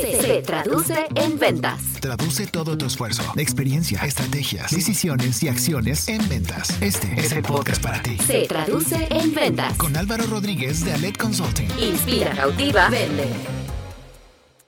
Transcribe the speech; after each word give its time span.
Se, 0.00 0.22
se 0.22 0.40
traduce 0.42 1.06
en 1.16 1.38
ventas. 1.38 1.78
Traduce 2.00 2.46
todo 2.46 2.78
tu 2.78 2.86
esfuerzo, 2.86 3.22
experiencia, 3.36 4.00
estrategias, 4.06 4.70
decisiones 4.70 5.42
y 5.42 5.48
acciones 5.48 6.08
en 6.08 6.26
ventas. 6.30 6.74
Este 6.80 7.12
es 7.14 7.32
el 7.32 7.42
podcast 7.42 7.82
para 7.82 8.02
ti. 8.02 8.16
Se 8.26 8.46
traduce 8.46 9.06
en 9.10 9.34
ventas. 9.34 9.74
Con 9.76 9.94
Álvaro 9.96 10.24
Rodríguez 10.26 10.82
de 10.82 10.94
Alet 10.94 11.18
Consulting. 11.18 11.68
Inspira, 11.78 12.34
cautiva, 12.34 12.88
vende. 12.88 13.61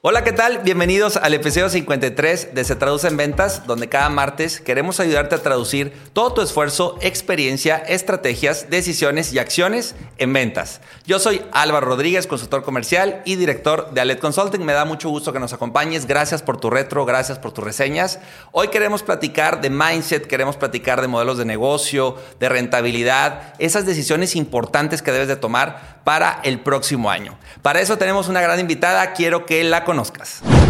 Hola, 0.07 0.23
¿qué 0.23 0.35
tal? 0.35 0.59
Bienvenidos 0.59 1.17
al 1.17 1.33
episodio 1.33 1.71
53 1.71 2.55
de 2.55 2.65
Se 2.65 2.77
Traduce 2.77 3.09
en 3.09 3.17
Ventas, 3.17 3.67
donde 3.67 3.89
cada 3.89 4.11
martes 4.11 4.61
queremos 4.61 5.01
ayudarte 5.01 5.35
a 5.35 5.43
traducir 5.43 5.95
todo 6.13 6.35
tu 6.35 6.43
esfuerzo, 6.43 6.99
experiencia, 7.01 7.79
estrategias, 7.79 8.69
decisiones 8.69 9.33
y 9.33 9.39
acciones 9.39 9.95
en 10.19 10.35
ventas. 10.35 10.83
Yo 11.07 11.19
soy 11.19 11.41
Álvaro 11.53 11.87
Rodríguez, 11.87 12.27
consultor 12.27 12.65
comercial 12.65 13.23
y 13.25 13.37
director 13.37 13.93
de 13.93 14.03
Alet 14.03 14.21
Consulting. 14.21 14.63
Me 14.63 14.75
da 14.75 14.85
mucho 14.85 15.09
gusto 15.09 15.33
que 15.33 15.41
nos 15.41 15.55
acompañes. 15.55 16.05
Gracias 16.05 16.43
por 16.43 16.61
tu 16.61 16.69
retro, 16.69 17.07
gracias 17.07 17.39
por 17.39 17.53
tus 17.53 17.65
reseñas. 17.65 18.19
Hoy 18.53 18.69
queremos 18.69 19.03
platicar 19.03 19.63
de 19.63 19.71
mindset, 19.71 20.27
queremos 20.27 20.59
platicar 20.59 21.01
de 21.01 21.09
modelos 21.09 21.39
de 21.39 21.47
negocio, 21.47 22.17
de 22.39 22.51
rentabilidad, 22.51 23.55
esas 23.59 23.87
decisiones 23.87 24.37
importantes 24.37 25.01
que 25.01 25.13
debes 25.13 25.29
de 25.29 25.37
tomar 25.37 26.03
para 26.05 26.41
el 26.45 26.61
próximo 26.61 27.11
año. 27.11 27.39
Para 27.63 27.81
eso 27.81 27.97
tenemos 27.97 28.29
una 28.29 28.43
gran 28.43 28.61
invitada, 28.61 29.15
quiero 29.15 29.47
que 29.47 29.65
la 29.65 29.85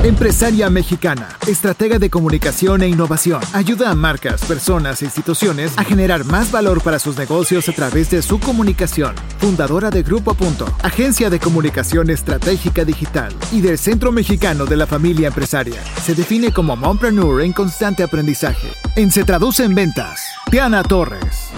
Empresaria 0.03 0.69
mexicana, 0.69 1.29
estratega 1.47 1.99
de 1.99 2.11
comunicación 2.11 2.83
e 2.83 2.89
innovación. 2.89 3.41
Ayuda 3.53 3.91
a 3.91 3.95
marcas, 3.95 4.45
personas 4.45 5.01
e 5.01 5.07
instituciones 5.07 5.73
a 5.77 5.85
generar 5.85 6.25
más 6.25 6.51
valor 6.51 6.83
para 6.83 6.99
sus 6.99 7.17
negocios 7.17 7.69
a 7.69 7.73
través 7.73 8.11
de 8.11 8.23
su 8.23 8.39
comunicación. 8.39 9.15
Fundadora 9.39 9.91
de 9.91 10.03
Grupo 10.03 10.35
Punto, 10.35 10.67
agencia 10.83 11.31
de 11.31 11.41
comunicación 11.41 12.11
estratégica 12.11 12.85
digital 12.85 13.35
y 13.51 13.61
del 13.61 13.79
Centro 13.79 14.13
Mexicano 14.13 14.67
de 14.67 14.77
la 14.77 14.87
Familia 14.87 15.29
Empresaria. 15.29 15.83
Se 16.03 16.15
define 16.15 16.53
como 16.53 16.77
mompreneur 16.77 17.43
en 17.43 17.53
constante 17.53 18.03
aprendizaje. 18.03 18.69
En 18.97 19.11
Se 19.11 19.25
Traduce 19.25 19.65
en 19.65 19.75
Ventas, 19.75 20.21
Diana 20.51 20.83
Torres. 20.83 21.51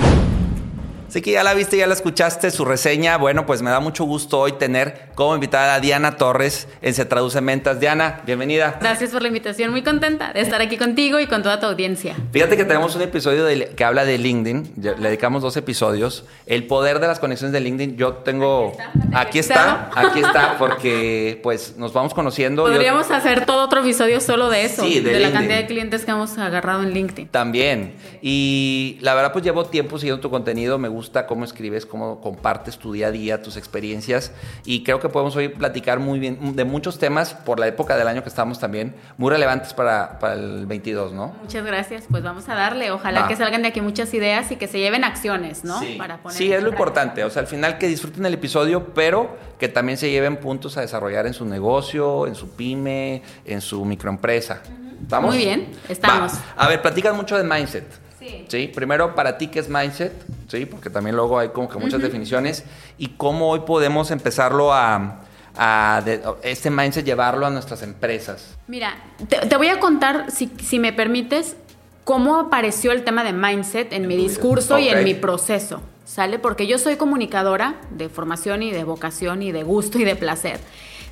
Así 1.08 1.22
que 1.22 1.30
ya 1.30 1.44
la 1.44 1.54
viste, 1.54 1.76
ya 1.76 1.86
la 1.86 1.94
escuchaste, 1.94 2.50
su 2.50 2.64
reseña. 2.64 3.16
Bueno, 3.16 3.46
pues 3.46 3.62
me 3.62 3.70
da 3.70 3.78
mucho 3.80 4.04
gusto 4.04 4.40
hoy 4.40 4.52
tener 4.52 5.08
como 5.14 5.34
invitada 5.34 5.74
a 5.76 5.80
Diana 5.80 6.16
Torres 6.16 6.66
en 6.82 6.94
Se 6.94 7.04
Traduce 7.04 7.38
en 7.38 7.46
Ventas. 7.46 7.78
Diana, 7.80 8.20
bienvenida. 8.26 8.76
Gracias 8.80 9.10
por 9.10 9.22
la 9.22 9.28
invitación, 9.28 9.70
muy 9.70 9.82
contenta 9.82 10.32
de 10.32 10.40
estar 10.40 10.60
aquí 10.60 10.76
contigo 10.76 11.20
y 11.20 11.26
con 11.26 11.42
toda 11.42 11.60
tu 11.60 11.66
audiencia. 11.66 12.16
Fíjate 12.32 12.56
que 12.56 12.64
tenemos 12.64 12.94
un 12.96 13.02
episodio 13.02 13.44
de- 13.44 13.68
que 13.68 13.84
habla 13.84 14.04
de 14.04 14.18
LinkedIn, 14.18 14.72
le 14.82 14.94
dedicamos 14.96 15.42
dos 15.42 15.56
episodios. 15.56 16.24
El 16.44 16.66
poder 16.66 16.98
de 16.98 17.06
las 17.06 17.18
conexiones 17.20 17.52
de 17.52 17.60
LinkedIn, 17.60 17.96
yo 17.96 18.14
tengo... 18.14 18.76
Aquí 19.14 19.38
está, 19.38 19.90
aquí 19.94 20.18
está, 20.20 20.56
porque 20.58 21.38
pues 21.42 21.76
nos 21.78 21.92
vamos 21.92 22.12
conociendo. 22.14 22.66
Yo- 22.66 22.72
Podríamos 22.74 23.10
hacer 23.12 23.46
todo 23.46 23.64
otro 23.64 23.80
episodio 23.80 24.20
solo 24.20 24.50
de 24.50 24.64
eso, 24.64 24.82
Sí, 24.84 25.00
de 25.00 25.12
de, 25.12 25.20
la 25.20 25.30
cantidad 25.32 25.56
de 25.56 25.66
clientes 25.66 26.04
que 26.04 26.10
hemos 26.10 26.36
agarrado 26.36 26.82
en 26.82 26.90
LinkedIn. 26.92 27.28
También. 27.28 27.94
Y 28.20 28.98
la 29.00 29.14
verdad, 29.14 29.32
pues 29.32 29.44
llevo 29.44 29.64
tiempo 29.66 29.98
siguiendo 29.98 30.20
tu 30.20 30.30
contenido. 30.30 30.78
Me 30.78 30.88
gusta 30.88 31.05
cómo 31.26 31.44
escribes, 31.44 31.86
cómo 31.86 32.20
compartes 32.20 32.78
tu 32.78 32.92
día 32.92 33.08
a 33.08 33.10
día, 33.10 33.42
tus 33.42 33.56
experiencias. 33.56 34.32
Y 34.64 34.82
creo 34.82 35.00
que 35.00 35.08
podemos 35.08 35.34
hoy 35.36 35.48
platicar 35.48 35.98
muy 35.98 36.18
bien 36.18 36.56
de 36.56 36.64
muchos 36.64 36.98
temas 36.98 37.34
por 37.34 37.58
la 37.58 37.66
época 37.66 37.96
del 37.96 38.08
año 38.08 38.22
que 38.22 38.28
estamos 38.28 38.58
también, 38.58 38.94
muy 39.16 39.30
relevantes 39.30 39.72
para, 39.74 40.18
para 40.18 40.34
el 40.34 40.66
22, 40.66 41.12
¿no? 41.12 41.34
Muchas 41.42 41.64
gracias, 41.64 42.04
pues 42.10 42.22
vamos 42.22 42.48
a 42.48 42.54
darle. 42.54 42.90
Ojalá 42.90 43.22
Va. 43.22 43.28
que 43.28 43.36
salgan 43.36 43.62
de 43.62 43.68
aquí 43.68 43.80
muchas 43.80 44.12
ideas 44.14 44.50
y 44.50 44.56
que 44.56 44.66
se 44.66 44.78
lleven 44.78 45.04
acciones, 45.04 45.64
¿no? 45.64 45.80
Sí, 45.80 45.94
Para 45.98 46.18
poner 46.18 46.36
Sí, 46.36 46.52
es 46.52 46.62
lo 46.62 46.68
importante. 46.68 47.24
O 47.24 47.30
sea, 47.30 47.40
al 47.40 47.48
final 47.48 47.78
que 47.78 47.86
disfruten 47.88 48.26
el 48.26 48.34
episodio, 48.34 48.88
pero 48.94 49.36
que 49.58 49.68
también 49.68 49.96
se 49.98 50.10
lleven 50.10 50.36
puntos 50.36 50.76
a 50.76 50.80
desarrollar 50.82 51.26
en 51.26 51.34
su 51.34 51.44
negocio, 51.44 52.26
en 52.26 52.34
su 52.34 52.50
pyme, 52.50 53.22
en 53.44 53.60
su 53.60 53.84
microempresa. 53.84 54.60
¿Estamos? 55.02 55.34
Muy 55.34 55.44
bien, 55.44 55.68
estamos. 55.88 56.32
Va. 56.32 56.64
A 56.64 56.68
ver, 56.68 56.82
platican 56.82 57.16
mucho 57.16 57.36
de 57.36 57.44
mindset. 57.44 58.05
Sí. 58.48 58.68
Primero, 58.74 59.14
para 59.14 59.36
ti, 59.38 59.48
¿qué 59.48 59.58
es 59.60 59.68
mindset? 59.68 60.12
Sí, 60.48 60.64
porque 60.66 60.88
también 60.90 61.16
luego 61.16 61.38
hay 61.38 61.48
como 61.50 61.68
que 61.68 61.78
muchas 61.78 62.00
definiciones. 62.00 62.64
Y 62.98 63.08
cómo 63.16 63.50
hoy 63.50 63.60
podemos 63.60 64.10
empezarlo 64.10 64.72
a, 64.72 65.20
a 65.56 66.02
de- 66.04 66.22
este 66.42 66.70
mindset 66.70 67.04
llevarlo 67.04 67.46
a 67.46 67.50
nuestras 67.50 67.82
empresas. 67.82 68.56
Mira, 68.68 68.94
te, 69.28 69.38
te 69.38 69.56
voy 69.56 69.68
a 69.68 69.78
contar, 69.80 70.30
si, 70.30 70.50
si 70.62 70.78
me 70.78 70.92
permites, 70.92 71.56
cómo 72.04 72.36
apareció 72.36 72.92
el 72.92 73.04
tema 73.04 73.22
de 73.24 73.32
mindset 73.32 73.92
en 73.92 74.06
mi 74.08 74.16
discurso 74.16 74.78
y 74.78 74.88
Ok. 74.88 74.94
en 74.96 75.04
mi 75.04 75.14
proceso, 75.14 75.82
¿sale? 76.04 76.38
Porque 76.38 76.66
yo 76.66 76.78
soy 76.78 76.96
comunicadora 76.96 77.74
de 77.90 78.08
formación 78.08 78.62
y 78.62 78.70
de 78.72 78.84
vocación 78.84 79.42
y 79.42 79.52
de 79.52 79.62
gusto 79.64 79.98
y 79.98 80.04
de 80.04 80.16
placer. 80.16 80.60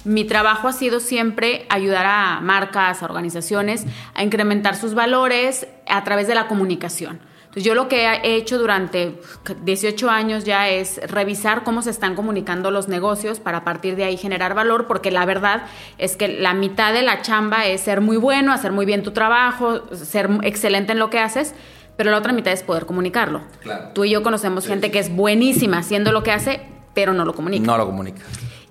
Mi 0.04 0.24
trabajo 0.24 0.68
ha 0.68 0.72
sido 0.72 1.00
siempre 1.00 1.66
ayudar 1.68 2.06
a 2.06 2.40
marcas, 2.40 3.02
a 3.02 3.06
organizaciones 3.06 3.86
a 4.14 4.22
incrementar 4.22 4.76
sus 4.76 4.94
valores 4.94 5.66
a 5.88 6.04
través 6.04 6.28
de 6.28 6.34
la 6.34 6.46
comunicación. 6.46 7.20
Entonces 7.54 7.68
yo 7.68 7.76
lo 7.76 7.86
que 7.86 8.04
he 8.04 8.34
hecho 8.34 8.58
durante 8.58 9.20
18 9.62 10.10
años 10.10 10.42
ya 10.42 10.68
es 10.68 11.00
revisar 11.08 11.62
cómo 11.62 11.82
se 11.82 11.90
están 11.90 12.16
comunicando 12.16 12.72
los 12.72 12.88
negocios 12.88 13.38
para 13.38 13.58
a 13.58 13.64
partir 13.64 13.94
de 13.94 14.02
ahí 14.02 14.16
generar 14.16 14.54
valor, 14.54 14.88
porque 14.88 15.12
la 15.12 15.24
verdad 15.24 15.62
es 15.96 16.16
que 16.16 16.26
la 16.26 16.52
mitad 16.52 16.92
de 16.92 17.02
la 17.02 17.22
chamba 17.22 17.64
es 17.66 17.80
ser 17.82 18.00
muy 18.00 18.16
bueno, 18.16 18.52
hacer 18.52 18.72
muy 18.72 18.86
bien 18.86 19.04
tu 19.04 19.12
trabajo, 19.12 19.82
ser 19.94 20.28
excelente 20.42 20.92
en 20.92 20.98
lo 20.98 21.10
que 21.10 21.20
haces, 21.20 21.54
pero 21.96 22.10
la 22.10 22.18
otra 22.18 22.32
mitad 22.32 22.52
es 22.52 22.64
poder 22.64 22.86
comunicarlo. 22.86 23.42
Claro. 23.62 23.90
Tú 23.94 24.04
y 24.04 24.10
yo 24.10 24.24
conocemos 24.24 24.66
gente 24.66 24.90
que 24.90 24.98
es 24.98 25.14
buenísima 25.14 25.78
haciendo 25.78 26.10
lo 26.10 26.24
que 26.24 26.32
hace, 26.32 26.60
pero 26.92 27.12
no 27.12 27.24
lo 27.24 27.34
comunica. 27.34 27.64
No 27.64 27.78
lo 27.78 27.86
comunica. 27.86 28.22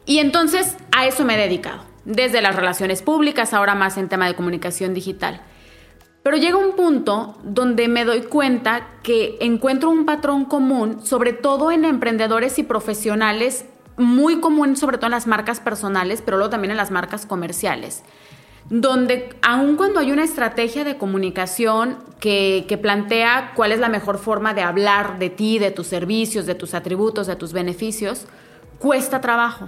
Y 0.05 0.19
entonces 0.19 0.75
a 0.91 1.07
eso 1.07 1.23
me 1.23 1.35
he 1.35 1.37
dedicado, 1.37 1.83
desde 2.05 2.41
las 2.41 2.55
relaciones 2.55 3.01
públicas, 3.01 3.53
ahora 3.53 3.75
más 3.75 3.97
en 3.97 4.09
tema 4.09 4.27
de 4.27 4.35
comunicación 4.35 4.93
digital. 4.93 5.41
Pero 6.23 6.37
llega 6.37 6.57
un 6.57 6.75
punto 6.75 7.37
donde 7.43 7.89
me 7.89 8.05
doy 8.05 8.21
cuenta 8.21 8.87
que 9.03 9.37
encuentro 9.41 9.89
un 9.89 10.05
patrón 10.05 10.45
común, 10.45 11.05
sobre 11.05 11.33
todo 11.33 11.71
en 11.71 11.83
emprendedores 11.83 12.59
y 12.59 12.63
profesionales, 12.63 13.65
muy 13.97 14.39
común 14.39 14.75
sobre 14.77 14.97
todo 14.97 15.07
en 15.07 15.11
las 15.11 15.27
marcas 15.27 15.59
personales, 15.59 16.21
pero 16.23 16.37
luego 16.37 16.49
también 16.49 16.71
en 16.71 16.77
las 16.77 16.91
marcas 16.91 17.25
comerciales, 17.25 18.03
donde 18.69 19.35
aun 19.41 19.75
cuando 19.75 19.99
hay 19.99 20.11
una 20.11 20.23
estrategia 20.23 20.85
de 20.85 20.97
comunicación 20.97 21.97
que, 22.21 22.65
que 22.69 22.77
plantea 22.77 23.51
cuál 23.55 23.73
es 23.73 23.79
la 23.79 23.89
mejor 23.89 24.17
forma 24.17 24.53
de 24.53 24.61
hablar 24.61 25.19
de 25.19 25.29
ti, 25.29 25.59
de 25.59 25.71
tus 25.71 25.87
servicios, 25.87 26.45
de 26.45 26.55
tus 26.55 26.73
atributos, 26.73 27.27
de 27.27 27.35
tus 27.35 27.51
beneficios, 27.51 28.25
cuesta 28.79 29.19
trabajo. 29.19 29.67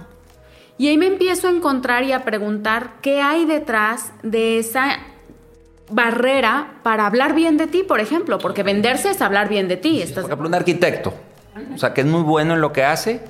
Y 0.78 0.88
ahí 0.88 0.98
me 0.98 1.06
empiezo 1.06 1.48
a 1.48 1.50
encontrar 1.50 2.04
y 2.04 2.12
a 2.12 2.24
preguntar 2.24 2.94
qué 3.00 3.20
hay 3.22 3.44
detrás 3.46 4.12
de 4.22 4.58
esa 4.58 4.98
barrera 5.88 6.74
para 6.82 7.06
hablar 7.06 7.34
bien 7.34 7.56
de 7.56 7.66
ti, 7.66 7.82
por 7.82 8.00
ejemplo, 8.00 8.38
porque 8.38 8.62
venderse 8.62 9.10
es 9.10 9.22
hablar 9.22 9.48
bien 9.48 9.68
de 9.68 9.76
ti. 9.76 9.94
Por 9.98 10.02
¿estás- 10.08 10.24
ejemplo, 10.26 10.48
un 10.48 10.54
arquitecto, 10.54 11.14
o 11.74 11.78
sea, 11.78 11.94
que 11.94 12.00
es 12.02 12.06
muy 12.06 12.22
bueno 12.22 12.54
en 12.54 12.60
lo 12.60 12.72
que 12.72 12.84
hace, 12.84 13.20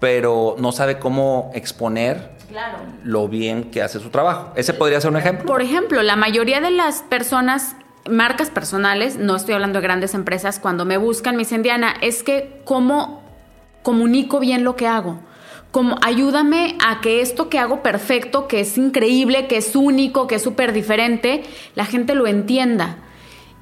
pero 0.00 0.56
no 0.58 0.72
sabe 0.72 0.98
cómo 0.98 1.50
exponer 1.54 2.32
Claro. 2.50 2.78
lo 3.04 3.28
bien 3.28 3.70
que 3.70 3.82
hace 3.82 4.00
su 4.00 4.10
trabajo. 4.10 4.52
Ese 4.56 4.74
podría 4.74 5.00
ser 5.00 5.10
un 5.10 5.16
ejemplo. 5.16 5.46
Por 5.46 5.62
ejemplo, 5.62 6.02
la 6.02 6.16
mayoría 6.16 6.60
de 6.60 6.70
las 6.72 7.02
personas, 7.02 7.76
marcas 8.10 8.50
personales, 8.50 9.16
no 9.16 9.36
estoy 9.36 9.54
hablando 9.54 9.78
de 9.78 9.84
grandes 9.84 10.12
empresas, 10.14 10.58
cuando 10.58 10.84
me 10.84 10.96
buscan, 10.98 11.36
me 11.36 11.42
dicen, 11.44 11.62
Diana, 11.62 11.94
es 12.02 12.22
que 12.24 12.60
cómo 12.64 13.22
comunico 13.82 14.40
bien 14.40 14.64
lo 14.64 14.74
que 14.76 14.88
hago. 14.88 15.20
Como 15.72 15.96
ayúdame 16.02 16.76
a 16.86 17.00
que 17.00 17.20
esto 17.22 17.48
que 17.48 17.58
hago 17.58 17.82
perfecto, 17.82 18.46
que 18.46 18.60
es 18.60 18.78
increíble, 18.78 19.48
que 19.48 19.56
es 19.56 19.74
único, 19.74 20.26
que 20.28 20.36
es 20.36 20.42
súper 20.42 20.72
diferente, 20.72 21.42
la 21.74 21.84
gente 21.86 22.14
lo 22.14 22.26
entienda. 22.28 22.98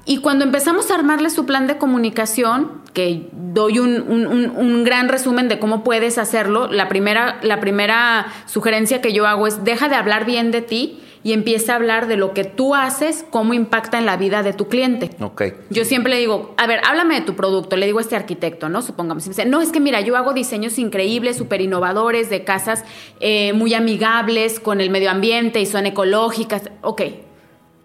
Y 0.05 0.17
cuando 0.17 0.43
empezamos 0.43 0.91
a 0.91 0.95
armarle 0.95 1.29
su 1.29 1.45
plan 1.45 1.67
de 1.67 1.77
comunicación, 1.77 2.81
que 2.93 3.29
doy 3.31 3.79
un, 3.79 4.01
un- 4.01 4.83
gran 4.83 5.07
resumen 5.07 5.47
de 5.47 5.57
cómo 5.59 5.83
puedes 5.85 6.17
hacerlo, 6.17 6.67
la 6.67 6.89
primera, 6.89 7.39
la 7.43 7.59
primera 7.61 8.25
sugerencia 8.45 8.99
que 9.01 9.13
yo 9.13 9.25
hago 9.25 9.47
es 9.47 9.63
deja 9.63 9.87
de 9.87 9.95
hablar 9.95 10.25
bien 10.25 10.51
de 10.51 10.61
ti 10.61 10.99
y 11.23 11.33
empieza 11.33 11.73
a 11.73 11.75
hablar 11.75 12.07
de 12.07 12.17
lo 12.17 12.33
que 12.33 12.43
tú 12.43 12.73
haces, 12.73 13.25
cómo 13.29 13.53
impacta 13.53 13.97
en 13.99 14.05
la 14.05 14.17
vida 14.17 14.43
de 14.43 14.53
tu 14.53 14.67
cliente. 14.67 15.11
Ok. 15.19 15.43
Yo 15.69 15.85
siempre 15.85 16.13
le 16.13 16.19
digo, 16.19 16.53
a 16.57 16.67
ver, 16.67 16.81
háblame 16.83 17.15
de 17.15 17.21
tu 17.21 17.35
producto, 17.35 17.75
le 17.75 17.85
digo 17.85 17.99
a 17.99 18.01
este 18.01 18.15
arquitecto, 18.15 18.69
¿no? 18.69 18.81
Supongamos, 18.81 19.25
y 19.25 19.29
me 19.29 19.35
dice, 19.35 19.45
no, 19.45 19.61
es 19.61 19.71
que 19.71 19.79
mira, 19.79 20.01
yo 20.01 20.17
hago 20.17 20.33
diseños 20.33 20.79
increíbles, 20.79 21.37
súper 21.37 21.61
innovadores, 21.61 22.29
de 22.29 22.43
casas 22.43 22.83
eh, 23.19 23.53
muy 23.53 23.73
amigables 23.73 24.59
con 24.59 24.81
el 24.81 24.89
medio 24.89 25.11
ambiente 25.11 25.61
y 25.61 25.65
son 25.65 25.85
ecológicas. 25.85 26.63
Ok, 26.81 27.01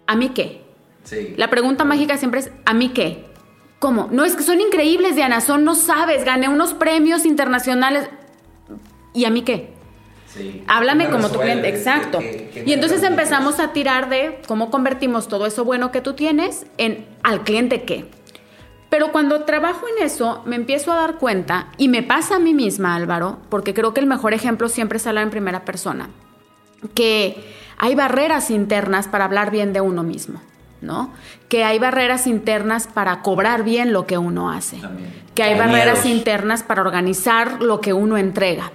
¿a 0.07 0.15
mí 0.15 0.29
qué? 0.29 0.61
Sí. 1.03 1.33
La 1.37 1.49
pregunta 1.49 1.85
mágica 1.85 2.17
siempre 2.17 2.41
es, 2.41 2.51
¿a 2.65 2.73
mí 2.73 2.89
qué? 2.89 3.25
¿Cómo? 3.79 4.09
No, 4.11 4.25
es 4.25 4.35
que 4.35 4.43
son 4.43 4.59
increíbles, 4.59 5.15
Diana, 5.15 5.39
son, 5.39 5.63
no 5.63 5.75
sabes, 5.75 6.25
gané 6.25 6.49
unos 6.49 6.73
premios 6.73 7.25
internacionales. 7.25 8.09
¿Y 9.13 9.25
a 9.25 9.29
mí 9.29 9.43
qué? 9.43 9.76
Sí. 10.37 10.63
Háblame 10.67 11.05
Me 11.05 11.09
como 11.11 11.29
tu 11.29 11.39
cliente, 11.39 11.67
exacto. 11.69 12.19
que- 12.19 12.49
que- 12.53 12.63
que 12.63 12.69
Y 12.69 12.73
entonces 12.73 13.03
empezamos 13.03 13.59
a 13.59 13.73
tirar 13.73 14.09
de 14.09 14.41
cómo 14.47 14.69
convertimos 14.69 15.27
todo 15.27 15.45
eso 15.45 15.65
bueno 15.65 15.91
que 15.91 16.01
tú 16.01 16.13
tienes 16.13 16.65
en 16.77 17.05
al 17.23 17.43
cliente 17.43 17.83
qué. 17.83 18.05
Pero 18.89 19.11
cuando 19.11 19.43
trabajo 19.43 19.85
en 19.97 20.05
eso, 20.05 20.41
me 20.45 20.55
empiezo 20.55 20.93
a 20.93 20.95
dar 20.95 21.15
cuenta, 21.15 21.67
y 21.77 21.89
me 21.89 22.03
pasa 22.03 22.37
a 22.37 22.39
mí 22.39 22.53
misma, 22.53 22.95
Álvaro, 22.95 23.39
porque 23.49 23.73
creo 23.73 23.93
que 23.93 23.99
el 23.99 24.07
mejor 24.07 24.33
ejemplo 24.33 24.69
siempre 24.69 24.97
es 24.97 25.07
hablar 25.07 25.23
en 25.23 25.29
primera 25.29 25.65
persona, 25.65 26.09
que 26.93 27.35
hay 27.77 27.95
barreras 27.95 28.49
internas 28.49 29.07
para 29.07 29.25
hablar 29.25 29.51
bien 29.51 29.73
de 29.73 29.81
uno 29.81 30.03
mismo. 30.03 30.41
¿no? 30.79 31.11
Que 31.49 31.63
hay 31.63 31.79
barreras 31.79 32.27
internas 32.27 32.85
para 32.87 33.23
cobrar 33.23 33.63
bien 33.63 33.93
lo 33.93 34.05
que 34.05 34.19
uno 34.19 34.51
hace. 34.51 34.77
Que 35.33 35.41
hay 35.41 35.57
barreras 35.57 36.05
internas 36.05 36.61
para 36.61 36.83
organizar 36.83 37.63
lo 37.63 37.81
que 37.81 37.93
uno 37.93 38.15
entrega. 38.15 38.71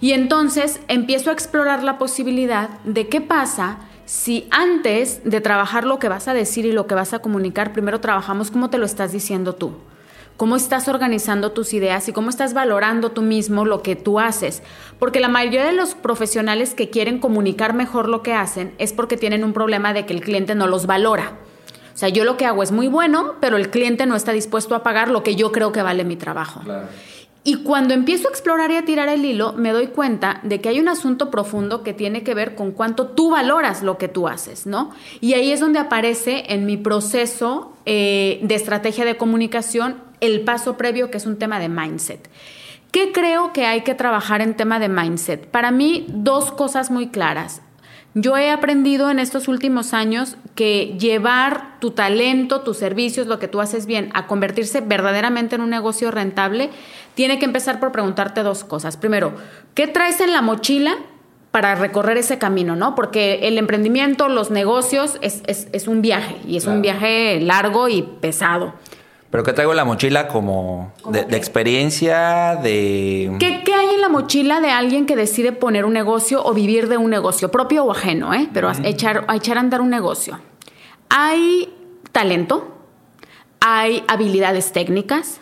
Y 0.00 0.12
entonces 0.12 0.80
empiezo 0.88 1.30
a 1.30 1.32
explorar 1.32 1.82
la 1.82 1.98
posibilidad 1.98 2.70
de 2.84 3.08
qué 3.08 3.20
pasa 3.20 3.78
si 4.06 4.48
antes 4.50 5.22
de 5.24 5.40
trabajar 5.40 5.84
lo 5.84 5.98
que 5.98 6.08
vas 6.08 6.26
a 6.26 6.34
decir 6.34 6.66
y 6.66 6.72
lo 6.72 6.86
que 6.86 6.94
vas 6.94 7.12
a 7.12 7.20
comunicar, 7.20 7.72
primero 7.72 8.00
trabajamos 8.00 8.50
cómo 8.50 8.70
te 8.70 8.78
lo 8.78 8.86
estás 8.86 9.12
diciendo 9.12 9.54
tú 9.54 9.74
cómo 10.40 10.56
estás 10.56 10.88
organizando 10.88 11.52
tus 11.52 11.74
ideas 11.74 12.08
y 12.08 12.14
cómo 12.14 12.30
estás 12.30 12.54
valorando 12.54 13.10
tú 13.10 13.20
mismo 13.20 13.66
lo 13.66 13.82
que 13.82 13.94
tú 13.94 14.18
haces. 14.18 14.62
Porque 14.98 15.20
la 15.20 15.28
mayoría 15.28 15.66
de 15.66 15.74
los 15.74 15.94
profesionales 15.94 16.72
que 16.72 16.88
quieren 16.88 17.18
comunicar 17.18 17.74
mejor 17.74 18.08
lo 18.08 18.22
que 18.22 18.32
hacen 18.32 18.72
es 18.78 18.94
porque 18.94 19.18
tienen 19.18 19.44
un 19.44 19.52
problema 19.52 19.92
de 19.92 20.06
que 20.06 20.14
el 20.14 20.22
cliente 20.22 20.54
no 20.54 20.66
los 20.66 20.86
valora. 20.86 21.34
O 21.92 21.98
sea, 21.98 22.08
yo 22.08 22.24
lo 22.24 22.38
que 22.38 22.46
hago 22.46 22.62
es 22.62 22.72
muy 22.72 22.88
bueno, 22.88 23.34
pero 23.38 23.58
el 23.58 23.68
cliente 23.68 24.06
no 24.06 24.16
está 24.16 24.32
dispuesto 24.32 24.74
a 24.74 24.82
pagar 24.82 25.10
lo 25.10 25.22
que 25.22 25.36
yo 25.36 25.52
creo 25.52 25.72
que 25.72 25.82
vale 25.82 26.04
mi 26.04 26.16
trabajo. 26.16 26.62
Y 27.42 27.62
cuando 27.62 27.94
empiezo 27.94 28.28
a 28.28 28.30
explorar 28.30 28.70
y 28.70 28.76
a 28.76 28.84
tirar 28.84 29.08
el 29.08 29.24
hilo, 29.24 29.54
me 29.54 29.72
doy 29.72 29.86
cuenta 29.86 30.40
de 30.42 30.60
que 30.60 30.68
hay 30.68 30.78
un 30.78 30.88
asunto 30.88 31.30
profundo 31.30 31.82
que 31.82 31.94
tiene 31.94 32.22
que 32.22 32.34
ver 32.34 32.54
con 32.54 32.72
cuánto 32.72 33.06
tú 33.06 33.30
valoras 33.30 33.82
lo 33.82 33.96
que 33.96 34.08
tú 34.08 34.28
haces, 34.28 34.66
¿no? 34.66 34.90
Y 35.22 35.32
ahí 35.32 35.50
es 35.50 35.60
donde 35.60 35.78
aparece 35.78 36.44
en 36.48 36.66
mi 36.66 36.76
proceso 36.76 37.72
eh, 37.86 38.40
de 38.42 38.54
estrategia 38.54 39.06
de 39.06 39.16
comunicación 39.16 40.02
el 40.20 40.42
paso 40.42 40.76
previo, 40.76 41.10
que 41.10 41.16
es 41.16 41.24
un 41.24 41.38
tema 41.38 41.58
de 41.58 41.70
mindset. 41.70 42.28
¿Qué 42.92 43.12
creo 43.12 43.52
que 43.54 43.64
hay 43.66 43.82
que 43.82 43.94
trabajar 43.94 44.42
en 44.42 44.54
tema 44.54 44.78
de 44.78 44.90
mindset? 44.90 45.46
Para 45.46 45.70
mí, 45.70 46.06
dos 46.08 46.52
cosas 46.52 46.90
muy 46.90 47.08
claras. 47.08 47.62
Yo 48.14 48.36
he 48.36 48.50
aprendido 48.50 49.08
en 49.10 49.20
estos 49.20 49.46
últimos 49.46 49.94
años 49.94 50.36
que 50.56 50.96
llevar 50.98 51.78
tu 51.78 51.92
talento, 51.92 52.62
tus 52.62 52.76
servicios, 52.76 53.28
lo 53.28 53.38
que 53.38 53.46
tú 53.46 53.60
haces 53.60 53.86
bien, 53.86 54.10
a 54.14 54.26
convertirse 54.26 54.80
verdaderamente 54.80 55.54
en 55.54 55.60
un 55.60 55.70
negocio 55.70 56.10
rentable, 56.10 56.70
tiene 57.14 57.38
que 57.38 57.44
empezar 57.44 57.80
por 57.80 57.92
preguntarte 57.92 58.42
dos 58.42 58.64
cosas. 58.64 58.96
Primero, 58.96 59.32
¿qué 59.74 59.86
traes 59.86 60.20
en 60.20 60.32
la 60.32 60.42
mochila 60.42 60.96
para 61.50 61.74
recorrer 61.74 62.16
ese 62.16 62.38
camino, 62.38 62.76
¿no? 62.76 62.94
Porque 62.94 63.48
el 63.48 63.58
emprendimiento, 63.58 64.28
los 64.28 64.50
negocios, 64.50 65.18
es, 65.20 65.88
un 65.88 66.00
viaje 66.00 66.36
y 66.46 66.56
es 66.56 66.66
un 66.66 66.80
viaje 66.80 67.40
largo 67.40 67.88
y 67.88 68.02
pesado. 68.02 68.74
Pero 69.30 69.44
¿qué 69.44 69.52
traigo 69.52 69.72
en 69.72 69.76
la 69.76 69.84
mochila 69.84 70.26
como 70.26 70.92
de, 71.08 71.20
experiencia, 71.36 72.56
de... 72.56 73.32
¿Qué, 73.38 73.62
hay 73.72 73.94
en 73.94 74.00
la 74.00 74.08
mochila 74.08 74.60
de 74.60 74.70
alguien 74.70 75.06
que 75.06 75.14
decide 75.14 75.52
poner 75.52 75.84
un 75.84 75.92
negocio 75.92 76.44
o 76.44 76.52
vivir 76.52 76.88
de 76.88 76.96
un 76.96 77.10
negocio, 77.10 77.50
propio 77.50 77.84
o 77.84 77.92
ajeno, 77.92 78.34
eh? 78.34 78.48
Pero 78.52 78.70
echar, 78.82 79.24
a 79.28 79.36
echar 79.36 79.56
a 79.56 79.60
andar 79.60 79.80
un 79.80 79.90
negocio. 79.90 80.40
Hay 81.08 81.72
talento, 82.10 82.76
hay 83.60 84.04
habilidades 84.08 84.72
técnicas, 84.72 85.40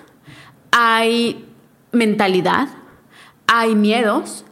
hay 0.70 1.47
mentalidad, 1.93 2.69
hay 3.46 3.75
miedos, 3.75 4.44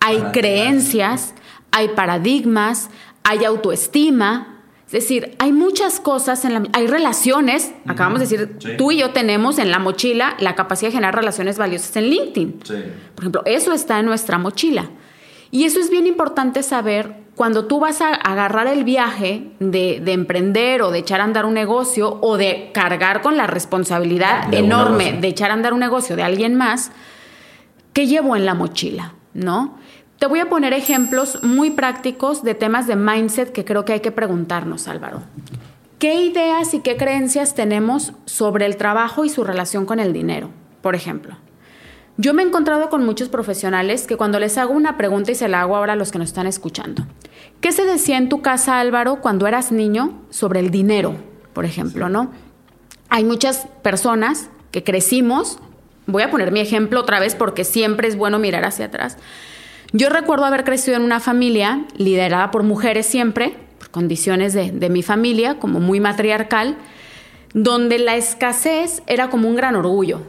hay 0.00 0.22
creencias, 0.32 1.34
hay 1.70 1.88
paradigmas, 1.88 2.90
hay 3.22 3.44
autoestima, 3.44 4.60
es 4.86 4.92
decir, 4.92 5.36
hay 5.38 5.52
muchas 5.52 6.00
cosas, 6.00 6.44
en 6.44 6.52
la, 6.52 6.62
hay 6.72 6.88
relaciones, 6.88 7.72
acabamos 7.86 8.18
de 8.18 8.26
decir, 8.26 8.76
tú 8.76 8.90
y 8.90 8.98
yo 8.98 9.10
tenemos 9.10 9.60
en 9.60 9.70
la 9.70 9.78
mochila 9.78 10.36
la 10.40 10.56
capacidad 10.56 10.88
de 10.88 10.94
generar 10.94 11.14
relaciones 11.14 11.58
valiosas 11.58 11.94
en 11.94 12.10
LinkedIn. 12.10 12.58
Por 13.14 13.22
ejemplo, 13.22 13.42
eso 13.44 13.72
está 13.72 14.00
en 14.00 14.06
nuestra 14.06 14.36
mochila. 14.38 14.90
Y 15.52 15.62
eso 15.62 15.78
es 15.78 15.90
bien 15.90 16.08
importante 16.08 16.64
saber 16.64 17.14
cuando 17.40 17.64
tú 17.64 17.80
vas 17.80 18.02
a 18.02 18.08
agarrar 18.08 18.66
el 18.66 18.84
viaje 18.84 19.50
de, 19.60 20.02
emprender 20.12 20.82
o 20.82 20.90
de 20.90 20.98
echar 20.98 21.22
a 21.22 21.24
andar 21.24 21.46
un 21.46 21.54
negocio 21.54 22.18
o 22.20 22.36
de 22.36 22.70
cargar 22.74 23.22
con 23.22 23.38
la 23.38 23.46
responsabilidad 23.46 24.52
enorme 24.52 25.14
de 25.14 25.28
echar 25.28 25.50
a 25.50 25.54
andar 25.54 25.72
un 25.72 25.80
negocio 25.80 26.16
de 26.16 26.22
alguien 26.22 26.54
más, 26.54 26.92
¿qué 27.94 28.06
llevo 28.06 28.36
en 28.36 28.44
la 28.44 28.52
mochila? 28.52 29.14
¿No? 29.32 29.78
Te 30.18 30.26
voy 30.26 30.40
a 30.40 30.50
poner 30.50 30.74
ejemplos 30.74 31.42
muy 31.42 31.70
prácticos 31.70 32.42
de 32.42 32.54
temas 32.54 32.86
de 32.86 32.96
mindset 32.96 33.52
que 33.52 33.64
creo 33.64 33.86
que 33.86 33.94
hay 33.94 34.00
que 34.00 34.12
preguntarnos, 34.12 34.86
Álvaro. 34.86 35.22
¿Qué 35.98 36.20
ideas 36.20 36.74
y 36.74 36.80
qué 36.80 36.98
creencias 36.98 37.54
tenemos 37.54 38.12
sobre 38.26 38.66
el 38.66 38.76
trabajo 38.76 39.24
y 39.24 39.30
su 39.30 39.44
relación 39.44 39.86
con 39.86 39.98
el 39.98 40.12
dinero? 40.12 40.50
Por 40.82 40.94
ejemplo, 40.94 41.36
yo 42.20 42.34
me 42.34 42.42
he 42.42 42.46
encontrado 42.46 42.90
con 42.90 43.04
muchos 43.06 43.30
profesionales 43.30 44.06
que 44.06 44.18
cuando 44.18 44.38
les 44.38 44.58
hago 44.58 44.74
una 44.74 44.98
pregunta 44.98 45.32
y 45.32 45.34
se 45.34 45.48
la 45.48 45.62
hago 45.62 45.74
ahora 45.74 45.94
a 45.94 45.96
los 45.96 46.12
que 46.12 46.18
nos 46.18 46.28
están 46.28 46.46
escuchando, 46.46 47.06
¿qué 47.62 47.72
se 47.72 47.86
decía 47.86 48.18
en 48.18 48.28
tu 48.28 48.42
casa, 48.42 48.78
Álvaro, 48.78 49.22
cuando 49.22 49.46
eras 49.46 49.72
niño 49.72 50.20
sobre 50.28 50.60
el 50.60 50.70
dinero, 50.70 51.14
por 51.54 51.64
ejemplo, 51.64 52.10
no? 52.10 52.30
Hay 53.08 53.24
muchas 53.24 53.66
personas 53.82 54.50
que 54.70 54.84
crecimos, 54.84 55.58
voy 56.06 56.22
a 56.22 56.30
poner 56.30 56.52
mi 56.52 56.60
ejemplo 56.60 57.00
otra 57.00 57.20
vez 57.20 57.34
porque 57.34 57.64
siempre 57.64 58.06
es 58.06 58.16
bueno 58.16 58.38
mirar 58.38 58.66
hacia 58.66 58.86
atrás, 58.86 59.16
yo 59.92 60.10
recuerdo 60.10 60.44
haber 60.44 60.64
crecido 60.64 60.98
en 60.98 61.02
una 61.02 61.20
familia 61.20 61.86
liderada 61.96 62.50
por 62.50 62.64
mujeres 62.64 63.06
siempre, 63.06 63.56
por 63.78 63.88
condiciones 63.88 64.52
de, 64.52 64.90
mi 64.90 65.02
familia, 65.02 65.58
como 65.58 65.80
muy 65.80 66.00
matriarcal, 66.00 66.76
donde 67.54 67.98
la 67.98 68.16
escasez 68.16 69.02
era 69.06 69.30
como 69.30 69.48
un 69.48 69.56
gran 69.56 69.74
orgullo. 69.74 70.20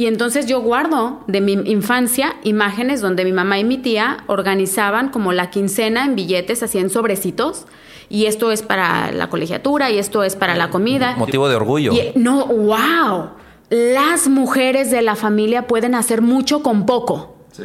Y 0.00 0.06
entonces 0.06 0.46
yo 0.46 0.62
guardo 0.62 1.20
de 1.26 1.42
mi 1.42 1.52
infancia 1.52 2.36
imágenes 2.42 3.02
donde 3.02 3.22
mi 3.22 3.32
mamá 3.32 3.58
y 3.58 3.64
mi 3.64 3.76
tía 3.76 4.24
organizaban 4.28 5.10
como 5.10 5.34
la 5.34 5.50
quincena 5.50 6.06
en 6.06 6.14
billetes, 6.14 6.62
así 6.62 6.78
en 6.78 6.88
sobrecitos, 6.88 7.66
y 8.08 8.24
esto 8.24 8.50
es 8.50 8.62
para 8.62 9.12
la 9.12 9.28
colegiatura 9.28 9.90
y 9.90 9.98
esto 9.98 10.22
es 10.22 10.36
para 10.36 10.54
la 10.54 10.70
comida. 10.70 11.16
Motivo 11.18 11.50
de 11.50 11.56
orgullo. 11.56 11.92
no, 12.14 12.46
wow. 12.46 13.32
Las 13.68 14.26
mujeres 14.26 14.90
de 14.90 15.02
la 15.02 15.16
familia 15.16 15.66
pueden 15.66 15.94
hacer 15.94 16.22
mucho 16.22 16.62
con 16.62 16.86
poco. 16.86 17.36
Sí. 17.52 17.64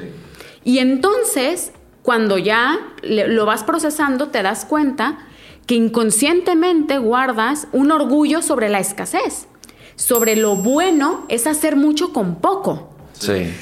Y 0.65 0.79
entonces, 0.79 1.71
cuando 2.01 2.37
ya 2.37 2.77
lo 3.01 3.45
vas 3.45 3.63
procesando, 3.63 4.27
te 4.27 4.43
das 4.43 4.65
cuenta 4.65 5.19
que 5.67 5.75
inconscientemente 5.75 6.97
guardas 6.97 7.69
un 7.71 7.91
orgullo 7.91 8.41
sobre 8.41 8.67
la 8.67 8.79
escasez, 8.79 9.47
sobre 9.95 10.35
lo 10.35 10.55
bueno 10.55 11.25
es 11.29 11.47
hacer 11.47 11.75
mucho 11.75 12.13
con 12.13 12.35
poco. 12.35 12.89
Sí. 13.13 13.53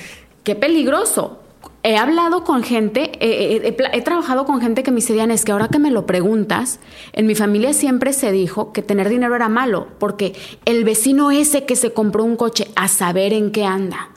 Qué 0.44 0.56
peligroso. 0.56 1.40
He 1.86 1.98
hablado 1.98 2.46
con 2.46 2.64
gente, 2.64 3.12
he, 3.20 4.02
trabajado 4.04 4.46
con 4.46 4.62
gente 4.62 4.84
que 4.84 4.92
me 4.92 4.98
dice, 4.98 5.22
es 5.22 5.44
que 5.44 5.52
ahora 5.52 5.68
que 5.68 5.80
me 5.80 5.92
lo 5.92 6.06
preguntas, 6.06 6.80
en 7.12 7.28
mi 7.28 7.36
familia 7.36 7.74
siempre 7.74 8.13
se 8.13 8.32
dijo 8.32 8.72
que 8.72 8.82
tener 8.82 9.10
dinero 9.10 9.36
era 9.36 9.50
malo, 9.50 9.88
porque 10.00 10.34
el 10.63 10.86
vecino 10.86 11.30
ese 11.32 11.66
que 11.66 11.75
se 11.75 11.92
compró 11.92 12.24
un 12.24 12.38
coche, 12.38 12.70
a 12.75 12.88
saber 12.88 13.34
en 13.34 13.52
qué 13.52 13.66
anda 13.66 14.10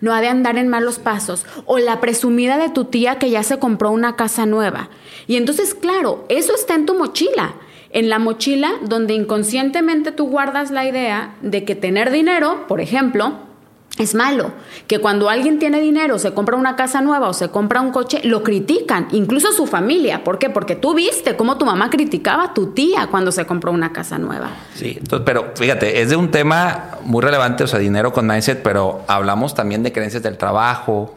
no 0.00 0.14
ha 0.14 0.20
de 0.20 0.28
andar 0.28 0.56
en 0.56 0.68
malos 0.68 0.98
pasos, 0.98 1.44
o 1.66 1.78
la 1.78 2.00
presumida 2.00 2.56
de 2.56 2.70
tu 2.70 2.86
tía 2.86 3.18
que 3.18 3.30
ya 3.30 3.42
se 3.42 3.58
compró 3.58 3.90
una 3.90 4.16
casa 4.16 4.46
nueva. 4.46 4.88
Y 5.26 5.36
entonces, 5.36 5.74
claro, 5.74 6.24
eso 6.28 6.54
está 6.54 6.74
en 6.74 6.86
tu 6.86 6.94
mochila. 6.94 7.54
En 7.92 8.08
la 8.08 8.18
mochila 8.18 8.72
donde 8.82 9.14
inconscientemente 9.14 10.12
tú 10.12 10.28
guardas 10.28 10.70
la 10.70 10.86
idea 10.86 11.34
de 11.42 11.64
que 11.64 11.74
tener 11.74 12.10
dinero, 12.10 12.66
por 12.68 12.80
ejemplo, 12.80 13.34
es 13.98 14.14
malo. 14.14 14.52
Que 14.86 14.98
cuando 14.98 15.28
alguien 15.28 15.58
tiene 15.58 15.80
dinero, 15.80 16.18
se 16.18 16.32
compra 16.32 16.56
una 16.56 16.76
casa 16.76 17.00
nueva 17.00 17.28
o 17.28 17.34
se 17.34 17.48
compra 17.48 17.80
un 17.80 17.90
coche, 17.90 18.20
lo 18.24 18.42
critican, 18.42 19.08
incluso 19.12 19.52
su 19.52 19.66
familia. 19.66 20.24
¿Por 20.24 20.38
qué? 20.38 20.50
Porque 20.50 20.76
tú 20.76 20.94
viste 20.94 21.36
cómo 21.36 21.58
tu 21.58 21.66
mamá 21.66 21.90
criticaba 21.90 22.44
a 22.44 22.54
tu 22.54 22.68
tía 22.68 23.08
cuando 23.10 23.32
se 23.32 23.44
compró 23.44 23.72
una 23.72 23.92
casa 23.92 24.18
nueva. 24.18 24.50
Sí, 24.74 24.98
pero 25.24 25.52
fíjate, 25.54 26.00
es 26.00 26.10
de 26.10 26.16
un 26.16 26.30
tema 26.30 26.98
muy 27.02 27.22
relevante, 27.22 27.64
o 27.64 27.66
sea, 27.66 27.78
dinero 27.78 28.12
con 28.12 28.26
mindset, 28.26 28.62
pero 28.62 29.02
hablamos 29.06 29.54
también 29.54 29.82
de 29.82 29.92
creencias 29.92 30.22
del 30.22 30.38
trabajo, 30.38 31.16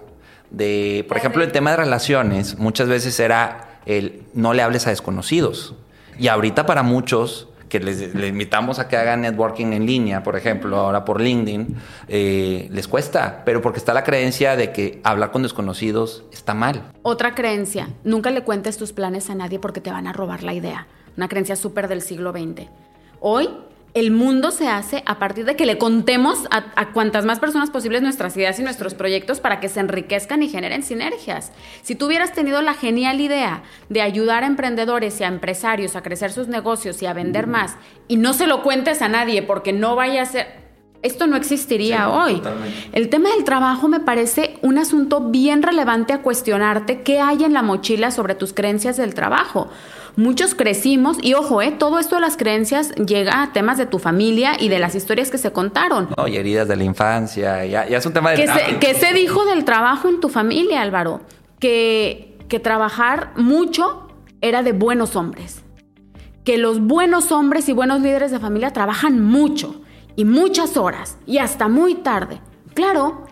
de, 0.49 1.05
por 1.07 1.17
ejemplo, 1.17 1.43
el 1.43 1.51
tema 1.51 1.71
de 1.71 1.77
relaciones, 1.77 2.57
muchas 2.57 2.87
veces 2.87 3.19
era 3.19 3.79
el 3.85 4.23
no 4.33 4.53
le 4.53 4.61
hables 4.61 4.87
a 4.87 4.91
desconocidos. 4.91 5.75
Y 6.19 6.27
ahorita 6.27 6.65
para 6.65 6.83
muchos 6.83 7.47
que 7.73 7.79
les, 7.79 8.13
invitamos 8.13 8.77
a 8.77 8.87
que 8.87 8.97
hagan 8.97 9.21
networking 9.21 9.73
en 9.73 9.87
línea, 9.87 10.21
por 10.21 10.35
ejemplo, 10.35 10.77
ahora 10.77 11.03
por 11.05 11.19
LinkedIn, 11.19 11.75
eh, 12.07 12.67
les 12.71 12.87
cuesta, 12.87 13.41
pero 13.45 13.63
porque 13.63 13.79
está 13.79 13.95
la 13.95 14.03
creencia 14.03 14.55
de 14.55 14.71
que 14.71 15.01
hablar 15.03 15.31
con 15.31 15.41
desconocidos 15.41 16.23
está 16.31 16.53
mal. 16.53 16.91
Otra 17.01 17.33
creencia, 17.33 17.89
nunca 18.03 18.29
le 18.29 18.43
cuentes 18.43 18.77
tus 18.77 18.93
planes 18.93 19.31
a 19.31 19.35
nadie 19.35 19.57
porque 19.57 19.81
te 19.81 19.89
van 19.89 20.05
a 20.05 20.13
robar 20.13 20.43
la 20.43 20.53
idea. 20.53 20.85
Una 21.17 21.27
creencia 21.27 21.55
súper 21.55 21.87
del 21.87 22.03
siglo 22.03 22.31
XX. 22.31 22.67
Hoy 23.19 23.49
el 23.93 24.09
mundo 24.11 24.51
se 24.51 24.67
hace 24.67 25.03
a 25.05 25.19
partir 25.19 25.45
de 25.45 25.55
que 25.55 25.65
le 25.65 25.77
contemos 25.77 26.47
a, 26.49 26.71
a, 26.75 26.91
cuantas 26.93 27.25
más 27.25 27.39
personas 27.39 27.69
posibles 27.69 28.01
nuestras 28.01 28.35
ideas 28.35 28.59
y 28.59 28.63
nuestros 28.63 28.95
proyectos 28.95 29.39
para 29.39 29.59
que 29.59 29.69
se 29.69 29.79
enriquezcan 29.79 30.41
y 30.41 30.49
generen 30.49 30.81
sinergias. 30.81 31.51
Si 31.83 31.93
tú 31.93 32.07
hubieras 32.07 32.31
tenido 32.33 32.61
la 32.61 32.73
genial 32.73 33.21
idea 33.21 33.63
de 33.89 34.01
ayudar 34.01 34.43
a 34.43 34.47
emprendedores 34.47 35.19
y 35.21 35.23
a 35.23 35.27
empresarios 35.27 35.95
a 35.95 36.01
crecer 36.01 36.31
sus 36.31 36.47
negocios 36.47 37.01
y 37.03 37.05
a 37.05 37.13
vender 37.13 37.45
más 37.45 37.75
y 38.07 38.17
no 38.17 38.33
se 38.33 38.47
lo 38.47 38.63
cuentes 38.63 39.01
a 39.01 39.09
nadie 39.09 39.43
porque 39.43 39.73
no 39.73 39.95
vaya 39.95 40.23
a 40.23 40.25
ser... 40.25 40.62
esto 41.03 41.27
no 41.27 41.35
existiría 41.35 42.05
Sí, 42.05 42.11
hoy. 42.11 42.35
totalmente. 42.37 42.89
El 42.93 43.09
tema 43.09 43.29
del 43.35 43.43
trabajo 43.43 43.87
me 43.87 43.99
parece 43.99 44.57
un 44.61 44.77
asunto 44.77 45.19
bien 45.29 45.61
relevante 45.61 46.13
a 46.13 46.21
cuestionarte 46.21 47.01
qué 47.03 47.19
hay 47.19 47.43
en 47.43 47.53
la 47.53 47.61
mochila 47.61 48.09
sobre 48.09 48.35
tus 48.35 48.53
creencias 48.53 48.97
del 48.97 49.13
trabajo. 49.13 49.69
Muchos 50.15 50.53
crecimos, 50.55 51.17
y 51.21 51.33
ojo, 51.33 51.61
eh, 51.61 51.71
todo 51.71 51.97
esto 51.99 52.15
de 52.15 52.21
las 52.21 52.37
creencias 52.37 52.91
llega 52.95 53.41
a 53.41 53.51
temas 53.51 53.77
de 53.79 53.85
tu 53.87 53.97
familia 53.99 54.53
y 54.59 54.69
de 54.69 54.77
las 54.79 54.93
historias 54.95 55.29
que 55.31 55.37
se 55.39 55.51
contaron. 55.51 56.09
No, 56.15 56.27
y 56.27 56.37
heridas 56.37 56.67
de 56.67 56.75
la 56.75 56.83
infancia, 56.83 57.65
ya, 57.65 57.87
ya 57.89 57.97
es 57.97 58.05
un 58.05 58.13
tema 58.13 58.31
de... 58.31 58.37
¿Qué 58.37 58.47
se, 58.47 58.77
qué 58.79 58.93
se 58.93 59.13
dijo 59.13 59.43
del 59.45 59.65
trabajo 59.65 60.07
en 60.07 60.19
tu 60.19 60.29
familia, 60.29 60.81
Álvaro? 60.81 61.21
Que, 61.59 62.37
que 62.47 62.59
trabajar 62.59 63.31
mucho 63.37 64.07
era 64.41 64.61
de 64.63 64.71
buenos 64.71 65.15
hombres. 65.15 65.63
Que 66.43 66.57
los 66.57 66.79
buenos 66.79 67.31
hombres 67.31 67.67
y 67.67 67.73
buenos 67.73 68.01
líderes 68.01 68.29
de 68.31 68.39
familia 68.39 68.71
trabajan 68.71 69.19
mucho 69.19 69.81
y 70.15 70.25
muchas 70.25 70.77
horas 70.77 71.17
y 71.25 71.37
hasta 71.37 71.67
muy 71.67 71.95
tarde. 71.95 72.39
Claro, 72.73 73.25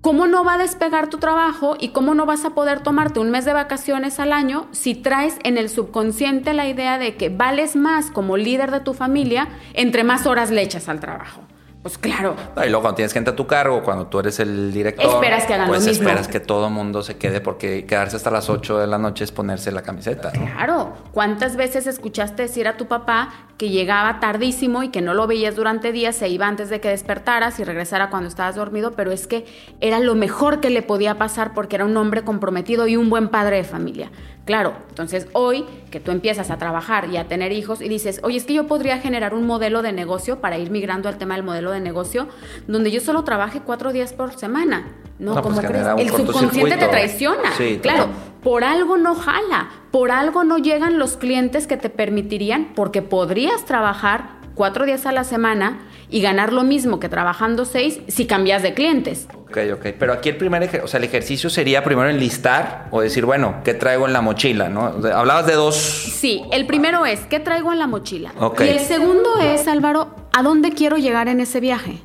¿cómo 0.00 0.26
no 0.26 0.44
va 0.44 0.54
a 0.54 0.58
despegar 0.58 1.08
tu 1.08 1.18
trabajo 1.18 1.76
y 1.78 1.88
cómo 1.88 2.14
no 2.14 2.26
vas 2.26 2.44
a 2.44 2.50
poder 2.50 2.80
tomarte 2.80 3.20
un 3.20 3.30
mes 3.30 3.44
de 3.44 3.52
vacaciones 3.52 4.20
al 4.20 4.32
año 4.32 4.68
si 4.70 4.94
traes 4.94 5.38
en 5.42 5.58
el 5.58 5.68
subconsciente 5.68 6.54
la 6.54 6.68
idea 6.68 6.98
de 6.98 7.16
que 7.16 7.28
vales 7.28 7.76
más 7.76 8.10
como 8.10 8.36
líder 8.36 8.70
de 8.70 8.80
tu 8.80 8.94
familia 8.94 9.48
entre 9.74 10.04
más 10.04 10.26
horas 10.26 10.50
le 10.50 10.62
echas 10.62 10.88
al 10.88 11.00
trabajo? 11.00 11.42
Pues 11.86 11.98
claro, 11.98 12.34
No, 12.56 12.64
y 12.64 12.68
luego 12.68 12.82
cuando 12.82 12.96
tienes 12.96 13.12
gente 13.12 13.30
a 13.30 13.36
tu 13.36 13.46
cargo, 13.46 13.80
cuando 13.84 14.08
tú 14.08 14.18
eres 14.18 14.40
el 14.40 14.72
director, 14.72 15.06
Esperas 15.06 15.44
que 15.46 15.54
hagan 15.54 15.68
lo 15.68 15.74
pues 15.74 15.86
mismo. 15.86 16.02
esperas 16.02 16.26
que 16.26 16.40
todo 16.40 16.68
mundo 16.68 17.04
se 17.04 17.16
quede 17.16 17.40
porque 17.40 17.86
quedarse 17.86 18.16
hasta 18.16 18.28
las 18.32 18.50
8 18.50 18.78
de 18.78 18.88
la 18.88 18.98
noche 18.98 19.22
es 19.22 19.30
ponerse 19.30 19.70
la 19.70 19.82
camiseta. 19.82 20.32
¿no? 20.32 20.46
Claro, 20.46 20.94
¿cuántas 21.12 21.54
veces 21.54 21.86
escuchaste 21.86 22.42
decir 22.42 22.66
a 22.66 22.76
tu 22.76 22.86
papá 22.86 23.28
que 23.56 23.70
llegaba 23.70 24.18
tardísimo 24.18 24.82
y 24.82 24.88
que 24.88 25.00
no 25.00 25.14
lo 25.14 25.28
veías 25.28 25.54
durante 25.54 25.92
días, 25.92 26.16
se 26.16 26.28
iba 26.28 26.48
antes 26.48 26.70
de 26.70 26.80
que 26.80 26.88
despertaras 26.88 27.60
y 27.60 27.64
regresara 27.64 28.10
cuando 28.10 28.28
estabas 28.28 28.56
dormido, 28.56 28.90
pero 28.96 29.12
es 29.12 29.28
que 29.28 29.46
era 29.80 30.00
lo 30.00 30.16
mejor 30.16 30.58
que 30.58 30.70
le 30.70 30.82
podía 30.82 31.18
pasar 31.18 31.54
porque 31.54 31.76
era 31.76 31.84
un 31.84 31.96
hombre 31.96 32.22
comprometido 32.24 32.88
y 32.88 32.96
un 32.96 33.10
buen 33.10 33.28
padre 33.28 33.58
de 33.58 33.64
familia? 33.64 34.10
Claro, 34.46 34.74
entonces 34.90 35.26
hoy 35.32 35.64
que 35.90 35.98
tú 35.98 36.12
empiezas 36.12 36.50
a 36.52 36.56
trabajar 36.56 37.10
y 37.10 37.16
a 37.16 37.26
tener 37.26 37.50
hijos 37.50 37.82
y 37.82 37.88
dices, 37.88 38.20
oye, 38.22 38.36
es 38.36 38.44
que 38.44 38.54
yo 38.54 38.68
podría 38.68 38.98
generar 38.98 39.34
un 39.34 39.44
modelo 39.44 39.82
de 39.82 39.92
negocio 39.92 40.40
para 40.40 40.56
ir 40.56 40.70
migrando 40.70 41.08
al 41.08 41.18
tema 41.18 41.34
del 41.34 41.42
modelo 41.42 41.72
de 41.72 41.80
negocio, 41.80 42.28
donde 42.68 42.92
yo 42.92 43.00
solo 43.00 43.24
trabaje 43.24 43.60
cuatro 43.60 43.92
días 43.92 44.12
por 44.12 44.38
semana. 44.38 44.86
No, 45.18 45.34
No, 45.34 45.42
pues 45.42 45.56
como 45.56 45.66
crees? 45.66 45.86
El 45.98 46.10
subconsciente 46.10 46.76
te 46.76 46.86
traiciona. 46.86 47.50
Sí, 47.56 47.80
claro, 47.82 48.04
total. 48.04 48.16
por 48.44 48.62
algo 48.62 48.96
no 48.96 49.16
jala, 49.16 49.68
por 49.90 50.12
algo 50.12 50.44
no 50.44 50.58
llegan 50.58 50.98
los 50.98 51.16
clientes 51.16 51.66
que 51.66 51.76
te 51.76 51.90
permitirían, 51.90 52.72
porque 52.76 53.02
podrías 53.02 53.64
trabajar 53.64 54.36
cuatro 54.54 54.86
días 54.86 55.06
a 55.06 55.12
la 55.12 55.24
semana 55.24 55.80
y 56.08 56.20
ganar 56.20 56.52
lo 56.52 56.62
mismo 56.62 57.00
que 57.00 57.08
trabajando 57.08 57.64
seis 57.64 58.00
si 58.08 58.26
cambias 58.26 58.62
de 58.62 58.74
clientes. 58.74 59.26
Ok, 59.48 59.58
ok. 59.74 59.86
Pero 59.98 60.12
aquí 60.12 60.28
el 60.28 60.36
primer 60.36 60.62
ejer- 60.62 60.82
o 60.84 60.86
sea, 60.88 60.98
el 60.98 61.04
ejercicio 61.04 61.50
sería 61.50 61.82
primero 61.82 62.08
enlistar 62.08 62.86
o 62.90 63.00
decir, 63.00 63.24
bueno, 63.24 63.56
¿qué 63.64 63.74
traigo 63.74 64.06
en 64.06 64.12
la 64.12 64.20
mochila? 64.20 64.68
¿no? 64.68 64.94
O 64.98 65.02
sea, 65.02 65.18
Hablabas 65.18 65.46
de 65.46 65.54
dos. 65.54 65.74
Sí, 65.76 66.42
el 66.52 66.66
primero 66.66 67.06
es, 67.06 67.20
¿qué 67.26 67.40
traigo 67.40 67.72
en 67.72 67.78
la 67.78 67.86
mochila? 67.86 68.32
Ok. 68.38 68.60
Y 68.60 68.68
el 68.68 68.80
segundo 68.80 69.38
es, 69.40 69.66
Álvaro, 69.68 70.14
¿a 70.32 70.42
dónde 70.42 70.70
quiero 70.72 70.96
llegar 70.96 71.28
en 71.28 71.40
ese 71.40 71.60
viaje? 71.60 71.98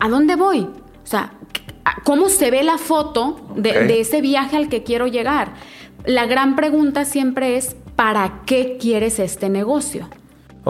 ¿A 0.00 0.08
dónde 0.08 0.36
voy? 0.36 0.60
O 0.60 1.06
sea, 1.06 1.32
¿cómo 2.04 2.28
se 2.28 2.50
ve 2.50 2.62
la 2.62 2.78
foto 2.78 3.40
de 3.56 4.00
ese 4.00 4.20
viaje 4.20 4.56
al 4.56 4.68
que 4.68 4.82
quiero 4.82 5.06
llegar? 5.06 5.52
La 6.04 6.26
gran 6.26 6.54
pregunta 6.56 7.04
siempre 7.04 7.56
es, 7.56 7.74
¿para 7.96 8.42
qué 8.46 8.76
quieres 8.80 9.18
este 9.18 9.48
negocio? 9.48 10.08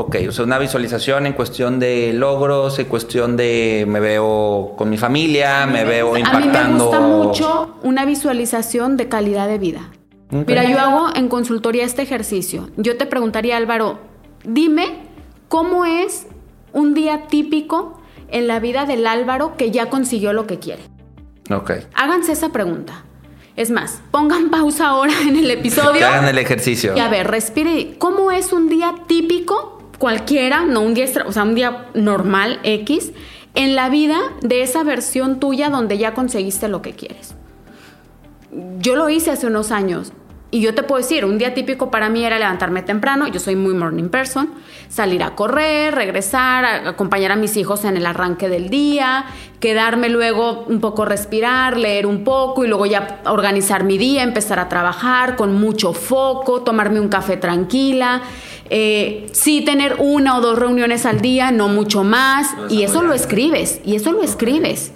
Ok, 0.00 0.14
o 0.28 0.30
sea, 0.30 0.44
una 0.44 0.60
visualización 0.60 1.26
en 1.26 1.32
cuestión 1.32 1.80
de 1.80 2.12
logros, 2.12 2.78
en 2.78 2.86
cuestión 2.86 3.36
de 3.36 3.84
me 3.88 3.98
veo 3.98 4.74
con 4.78 4.88
mi 4.88 4.96
familia, 4.96 5.66
me 5.66 5.82
veo 5.82 6.10
A 6.10 6.14
mí 6.14 6.20
impactando. 6.20 6.76
me 6.76 6.84
gusta 6.84 7.00
mucho 7.00 7.74
una 7.82 8.04
visualización 8.04 8.96
de 8.96 9.08
calidad 9.08 9.48
de 9.48 9.58
vida. 9.58 9.90
Mira, 10.30 10.62
yo 10.70 10.78
hago 10.78 11.08
en 11.16 11.28
consultoría 11.28 11.82
este 11.82 12.02
ejercicio. 12.02 12.70
Yo 12.76 12.96
te 12.96 13.06
preguntaría, 13.06 13.56
Álvaro, 13.56 13.98
dime 14.44 15.00
cómo 15.48 15.84
es 15.84 16.28
un 16.72 16.94
día 16.94 17.26
típico 17.26 18.00
en 18.28 18.46
la 18.46 18.60
vida 18.60 18.86
del 18.86 19.04
Álvaro 19.04 19.56
que 19.56 19.72
ya 19.72 19.90
consiguió 19.90 20.32
lo 20.32 20.46
que 20.46 20.60
quiere. 20.60 20.82
Ok. 21.50 21.72
Háganse 21.94 22.30
esa 22.30 22.50
pregunta. 22.50 23.04
Es 23.56 23.72
más, 23.72 24.00
pongan 24.12 24.48
pausa 24.52 24.90
ahora 24.90 25.14
en 25.22 25.34
el 25.34 25.50
episodio. 25.50 25.98
Que 25.98 26.04
hagan 26.04 26.28
el 26.28 26.38
ejercicio. 26.38 26.96
Y 26.96 27.00
a 27.00 27.08
ver, 27.08 27.26
respire. 27.26 27.96
¿Cómo 27.98 28.30
es 28.30 28.52
un 28.52 28.68
día 28.68 28.94
típico, 29.08 29.77
cualquiera, 29.98 30.64
no 30.64 30.80
un 30.80 30.94
día, 30.94 31.06
o 31.26 31.32
sea, 31.32 31.42
un 31.42 31.54
día 31.54 31.86
normal, 31.94 32.60
X, 32.62 33.12
en 33.54 33.74
la 33.74 33.88
vida 33.88 34.18
de 34.40 34.62
esa 34.62 34.82
versión 34.84 35.40
tuya 35.40 35.70
donde 35.70 35.98
ya 35.98 36.14
conseguiste 36.14 36.68
lo 36.68 36.82
que 36.82 36.92
quieres? 36.92 37.34
Yo 38.78 38.96
lo 38.96 39.10
hice 39.10 39.30
hace 39.30 39.46
unos 39.46 39.72
años. 39.72 40.12
Y 40.50 40.62
yo 40.62 40.74
te 40.74 40.82
puedo 40.82 41.02
decir, 41.02 41.26
un 41.26 41.36
día 41.36 41.52
típico 41.52 41.90
para 41.90 42.08
mí 42.08 42.24
era 42.24 42.38
levantarme 42.38 42.80
temprano, 42.80 43.28
yo 43.28 43.38
soy 43.38 43.54
muy 43.54 43.74
morning 43.74 44.08
person, 44.08 44.48
salir 44.88 45.22
a 45.22 45.34
correr, 45.34 45.94
regresar, 45.94 46.64
a- 46.64 46.88
acompañar 46.88 47.32
a 47.32 47.36
mis 47.36 47.54
hijos 47.58 47.84
en 47.84 47.98
el 47.98 48.06
arranque 48.06 48.48
del 48.48 48.70
día, 48.70 49.26
quedarme 49.60 50.08
luego 50.08 50.64
un 50.66 50.80
poco 50.80 51.04
respirar, 51.04 51.76
leer 51.76 52.06
un 52.06 52.24
poco 52.24 52.64
y 52.64 52.68
luego 52.68 52.86
ya 52.86 53.20
organizar 53.26 53.84
mi 53.84 53.98
día, 53.98 54.22
empezar 54.22 54.58
a 54.58 54.70
trabajar 54.70 55.36
con 55.36 55.52
mucho 55.54 55.92
foco, 55.92 56.62
tomarme 56.62 56.98
un 56.98 57.08
café 57.08 57.36
tranquila, 57.36 58.22
eh, 58.70 59.26
sí 59.32 59.60
tener 59.60 59.96
una 59.98 60.38
o 60.38 60.40
dos 60.40 60.58
reuniones 60.58 61.04
al 61.04 61.20
día, 61.20 61.50
no 61.50 61.68
mucho 61.68 62.04
más, 62.04 62.54
y 62.70 62.84
eso 62.84 63.02
lo 63.02 63.12
escribes, 63.12 63.82
y 63.84 63.96
eso 63.96 64.12
lo 64.12 64.22
escribes. 64.22 64.92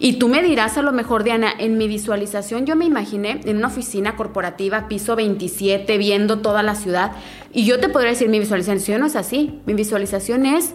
Y 0.00 0.14
tú 0.14 0.28
me 0.28 0.42
dirás 0.42 0.78
a 0.78 0.82
lo 0.82 0.92
mejor, 0.92 1.24
Diana, 1.24 1.52
en 1.58 1.76
mi 1.76 1.88
visualización 1.88 2.66
yo 2.66 2.76
me 2.76 2.84
imaginé 2.84 3.40
en 3.44 3.56
una 3.56 3.66
oficina 3.66 4.16
corporativa, 4.16 4.86
piso 4.88 5.16
27, 5.16 5.98
viendo 5.98 6.38
toda 6.38 6.62
la 6.62 6.74
ciudad. 6.74 7.12
Y 7.52 7.64
yo 7.64 7.80
te 7.80 7.88
podría 7.88 8.10
decir, 8.10 8.28
mi 8.28 8.38
visualización 8.38 9.00
no 9.00 9.06
es 9.06 9.16
así. 9.16 9.60
Mi 9.66 9.74
visualización 9.74 10.46
es 10.46 10.74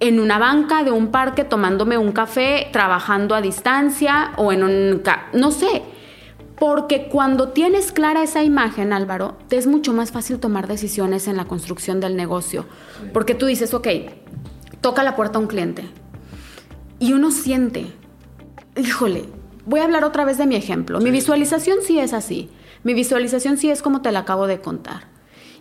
en 0.00 0.18
una 0.20 0.38
banca 0.38 0.82
de 0.82 0.90
un 0.90 1.08
parque 1.08 1.44
tomándome 1.44 1.98
un 1.98 2.12
café, 2.12 2.68
trabajando 2.72 3.34
a 3.34 3.40
distancia 3.40 4.32
o 4.36 4.52
en 4.52 4.62
un... 4.62 5.02
No 5.32 5.50
sé. 5.50 5.82
Porque 6.58 7.08
cuando 7.08 7.48
tienes 7.48 7.92
clara 7.92 8.22
esa 8.22 8.44
imagen, 8.44 8.92
Álvaro, 8.92 9.36
te 9.48 9.56
es 9.56 9.66
mucho 9.66 9.92
más 9.92 10.12
fácil 10.12 10.38
tomar 10.38 10.68
decisiones 10.68 11.26
en 11.26 11.36
la 11.36 11.46
construcción 11.46 12.00
del 12.00 12.16
negocio. 12.16 12.64
Porque 13.12 13.34
tú 13.34 13.46
dices, 13.46 13.74
ok, 13.74 13.88
toca 14.80 15.02
la 15.02 15.16
puerta 15.16 15.38
a 15.38 15.42
un 15.42 15.48
cliente. 15.48 15.84
Y 17.00 17.12
uno 17.12 17.32
siente, 17.32 17.92
híjole, 18.76 19.24
voy 19.66 19.80
a 19.80 19.84
hablar 19.84 20.04
otra 20.04 20.24
vez 20.24 20.38
de 20.38 20.46
mi 20.46 20.56
ejemplo. 20.56 21.00
Mi 21.00 21.10
visualización 21.10 21.78
sí 21.82 21.98
es 21.98 22.12
así. 22.12 22.50
Mi 22.82 22.94
visualización 22.94 23.56
sí 23.56 23.70
es 23.70 23.82
como 23.82 24.02
te 24.02 24.12
la 24.12 24.20
acabo 24.20 24.46
de 24.46 24.60
contar. 24.60 25.08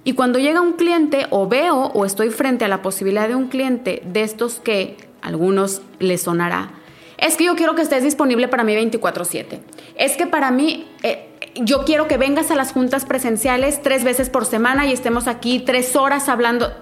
Y 0.03 0.13
cuando 0.13 0.39
llega 0.39 0.59
un 0.59 0.73
cliente 0.73 1.27
o 1.29 1.47
veo 1.47 1.77
o 1.77 2.05
estoy 2.05 2.29
frente 2.29 2.65
a 2.65 2.67
la 2.67 2.81
posibilidad 2.81 3.27
de 3.27 3.35
un 3.35 3.47
cliente 3.47 4.01
de 4.05 4.23
estos 4.23 4.59
que 4.59 4.97
a 5.21 5.27
algunos 5.27 5.81
les 5.99 6.23
sonará, 6.23 6.71
es 7.17 7.37
que 7.37 7.45
yo 7.45 7.55
quiero 7.55 7.75
que 7.75 7.81
estés 7.83 8.03
disponible 8.03 8.49
para 8.49 8.65
mí 8.65 8.75
24/7. 8.75 9.61
Es 9.95 10.17
que 10.17 10.27
para 10.27 10.51
mí, 10.51 10.85
eh, 11.03 11.29
yo 11.55 11.85
quiero 11.85 12.09
que 12.09 12.17
vengas 12.17 12.51
a 12.51 12.55
las 12.55 12.73
juntas 12.73 13.05
presenciales 13.05 13.81
tres 13.81 14.03
veces 14.03 14.29
por 14.29 14.45
semana 14.45 14.85
y 14.85 14.91
estemos 14.91 15.27
aquí 15.27 15.61
tres 15.61 15.95
horas 15.95 16.27
hablando. 16.27 16.73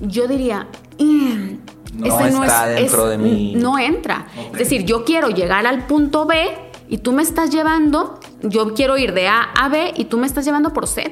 Yo 0.00 0.26
diría, 0.26 0.66
"Mm, 0.98 1.55
No 1.96 2.20
ese 2.20 2.28
está 2.28 2.66
dentro 2.66 3.08
de 3.08 3.18
mi- 3.18 3.54
No 3.54 3.78
entra. 3.78 4.26
Es 4.52 4.58
decir, 4.58 4.84
yo 4.84 5.04
quiero 5.04 5.28
llegar 5.30 5.66
al 5.66 5.86
punto 5.86 6.26
B 6.26 6.46
y 6.88 6.98
tú 6.98 7.12
me 7.12 7.22
estás 7.22 7.50
llevando, 7.50 8.20
yo 8.42 8.74
quiero 8.74 8.96
ir 8.98 9.12
de 9.14 9.28
A 9.28 9.42
a 9.42 9.68
B 9.68 9.92
y 9.96 10.04
tú 10.06 10.18
me 10.18 10.26
estás 10.26 10.44
llevando 10.44 10.72
por 10.72 10.86
Z. 10.86 11.10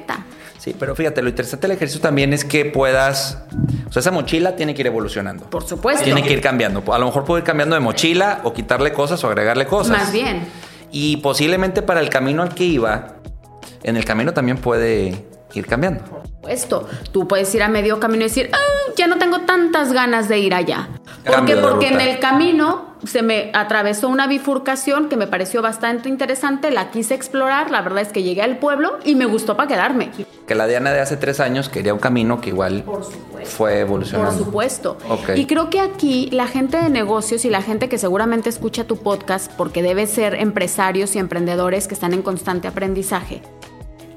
Sí, 0.57 0.75
pero 0.79 0.95
fíjate, 0.95 1.21
lo 1.21 1.29
interesante 1.29 1.67
del 1.67 1.75
ejercicio 1.75 2.01
también 2.01 2.33
es 2.33 2.43
que 2.45 2.65
puedas. 2.65 3.43
O 3.87 3.91
sea, 3.91 3.99
esa 3.99 4.11
mochila 4.11 4.55
tiene 4.55 4.73
que 4.73 4.81
ir 4.81 4.87
evolucionando. 4.87 5.47
Por 5.49 5.63
supuesto. 5.67 6.03
Tiene 6.03 6.23
que 6.23 6.33
ir 6.33 6.41
cambiando. 6.41 6.81
A 6.93 6.97
lo 6.97 7.05
mejor 7.05 7.23
puedo 7.25 7.37
ir 7.37 7.43
cambiando 7.43 7.75
de 7.75 7.81
mochila 7.81 8.41
o 8.43 8.53
quitarle 8.53 8.91
cosas 8.93 9.23
o 9.23 9.27
agregarle 9.27 9.67
cosas. 9.67 9.97
Más 9.97 10.11
bien. 10.11 10.47
Y 10.91 11.17
posiblemente 11.17 11.81
para 11.81 11.99
el 11.99 12.09
camino 12.09 12.41
al 12.41 12.55
que 12.55 12.63
iba, 12.63 13.17
en 13.83 13.97
el 13.97 14.05
camino 14.05 14.33
también 14.33 14.57
puede 14.57 15.27
ir 15.55 15.67
cambiando. 15.67 16.03
Esto, 16.47 16.87
tú 17.11 17.27
puedes 17.27 17.53
ir 17.55 17.63
a 17.63 17.67
medio 17.67 17.99
camino 17.99 18.21
y 18.21 18.27
decir, 18.27 18.49
"Ah, 18.53 18.75
ya 18.95 19.07
no 19.07 19.17
tengo 19.17 19.41
tantas 19.41 19.93
ganas 19.93 20.29
de 20.29 20.39
ir 20.39 20.53
allá. 20.53 20.87
¿Por 21.25 21.45
qué? 21.45 21.55
Porque 21.55 21.87
en 21.87 21.99
el 21.99 22.19
camino 22.19 22.95
se 23.03 23.21
me 23.21 23.51
atravesó 23.53 24.09
una 24.09 24.27
bifurcación 24.27 25.09
que 25.09 25.17
me 25.17 25.27
pareció 25.27 25.61
bastante 25.61 26.09
interesante, 26.09 26.71
la 26.71 26.91
quise 26.91 27.13
explorar, 27.13 27.71
la 27.71 27.81
verdad 27.81 28.01
es 28.01 28.09
que 28.09 28.23
llegué 28.23 28.41
al 28.41 28.57
pueblo 28.57 28.97
y 29.03 29.15
me 29.15 29.25
gustó 29.25 29.55
para 29.55 29.67
quedarme. 29.67 30.11
Que 30.47 30.55
la 30.55 30.67
Diana 30.67 30.91
de 30.91 31.01
hace 31.01 31.17
tres 31.17 31.39
años 31.39 31.69
quería 31.69 31.93
un 31.93 31.99
camino 31.99 32.41
que 32.41 32.49
igual 32.49 32.83
fue 33.43 33.79
evolucionando. 33.79 34.35
Por 34.35 34.45
supuesto. 34.45 34.97
Ok. 35.09 35.31
Y 35.35 35.45
creo 35.45 35.69
que 35.69 35.79
aquí 35.79 36.29
la 36.31 36.47
gente 36.47 36.77
de 36.77 36.89
negocios 36.89 37.45
y 37.45 37.49
la 37.49 37.61
gente 37.61 37.89
que 37.89 37.97
seguramente 37.97 38.49
escucha 38.49 38.85
tu 38.85 38.97
podcast, 38.97 39.51
porque 39.53 39.81
debe 39.81 40.07
ser 40.07 40.35
empresarios 40.35 41.15
y 41.15 41.19
emprendedores 41.19 41.87
que 41.87 41.95
están 41.95 42.13
en 42.13 42.21
constante 42.21 42.67
aprendizaje, 42.67 43.41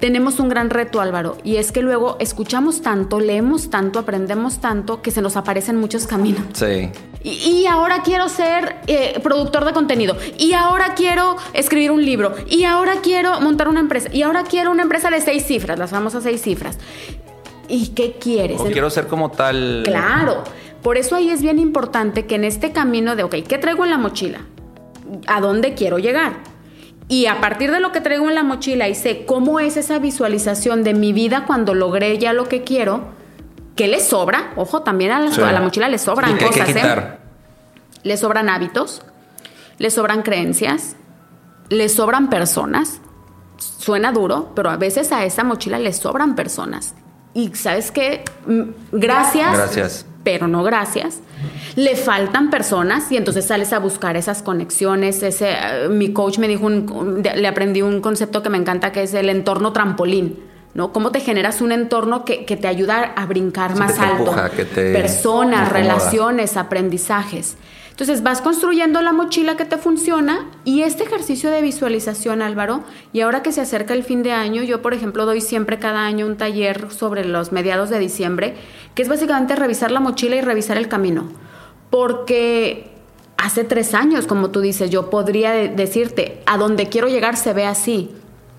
tenemos 0.00 0.38
un 0.38 0.48
gran 0.48 0.70
reto, 0.70 1.00
Álvaro, 1.00 1.36
y 1.44 1.56
es 1.56 1.72
que 1.72 1.82
luego 1.82 2.16
escuchamos 2.20 2.82
tanto, 2.82 3.20
leemos 3.20 3.70
tanto, 3.70 3.98
aprendemos 3.98 4.60
tanto, 4.60 5.02
que 5.02 5.10
se 5.10 5.22
nos 5.22 5.36
aparecen 5.36 5.76
muchos 5.76 6.06
caminos. 6.06 6.42
Sí. 6.52 6.90
Y, 7.24 7.30
y 7.30 7.66
ahora 7.66 8.02
quiero 8.04 8.28
ser 8.28 8.76
eh, 8.86 9.18
productor 9.22 9.64
de 9.64 9.72
contenido. 9.72 10.16
Y 10.38 10.52
ahora 10.52 10.94
quiero 10.94 11.36
escribir 11.52 11.90
un 11.90 12.04
libro. 12.04 12.34
Y 12.48 12.64
ahora 12.64 12.96
quiero 13.02 13.40
montar 13.40 13.68
una 13.68 13.80
empresa. 13.80 14.08
Y 14.12 14.22
ahora 14.22 14.44
quiero 14.44 14.70
una 14.70 14.82
empresa 14.82 15.10
de 15.10 15.20
seis 15.20 15.44
cifras, 15.44 15.78
las 15.78 15.90
famosas 15.90 16.22
seis 16.22 16.40
cifras. 16.42 16.78
¿Y 17.68 17.88
qué 17.88 18.12
quieres? 18.12 18.60
O 18.60 18.64
quiero 18.66 18.88
ser 18.90 19.08
como 19.08 19.30
tal. 19.30 19.82
Claro. 19.84 20.44
Por 20.82 20.96
eso 20.96 21.16
ahí 21.16 21.30
es 21.30 21.42
bien 21.42 21.58
importante 21.58 22.24
que 22.26 22.36
en 22.36 22.44
este 22.44 22.70
camino 22.70 23.16
de, 23.16 23.24
ok, 23.24 23.34
¿qué 23.48 23.58
traigo 23.58 23.84
en 23.84 23.90
la 23.90 23.98
mochila? 23.98 24.42
¿A 25.26 25.40
dónde 25.40 25.74
quiero 25.74 25.98
llegar? 25.98 26.34
Y 27.08 27.26
a 27.26 27.40
partir 27.40 27.70
de 27.72 27.80
lo 27.80 27.90
que 27.92 28.00
traigo 28.02 28.28
en 28.28 28.34
la 28.34 28.42
mochila 28.42 28.88
y 28.88 28.94
sé 28.94 29.24
cómo 29.24 29.60
es 29.60 29.76
esa 29.78 29.98
visualización 29.98 30.84
de 30.84 30.92
mi 30.94 31.12
vida 31.14 31.44
cuando 31.46 31.74
logré 31.74 32.18
ya 32.18 32.32
lo 32.34 32.48
que 32.48 32.62
quiero, 32.64 33.00
¿qué 33.76 33.88
le 33.88 34.00
sobra? 34.00 34.52
Ojo, 34.56 34.82
también 34.82 35.12
a 35.12 35.20
la, 35.20 35.30
Sí. 35.32 35.40
a 35.40 35.52
la 35.52 35.60
mochila 35.60 35.88
le 35.88 35.98
sobran 35.98 36.32
¿Y 36.32 36.34
qué 36.38 36.44
hay 36.44 36.50
que 36.50 36.60
cosas, 36.60 36.76
¿eh? 36.76 37.18
Le 38.02 38.16
sobran 38.18 38.48
hábitos, 38.50 39.02
le 39.78 39.90
sobran 39.90 40.22
creencias, 40.22 40.96
le 41.70 41.88
sobran 41.88 42.28
personas. 42.28 43.00
Suena 43.56 44.12
duro, 44.12 44.52
pero 44.54 44.70
a 44.70 44.76
veces 44.76 45.10
a 45.10 45.24
esa 45.24 45.44
mochila 45.44 45.78
le 45.78 45.92
sobran 45.94 46.36
personas. 46.36 46.94
Y 47.34 47.54
sabes 47.54 47.90
qué, 47.90 48.24
Mm, 48.46 48.62
gracias, 48.92 49.56
Gracias. 49.56 50.06
Pero 50.30 50.46
no 50.46 50.62
gracias. 50.62 51.20
Le 51.74 51.96
faltan 51.96 52.50
personas 52.50 53.10
y 53.10 53.16
entonces 53.16 53.46
sales 53.46 53.72
a 53.72 53.78
buscar 53.78 54.14
esas 54.14 54.42
conexiones. 54.42 55.22
Ese, 55.22 55.52
eh, 55.52 55.88
mi 55.88 56.12
coach 56.12 56.36
me 56.38 56.46
dijo, 56.48 56.66
un- 56.66 57.22
le 57.22 57.48
aprendí 57.48 57.80
un 57.80 58.02
concepto 58.02 58.42
que 58.42 58.50
me 58.50 58.58
encanta 58.58 58.92
que 58.92 59.04
es 59.04 59.14
el 59.14 59.30
entorno 59.30 59.72
trampolín. 59.72 60.38
¿No? 60.78 60.92
¿Cómo 60.92 61.10
te 61.12 61.20
generas 61.20 61.60
un 61.60 61.72
entorno 61.72 62.24
que, 62.24 62.46
que 62.46 62.56
te 62.56 62.68
ayuda 62.68 63.12
a 63.16 63.26
brincar 63.26 63.72
Sí, 63.74 63.78
más 63.80 63.92
que 63.92 63.98
te 63.98 64.04
alto? 64.06 64.18
empuja, 64.22 64.48
que 64.50 64.64
te 64.64 64.92
Personas, 64.94 65.70
relaciones, 65.70 66.56
aprendizajes. 66.56 67.56
Entonces 67.90 68.22
vas 68.22 68.40
construyendo 68.40 69.02
la 69.02 69.12
mochila 69.12 69.56
que 69.56 69.64
te 69.64 69.76
funciona 69.76 70.46
y 70.64 70.82
este 70.82 71.02
ejercicio 71.02 71.50
de 71.50 71.60
visualización, 71.62 72.42
Álvaro, 72.42 72.84
y 73.12 73.22
ahora 73.22 73.42
que 73.42 73.50
se 73.50 73.60
acerca 73.60 73.92
el 73.92 74.04
fin 74.04 74.22
de 74.22 74.30
año, 74.30 74.62
yo 74.62 74.80
por 74.82 74.94
ejemplo 74.94 75.26
doy 75.26 75.40
siempre 75.40 75.80
cada 75.80 76.06
año 76.06 76.24
un 76.26 76.36
taller 76.36 76.92
sobre 76.92 77.24
los 77.24 77.50
mediados 77.50 77.90
de 77.90 77.98
diciembre, 77.98 78.54
que 78.94 79.02
es 79.02 79.08
básicamente 79.08 79.56
revisar 79.56 79.90
la 79.90 79.98
mochila 79.98 80.36
y 80.36 80.42
revisar 80.42 80.76
el 80.78 80.86
camino. 80.86 81.24
Porque 81.90 82.90
hace 83.36 83.64
tres 83.64 83.94
años, 83.94 84.28
como 84.28 84.50
tú 84.50 84.60
dices, 84.60 84.90
yo 84.90 85.10
podría 85.10 85.50
de- 85.50 85.68
decirte, 85.68 86.40
a 86.46 86.56
donde 86.56 86.88
quiero 86.88 87.08
llegar 87.08 87.36
se 87.36 87.52
ve 87.52 87.66
así. 87.66 88.12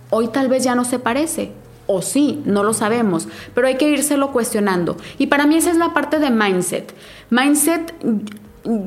Hoy 0.10 0.28
tal 0.28 0.50
vez 0.50 0.66
ya 0.66 0.76
no 0.76 0.84
se 0.84 1.00
parece. 1.00 1.52
O 1.91 2.03
sí, 2.03 2.39
no 2.46 2.63
lo 2.63 2.74
sabemos, 2.74 3.27
pero 3.55 3.65
hay 3.65 3.75
que 3.77 3.89
írselo 3.89 4.31
cuestionando. 4.31 4.96
Y 5.17 5.25
para 5.25 5.48
mí 5.48 5.58
esa 5.58 5.72
es 5.72 5.77
la 5.77 5.91
parte 5.91 6.19
de 6.19 6.29
mindset. 6.29 6.93
Mindset, 7.31 7.96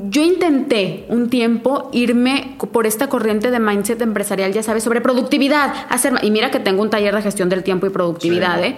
yo 0.09 0.21
intenté 0.21 1.05
un 1.09 1.29
tiempo 1.29 1.89
irme 1.91 2.55
por 2.71 2.87
esta 2.87 3.09
corriente 3.09 3.51
de 3.51 3.59
mindset 3.59 4.01
empresarial, 4.01 4.53
ya 4.53 4.63
sabes, 4.63 4.83
sobre 4.83 5.01
productividad. 5.01 5.73
Hacer, 5.89 6.13
y 6.21 6.31
mira 6.31 6.49
que 6.49 6.61
tengo 6.61 6.81
un 6.81 6.89
taller 6.89 7.13
de 7.13 7.21
gestión 7.21 7.49
del 7.49 7.61
tiempo 7.63 7.85
y 7.85 7.89
productividad, 7.89 8.59
Sí. 8.61 8.67
¿eh? 8.67 8.75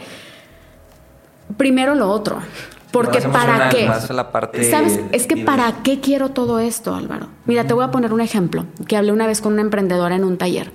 Primero 1.58 1.94
lo 1.94 2.10
otro. 2.10 2.39
Porque 2.91 3.22
para 3.22 3.70
qué? 3.70 3.86
más 3.88 4.10
la 4.10 4.32
parte 4.32 4.70
¿Sabes? 4.72 5.00
Es 5.12 5.27
que 5.27 5.36
libre. 5.36 5.46
para 5.46 5.84
qué 5.84 6.00
quiero 6.00 6.29
todo 6.29 6.58
esto, 6.60 6.96
Álvaro. 6.96 7.27
Mira, 7.46 7.67
te 7.67 7.74
voy 7.75 7.84
a 7.84 7.91
poner 7.91 8.12
un 8.12 8.22
ejemplo 8.22 8.65
que 8.88 8.98
hablé 8.98 9.12
una 9.12 9.27
vez 9.27 9.41
con 9.41 9.53
una 9.53 9.62
emprendedora 9.62 10.15
en 10.15 10.24
un 10.24 10.38
taller. 10.39 10.72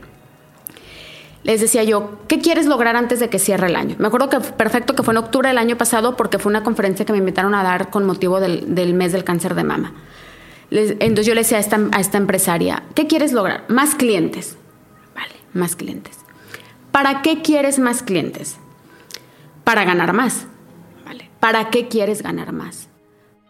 Les 1.43 1.61
decía 1.61 1.83
yo, 1.85 2.19
¿qué 2.29 2.39
quieres 2.39 2.67
lograr 2.67 2.97
antes 2.97 3.19
de 3.19 3.31
que 3.31 3.39
cierre 3.39 3.69
el 3.69 3.77
año? 3.77 3.97
Me 3.99 4.09
acuerdo 4.09 4.29
que 4.29 4.41
perfecto 4.41 4.95
que 4.95 5.03
fue 5.03 5.15
en 5.15 5.19
octubre 5.19 5.49
del 5.49 5.57
año 5.59 5.77
pasado 5.79 6.15
porque 6.17 6.39
fue 6.39 6.51
una 6.51 6.63
conferencia 6.63 7.07
que 7.07 7.13
me 7.13 7.19
invitaron 7.19 7.55
a 7.55 7.63
dar 7.63 7.89
con 7.91 8.05
motivo 8.05 8.41
del, 8.41 8.75
del 8.75 8.93
mes 8.93 9.13
del 9.13 9.25
cáncer 9.25 9.55
de 9.55 9.65
mama. 9.65 9.95
Les- 10.69 10.93
entonces 11.01 11.27
yo 11.27 11.35
le 11.35 11.41
decía 11.41 11.57
a 11.57 11.61
esta, 11.61 11.81
a 11.93 12.01
esta 12.01 12.19
empresaria, 12.19 12.83
¿qué 12.95 13.07
quieres 13.07 13.33
lograr? 13.33 13.65
Más 13.69 13.95
clientes. 13.95 14.57
Vale, 15.15 15.35
más 15.55 15.77
clientes. 15.77 16.19
¿Para 16.93 17.23
qué 17.23 17.41
quieres 17.41 17.79
más 17.79 18.03
clientes? 18.03 18.59
Para 19.65 19.85
ganar 19.85 20.13
más. 20.13 20.47
Vale. 21.07 21.31
¿Para 21.41 21.71
qué 21.71 21.89
quieres 21.89 22.23
ganar 22.23 22.53
más? 22.53 22.89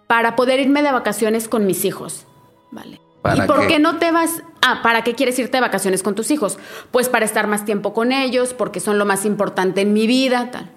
Para 0.07 0.37
poder 0.37 0.61
irme 0.61 0.83
de 0.83 0.93
vacaciones 0.93 1.49
con 1.49 1.67
mis 1.67 1.85
hijos. 1.85 2.27
Vale. 2.71 3.01
¿Para 3.23 3.45
¿Y 3.45 3.47
por 3.47 3.61
qué? 3.61 3.67
qué 3.67 3.79
no 3.79 3.99
te 3.99 4.13
vas? 4.13 4.43
Ah, 4.63 4.81
¿para 4.83 5.05
qué 5.05 5.15
quieres 5.15 5.39
irte 5.39 5.59
de 5.59 5.61
vacaciones 5.61 6.03
con 6.03 6.15
tus 6.15 6.31
hijos? 6.31 6.59
Pues 6.91 7.09
para 7.09 7.25
estar 7.25 7.47
más 7.47 7.65
tiempo 7.65 7.93
con 7.93 8.13
ellos, 8.13 8.55
porque 8.55 8.81
son 8.81 8.99
lo 8.99 9.05
más 9.05 9.25
importante 9.25 9.83
en 9.83 9.93
mi 9.93 10.07
vida, 10.07 10.51
tal. 10.51 10.71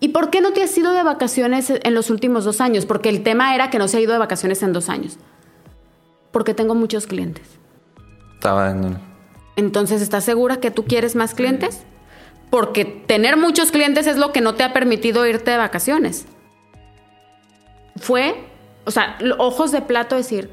¿Y 0.00 0.08
por 0.08 0.30
qué 0.30 0.40
no 0.40 0.52
te 0.52 0.62
has 0.62 0.76
ido 0.76 0.92
de 0.92 1.02
vacaciones 1.02 1.70
en 1.70 1.94
los 1.94 2.10
últimos 2.10 2.44
dos 2.44 2.60
años? 2.60 2.84
Porque 2.84 3.08
el 3.08 3.22
tema 3.22 3.54
era 3.54 3.70
que 3.70 3.78
no 3.78 3.88
se 3.88 3.98
ha 3.98 4.00
ido 4.00 4.12
de 4.12 4.18
vacaciones 4.18 4.62
en 4.62 4.72
dos 4.72 4.88
años. 4.88 5.18
Porque 6.30 6.52
tengo 6.52 6.74
muchos 6.74 7.06
clientes. 7.06 7.46
Estaba 8.34 8.70
en. 8.70 8.98
Entonces, 9.56 10.02
¿estás 10.02 10.24
segura 10.24 10.58
que 10.58 10.70
tú 10.70 10.84
quieres 10.84 11.14
más 11.14 11.34
clientes? 11.34 11.84
Porque 12.50 12.84
tener 12.84 13.36
muchos 13.36 13.70
clientes 13.70 14.06
es 14.06 14.16
lo 14.16 14.32
que 14.32 14.40
no 14.40 14.54
te 14.54 14.62
ha 14.62 14.72
permitido 14.72 15.24
irte 15.26 15.52
de 15.52 15.56
vacaciones. 15.56 16.26
Fue, 17.96 18.34
o 18.84 18.90
sea, 18.90 19.16
ojos 19.38 19.70
de 19.72 19.80
plato 19.80 20.16
decir, 20.16 20.50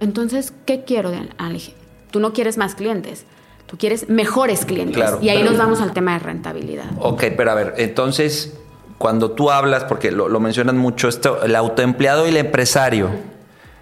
entonces, 0.00 0.52
¿qué 0.66 0.84
quiero? 0.84 1.10
de 1.10 1.20
dije, 1.52 1.74
Tú 2.10 2.20
no 2.20 2.32
quieres 2.32 2.56
más 2.56 2.74
clientes, 2.74 3.24
tú 3.66 3.76
quieres 3.76 4.08
mejores 4.08 4.64
clientes. 4.64 4.96
Claro, 4.96 5.18
y 5.20 5.28
ahí 5.28 5.38
pero- 5.38 5.50
nos 5.50 5.58
vamos 5.58 5.80
al 5.82 5.92
tema 5.92 6.14
de 6.14 6.20
rentabilidad. 6.20 6.86
Ok, 7.00 7.24
pero 7.36 7.50
a 7.50 7.54
ver, 7.54 7.74
entonces, 7.76 8.54
cuando 8.96 9.32
tú 9.32 9.50
hablas, 9.50 9.84
porque 9.84 10.10
lo, 10.10 10.28
lo 10.28 10.40
mencionan 10.40 10.78
mucho, 10.78 11.08
esto, 11.08 11.42
el 11.42 11.54
autoempleado 11.54 12.24
y 12.26 12.30
el 12.30 12.38
empresario, 12.38 13.10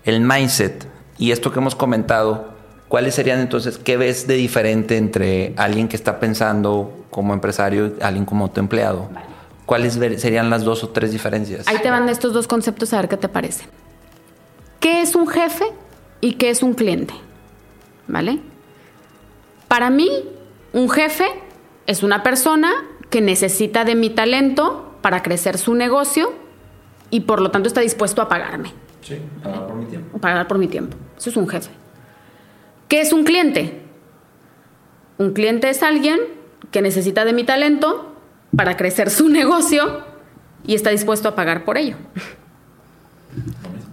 el 0.04 0.20
mindset 0.20 0.86
y 1.18 1.30
esto 1.30 1.52
que 1.52 1.60
hemos 1.60 1.76
comentado, 1.76 2.48
¿cuáles 2.88 3.14
serían 3.14 3.38
entonces, 3.38 3.78
qué 3.78 3.96
ves 3.96 4.26
de 4.26 4.34
diferente 4.34 4.96
entre 4.96 5.54
alguien 5.56 5.86
que 5.86 5.94
está 5.96 6.18
pensando 6.18 6.92
como 7.10 7.32
empresario 7.32 7.86
y 7.86 8.02
alguien 8.02 8.24
como 8.24 8.44
autoempleado? 8.46 9.08
¿Cuáles 9.66 9.98
ver- 9.98 10.18
serían 10.18 10.50
las 10.50 10.64
dos 10.64 10.82
o 10.82 10.88
tres 10.88 11.12
diferencias? 11.12 11.66
Ahí 11.68 11.78
te 11.80 11.90
van 11.90 12.08
estos 12.08 12.32
dos 12.32 12.48
conceptos 12.48 12.92
a 12.92 12.96
ver 12.96 13.08
qué 13.08 13.16
te 13.16 13.28
parece. 13.28 13.64
¿Qué 14.80 15.02
es 15.02 15.14
un 15.14 15.26
jefe 15.28 15.64
y 16.20 16.34
qué 16.34 16.50
es 16.50 16.62
un 16.62 16.74
cliente? 16.74 17.14
¿Vale? 18.08 18.40
Para 19.68 19.90
mí, 19.90 20.10
un 20.72 20.88
jefe 20.88 21.26
es 21.86 22.02
una 22.02 22.22
persona 22.22 22.72
que 23.10 23.20
necesita 23.20 23.84
de 23.84 23.94
mi 23.94 24.10
talento 24.10 24.94
para 25.02 25.22
crecer 25.22 25.58
su 25.58 25.74
negocio 25.74 26.32
y 27.10 27.20
por 27.20 27.40
lo 27.40 27.50
tanto 27.50 27.68
está 27.68 27.80
dispuesto 27.80 28.22
a 28.22 28.28
pagarme. 28.28 28.72
Sí, 29.02 29.18
por 29.42 29.74
mi 29.74 29.86
tiempo. 29.86 30.18
Pagar 30.18 30.48
por 30.48 30.58
mi 30.58 30.66
tiempo. 30.66 30.96
Eso 31.16 31.30
es 31.30 31.36
un 31.36 31.48
jefe. 31.48 31.70
¿Qué 32.88 33.00
es 33.00 33.12
un 33.12 33.24
cliente? 33.24 33.82
Un 35.18 35.32
cliente 35.32 35.70
es 35.70 35.82
alguien 35.82 36.18
que 36.70 36.82
necesita 36.82 37.24
de 37.24 37.32
mi 37.32 37.44
talento 37.44 38.12
para 38.56 38.76
crecer 38.76 39.10
su 39.10 39.28
negocio 39.30 40.04
y 40.66 40.74
está 40.74 40.90
dispuesto 40.90 41.28
a 41.28 41.34
pagar 41.34 41.64
por 41.64 41.78
ello. 41.78 41.96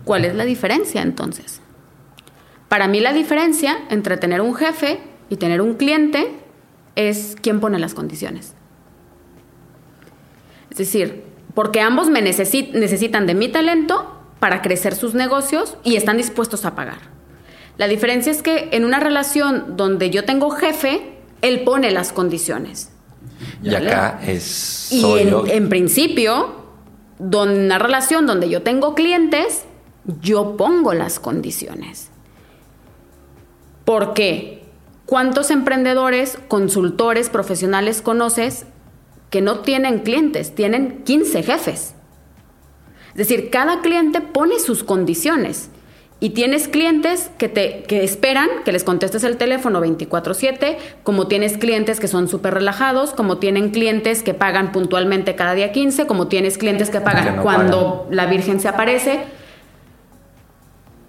¿Cuál 0.03 0.25
es 0.25 0.35
la 0.35 0.45
diferencia 0.45 1.01
entonces? 1.01 1.61
Para 2.73 2.87
mí 2.87 3.01
la 3.01 3.13
diferencia 3.13 3.77
entre 3.91 4.17
tener 4.17 4.41
un 4.41 4.55
jefe 4.55 4.97
y 5.29 5.37
tener 5.37 5.61
un 5.61 5.75
cliente 5.75 6.31
es 6.95 7.35
quién 7.39 7.59
pone 7.59 7.77
las 7.77 7.93
condiciones. 7.93 8.55
Es 10.71 10.77
decir, 10.79 11.23
porque 11.53 11.81
ambos 11.81 12.09
me 12.09 12.19
necesi- 12.23 12.71
necesitan 12.71 13.27
de 13.27 13.35
mi 13.35 13.47
talento 13.49 14.11
para 14.39 14.63
crecer 14.63 14.95
sus 14.95 15.13
negocios 15.13 15.77
y 15.83 15.97
están 15.97 16.17
dispuestos 16.17 16.65
a 16.65 16.73
pagar. 16.73 16.97
La 17.77 17.87
diferencia 17.87 18.31
es 18.31 18.41
que 18.41 18.69
en 18.71 18.85
una 18.85 18.99
relación 18.99 19.77
donde 19.77 20.09
yo 20.09 20.25
tengo 20.25 20.49
jefe, 20.49 21.13
él 21.43 21.61
pone 21.65 21.91
las 21.91 22.11
condiciones. 22.11 22.89
Y 23.61 23.69
¿Vale? 23.69 23.91
acá 23.93 24.19
es. 24.25 24.91
Y 24.91 24.99
soy 24.99 25.29
yo. 25.29 25.45
en, 25.45 25.51
en 25.51 25.69
principio, 25.69 26.55
don- 27.19 27.51
una 27.65 27.77
relación 27.77 28.25
donde 28.25 28.49
yo 28.49 28.63
tengo 28.63 28.95
clientes, 28.95 29.61
yo 30.23 30.57
pongo 30.57 30.95
las 30.95 31.19
condiciones. 31.19 32.09
¿Por 33.85 34.13
qué? 34.13 34.63
¿Cuántos 35.05 35.51
emprendedores, 35.51 36.37
consultores, 36.47 37.29
profesionales 37.29 38.01
conoces 38.01 38.65
que 39.29 39.41
no 39.41 39.59
tienen 39.59 39.99
clientes? 39.99 40.55
Tienen 40.55 41.03
15 41.03 41.43
jefes. 41.43 41.93
Es 43.09 43.17
decir, 43.17 43.49
cada 43.49 43.81
cliente 43.81 44.21
pone 44.21 44.59
sus 44.59 44.83
condiciones. 44.83 45.69
Y 46.19 46.29
tienes 46.29 46.69
clientes 46.69 47.29
que 47.37 47.49
te 47.49 47.83
que 47.83 48.05
esperan 48.05 48.47
que 48.63 48.71
les 48.71 48.85
contestes 48.85 49.25
el 49.25 49.35
teléfono 49.35 49.81
24/7, 49.81 50.77
como 51.03 51.27
tienes 51.27 51.57
clientes 51.57 51.99
que 51.99 52.07
son 52.07 52.29
súper 52.29 52.53
relajados, 52.53 53.11
como 53.11 53.39
tienen 53.39 53.71
clientes 53.71 54.23
que 54.23 54.33
pagan 54.33 54.71
puntualmente 54.71 55.35
cada 55.35 55.53
día 55.53 55.73
15, 55.73 56.07
como 56.07 56.29
tienes 56.29 56.57
clientes 56.57 56.89
que 56.89 57.01
pagan 57.01 57.25
Que 57.25 57.31
no 57.31 57.43
cuando 57.43 58.07
la 58.09 58.27
Virgen 58.27 58.61
se 58.61 58.69
aparece. 58.69 59.25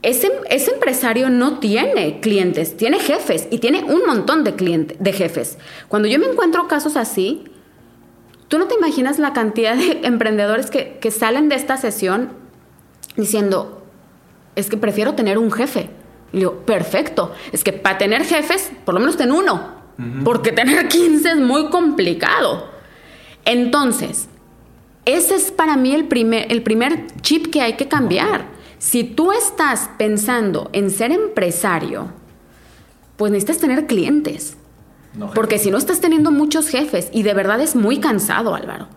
Ese, 0.05 0.31
ese 0.51 0.71
empresario 0.71 1.31
no 1.31 1.61
tiene 1.61 2.21
clientes, 2.21 2.77
tiene 2.77 2.99
jefes 3.01 3.49
y 3.51 3.57
tiene 3.57 3.85
un 3.85 4.05
montón 4.05 4.45
de, 4.45 4.55
clientes, 4.55 4.99
de 5.01 5.12
jefes. 5.14 5.57
Cuando 5.88 6.09
yo 6.09 6.19
me 6.19 6.27
encuentro 6.27 6.69
casos 6.69 6.99
así, 6.99 7.45
tú 8.49 8.59
no 8.59 8.67
te 8.67 8.75
imaginas 8.75 9.19
la 9.19 9.33
cantidad 9.33 9.75
de 9.75 10.01
emprendedores 10.07 10.71
que, 10.71 10.99
que 11.01 11.11
salen 11.11 11.49
de 11.49 11.55
esta 11.55 11.79
sesión 11.79 12.33
diciendo, 13.17 13.83
es 14.57 14.69
que 14.69 14.77
prefiero 14.77 15.14
tener 15.14 15.38
un 15.38 15.51
jefe. 15.51 15.88
Y 16.35 16.40
digo, 16.40 16.67
perfecto. 16.67 17.33
Es 17.53 17.64
que 17.64 17.73
para 17.73 17.97
tener 17.97 18.25
jefes, 18.25 18.73
por 18.85 18.93
lo 18.93 19.01
menos 19.01 19.17
ten 19.17 19.33
uno. 19.33 19.73
Porque 20.23 20.53
tener 20.53 20.87
15 20.88 21.31
es 21.31 21.37
muy 21.37 21.71
complicado. 21.71 22.69
Entonces, 23.47 24.29
ese 25.07 25.37
es 25.37 25.51
para 25.51 25.79
mí 25.79 25.95
el 25.95 26.09
primer, 26.09 26.53
el 26.53 26.62
primer 26.62 27.07
chip 27.23 27.47
que 27.47 27.62
hay 27.62 27.73
que 27.73 27.88
cambiar. 27.88 28.53
Si 28.79 29.05
tú 29.05 29.33
estás 29.33 29.91
pensando 29.99 30.71
en 30.73 30.91
ser 30.91 31.13
empresario, 31.13 32.13
pues 33.17 33.33
necesitas 33.33 33.59
tener 33.59 33.87
clientes. 33.87 34.57
Porque 35.35 35.59
si 35.59 35.71
no 35.71 35.79
estás 35.79 36.01
teniendo 36.01 36.33
muchos 36.33 36.69
jefes 36.69 37.09
y 37.13 37.23
de 37.23 37.35
verdad 37.35 37.61
es 37.61 37.77
muy 37.77 37.99
cansado, 37.99 38.55
Álvaro. 38.55 38.89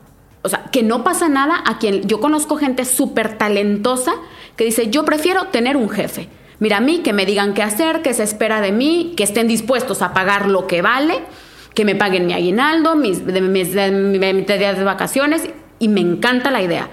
O 0.41 0.49
sea, 0.49 0.65
que 0.71 0.81
no 0.81 1.03
pasa 1.03 1.29
nada 1.29 1.61
a 1.65 1.77
quien 1.77 2.07
yo 2.07 2.19
conozco 2.19 2.57
gente 2.57 2.85
súper 2.85 3.37
talentosa 3.37 4.13
que 4.55 4.63
dice, 4.63 4.89
yo 4.89 5.05
prefiero 5.05 5.47
tener 5.47 5.77
un 5.77 5.89
jefe. 5.89 6.29
Mira 6.59 6.77
a 6.77 6.81
mí, 6.81 6.99
que 6.99 7.13
me 7.13 7.25
digan 7.25 7.53
qué 7.53 7.61
hacer, 7.61 8.01
qué 8.01 8.13
se 8.15 8.23
espera 8.23 8.61
de 8.61 8.71
mí, 8.71 9.13
que 9.15 9.23
estén 9.23 9.47
dispuestos 9.47 10.01
a 10.01 10.13
pagar 10.13 10.49
lo 10.49 10.65
que 10.65 10.81
vale, 10.81 11.19
que 11.75 11.85
me 11.85 11.95
paguen 11.95 12.25
mi 12.25 12.33
aguinaldo, 12.33 12.95
mis, 12.95 13.23
de, 13.25 13.41
mis, 13.41 13.73
de 13.73 14.83
vacaciones 14.83 15.49
y 15.79 15.87
me 15.87 16.01
encanta 16.01 16.51
la 16.51 16.61
idea. 16.61 16.89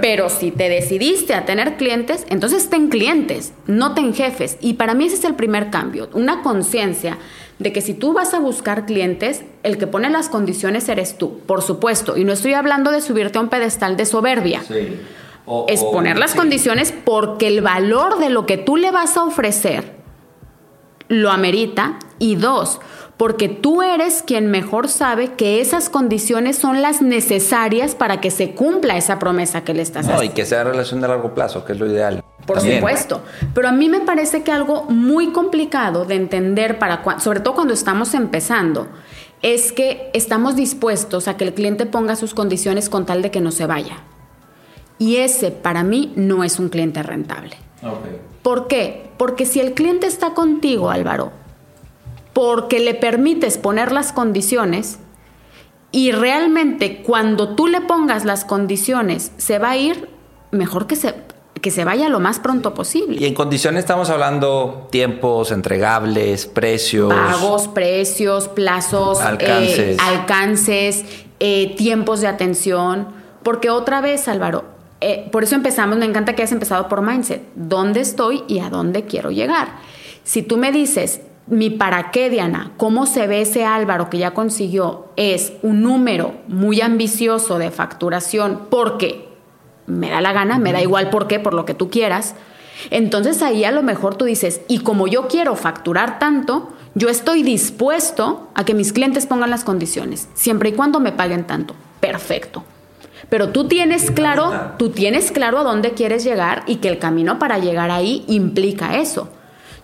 Pero 0.00 0.28
si 0.28 0.50
te 0.50 0.68
decidiste 0.68 1.34
a 1.34 1.44
tener 1.44 1.76
clientes, 1.76 2.26
entonces 2.28 2.68
ten 2.68 2.88
clientes, 2.88 3.52
no 3.66 3.94
ten 3.94 4.14
jefes. 4.14 4.58
Y 4.60 4.74
para 4.74 4.94
mí 4.94 5.06
ese 5.06 5.16
es 5.16 5.24
el 5.24 5.34
primer 5.34 5.70
cambio, 5.70 6.08
una 6.12 6.42
conciencia 6.42 7.18
de 7.58 7.72
que 7.72 7.80
si 7.80 7.94
tú 7.94 8.12
vas 8.12 8.34
a 8.34 8.38
buscar 8.38 8.84
clientes, 8.84 9.42
el 9.62 9.78
que 9.78 9.86
pone 9.86 10.10
las 10.10 10.28
condiciones 10.28 10.88
eres 10.88 11.16
tú, 11.16 11.38
por 11.46 11.62
supuesto. 11.62 12.16
Y 12.16 12.24
no 12.24 12.32
estoy 12.32 12.52
hablando 12.54 12.90
de 12.90 13.00
subirte 13.00 13.38
a 13.38 13.40
un 13.40 13.48
pedestal 13.48 13.96
de 13.96 14.04
soberbia. 14.04 14.62
es 15.68 15.82
poner 15.84 16.18
las 16.18 16.34
condiciones 16.34 16.92
porque 16.92 17.46
el 17.46 17.62
valor 17.62 18.18
de 18.18 18.28
lo 18.28 18.44
que 18.46 18.58
tú 18.58 18.76
le 18.76 18.90
vas 18.90 19.16
a 19.16 19.24
ofrecer 19.24 19.96
lo 21.08 21.30
amerita. 21.30 21.98
Y 22.18 22.36
dos, 22.36 22.80
porque 23.16 23.48
tú 23.48 23.82
eres 23.82 24.22
quien 24.22 24.50
mejor 24.50 24.88
sabe 24.88 25.32
que 25.34 25.60
esas 25.60 25.88
condiciones 25.88 26.56
son 26.56 26.82
las 26.82 27.00
necesarias 27.00 27.94
para 27.94 28.20
que 28.20 28.30
se 28.30 28.50
cumpla 28.50 28.96
esa 28.96 29.18
promesa 29.18 29.64
que 29.64 29.72
le 29.72 29.82
estás 29.82 30.04
haciendo. 30.04 30.22
No, 30.22 30.28
y 30.28 30.34
que 30.34 30.44
sea 30.44 30.64
relación 30.64 31.00
de 31.00 31.08
largo 31.08 31.32
plazo, 31.34 31.64
que 31.64 31.72
es 31.72 31.78
lo 31.78 31.86
ideal. 31.86 32.22
Por 32.46 32.60
supuesto. 32.60 33.22
Pero 33.54 33.68
a 33.68 33.72
mí 33.72 33.88
me 33.88 34.00
parece 34.00 34.42
que 34.42 34.52
algo 34.52 34.84
muy 34.84 35.32
complicado 35.32 36.04
de 36.04 36.14
entender, 36.14 36.78
para 36.78 37.02
sobre 37.18 37.40
todo 37.40 37.54
cuando 37.54 37.72
estamos 37.72 38.12
empezando, 38.12 38.88
es 39.42 39.72
que 39.72 40.10
estamos 40.12 40.54
dispuestos 40.54 41.26
a 41.26 41.36
que 41.36 41.44
el 41.44 41.54
cliente 41.54 41.86
ponga 41.86 42.16
sus 42.16 42.34
condiciones 42.34 42.88
con 42.88 43.06
tal 43.06 43.22
de 43.22 43.30
que 43.30 43.40
no 43.40 43.50
se 43.50 43.66
vaya. 43.66 44.02
Y 44.98 45.16
ese 45.16 45.50
para 45.50 45.84
mí 45.84 46.12
no 46.16 46.44
es 46.44 46.58
un 46.58 46.68
cliente 46.68 47.02
rentable. 47.02 47.56
¿Por 48.42 48.68
qué? 48.68 49.10
Porque 49.16 49.46
si 49.46 49.60
el 49.60 49.72
cliente 49.74 50.06
está 50.06 50.34
contigo, 50.34 50.90
Álvaro, 50.90 51.32
porque 52.36 52.80
le 52.80 52.92
permites 52.92 53.56
poner 53.56 53.92
las 53.92 54.12
condiciones 54.12 54.98
y 55.90 56.12
realmente 56.12 57.02
cuando 57.02 57.54
tú 57.54 57.66
le 57.66 57.80
pongas 57.80 58.26
las 58.26 58.44
condiciones 58.44 59.32
se 59.38 59.58
va 59.58 59.70
a 59.70 59.78
ir, 59.78 60.10
mejor 60.50 60.86
que 60.86 60.96
se, 60.96 61.14
que 61.62 61.70
se 61.70 61.86
vaya 61.86 62.10
lo 62.10 62.20
más 62.20 62.38
pronto 62.38 62.74
posible. 62.74 63.16
Y 63.18 63.24
en 63.24 63.32
condiciones 63.32 63.84
estamos 63.84 64.10
hablando 64.10 64.86
tiempos, 64.90 65.50
entregables, 65.50 66.44
precios. 66.44 67.08
Pagos, 67.08 67.68
precios, 67.68 68.48
plazos, 68.48 69.18
alcances, 69.22 69.78
eh, 69.78 69.96
alcances 69.98 71.04
eh, 71.40 71.74
tiempos 71.74 72.20
de 72.20 72.26
atención. 72.26 73.08
Porque 73.42 73.70
otra 73.70 74.02
vez, 74.02 74.28
Álvaro, 74.28 74.66
eh, 75.00 75.26
por 75.32 75.44
eso 75.44 75.54
empezamos, 75.54 75.96
me 75.96 76.04
encanta 76.04 76.34
que 76.34 76.42
hayas 76.42 76.52
empezado 76.52 76.86
por 76.86 77.00
mindset. 77.00 77.40
¿Dónde 77.54 78.00
estoy 78.00 78.44
y 78.46 78.58
a 78.58 78.68
dónde 78.68 79.06
quiero 79.06 79.30
llegar? 79.30 79.68
Si 80.22 80.42
tú 80.42 80.58
me 80.58 80.70
dices, 80.70 81.22
mi 81.46 81.70
para 81.70 82.10
qué, 82.10 82.28
Diana, 82.28 82.72
cómo 82.76 83.06
se 83.06 83.26
ve 83.26 83.42
ese 83.42 83.64
Álvaro 83.64 84.10
que 84.10 84.18
ya 84.18 84.32
consiguió, 84.32 85.06
es 85.16 85.52
un 85.62 85.82
número 85.82 86.34
muy 86.48 86.80
ambicioso 86.80 87.58
de 87.58 87.70
facturación 87.70 88.62
porque 88.68 89.28
me 89.86 90.10
da 90.10 90.20
la 90.20 90.32
gana, 90.32 90.58
me 90.58 90.72
da 90.72 90.82
igual 90.82 91.10
por 91.10 91.28
qué, 91.28 91.38
por 91.38 91.54
lo 91.54 91.64
que 91.64 91.74
tú 91.74 91.90
quieras. 91.90 92.34
Entonces 92.90 93.42
ahí 93.42 93.64
a 93.64 93.70
lo 93.70 93.82
mejor 93.82 94.16
tú 94.16 94.24
dices, 94.24 94.60
y 94.68 94.80
como 94.80 95.06
yo 95.06 95.28
quiero 95.28 95.54
facturar 95.56 96.18
tanto, 96.18 96.72
yo 96.94 97.08
estoy 97.08 97.42
dispuesto 97.42 98.48
a 98.54 98.64
que 98.64 98.74
mis 98.74 98.92
clientes 98.92 99.26
pongan 99.26 99.50
las 99.50 99.64
condiciones, 99.64 100.28
siempre 100.34 100.70
y 100.70 100.72
cuando 100.72 100.98
me 100.98 101.12
paguen 101.12 101.44
tanto. 101.44 101.74
Perfecto. 102.00 102.64
Pero 103.28 103.48
tú 103.50 103.66
tienes 103.66 104.10
claro, 104.10 104.72
tú 104.78 104.90
tienes 104.90 105.30
claro 105.30 105.58
a 105.58 105.64
dónde 105.64 105.92
quieres 105.92 106.22
llegar 106.24 106.62
y 106.66 106.76
que 106.76 106.88
el 106.88 106.98
camino 106.98 107.38
para 107.38 107.58
llegar 107.58 107.90
ahí 107.90 108.24
implica 108.28 108.98
eso. 108.98 109.28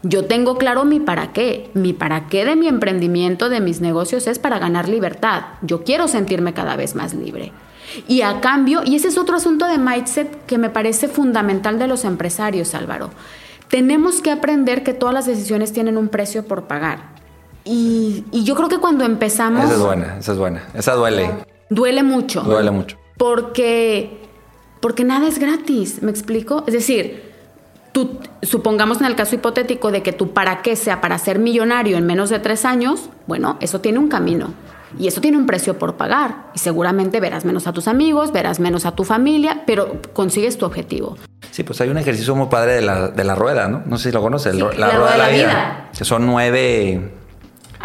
Yo 0.03 0.25
tengo 0.25 0.59
claro 0.59 0.85
mi 0.85 1.01
para 1.01 1.33
qué. 1.33 1.71
Mi 1.75 1.93
para 1.93 2.27
qué 2.27 2.45
de 2.45 2.57
mi 2.57 2.67
emprendimiento, 2.67 3.49
de 3.49 3.61
mis 3.61 3.81
negocios 3.81 4.27
es 4.27 4.39
para 4.39 4.59
ganar 4.59 4.89
libertad. 4.89 5.45
Yo 5.63 5.85
quiero 5.85 6.09
sentirme 6.09 6.55
cada 6.55 6.77
vez 6.77 6.95
más 6.95 7.15
libre. 7.15 7.53
Y 8.09 8.23
a 8.23 8.41
cambio, 8.41 8.83
y 8.85 8.97
ese 8.97 9.09
es 9.09 9.19
otro 9.19 9.37
asunto 9.37 9.67
de 9.67 9.79
mindset 9.79 10.47
que 10.47 10.59
me 10.59 10.71
parece 10.71 11.09
fundamental 11.09 11.79
de 11.79 11.87
los 11.87 12.05
empresarios, 12.05 12.75
Álvaro. 12.75 13.11
Tenemos 13.69 14.21
que 14.21 14.31
aprender 14.31 14.83
que 14.83 14.93
todas 14.93 15.15
las 15.15 15.27
decisiones 15.27 15.73
tienen 15.73 15.97
un 15.97 16.09
precio 16.09 16.45
por 16.47 16.65
pagar. 16.65 17.13
Y, 17.65 18.25
yo 18.33 18.55
creo 18.55 18.69
que 18.69 18.79
cuando 18.79 19.05
empezamos... 19.05 19.65
Esa 19.65 19.75
es 19.75 19.81
buena, 19.81 20.19
esa 20.19 20.33
es 20.33 20.39
buena. 20.39 20.63
Esa 20.75 20.95
duele. 20.95 21.31
Duele 21.71 22.03
mucho. 22.03 22.43
Duele 22.43 22.71
mucho. 22.71 22.97
Porque, 23.17 24.21
porque 24.81 25.05
nada 25.05 25.29
es 25.29 25.39
gratis, 25.39 26.03
¿me 26.03 26.11
explico? 26.11 26.65
Es 26.67 26.75
decir, 26.75 27.32
tú, 27.93 28.19
supongamos 28.43 29.01
en 29.01 29.07
el 29.07 29.15
caso 29.15 29.35
hipotético 29.37 29.91
de 29.91 30.03
que 30.03 30.13
tu 30.13 30.33
para 30.33 30.63
qué 30.63 30.77
sea 30.77 31.01
para 31.01 31.19
ser 31.19 31.39
millonario 31.39 31.97
en 31.97 32.07
menos 32.07 32.31
de 32.31 32.39
tres 32.39 32.65
años, 32.65 33.09
bueno, 33.27 33.57
eso 33.61 33.81
tiene 33.81 33.99
un 33.99 34.09
camino. 34.09 34.55
Y 34.99 35.07
eso 35.07 35.21
tiene 35.21 35.39
un 35.39 35.47
precio 35.47 35.79
por 35.79 35.97
pagar. 35.97 36.51
Y 36.55 36.59
seguramente 36.59 37.21
verás 37.21 37.45
menos 37.45 37.67
a 37.67 37.73
tus 37.73 37.89
amigos, 37.89 38.33
verás 38.33 38.61
menos 38.61 38.85
a 38.85 38.95
tu 38.95 39.05
familia, 39.05 39.63
pero 39.67 40.01
consigues 40.13 40.59
tu 40.59 40.67
objetivo. 40.67 41.17
Sí, 41.51 41.63
pues 41.63 41.81
hay 41.81 41.89
un 41.89 41.99
ejercicio 41.99 42.35
muy 42.35 42.49
padre 42.49 42.75
de 42.75 42.83
la, 42.83 43.09
de 43.09 43.25
la 43.25 43.35
rueda, 43.35 43.69
¿no? 43.69 43.83
No 43.87 43.99
sé 43.99 44.11
si 44.11 44.13
lo 44.13 44.23
conoces, 44.23 44.55
la, 44.55 44.71
rueda 44.71 45.13
de 45.13 45.19
la, 45.19 45.29
vida, 45.29 45.91
Que 45.97 46.05
son 46.05 46.27
nueve, 46.27 47.13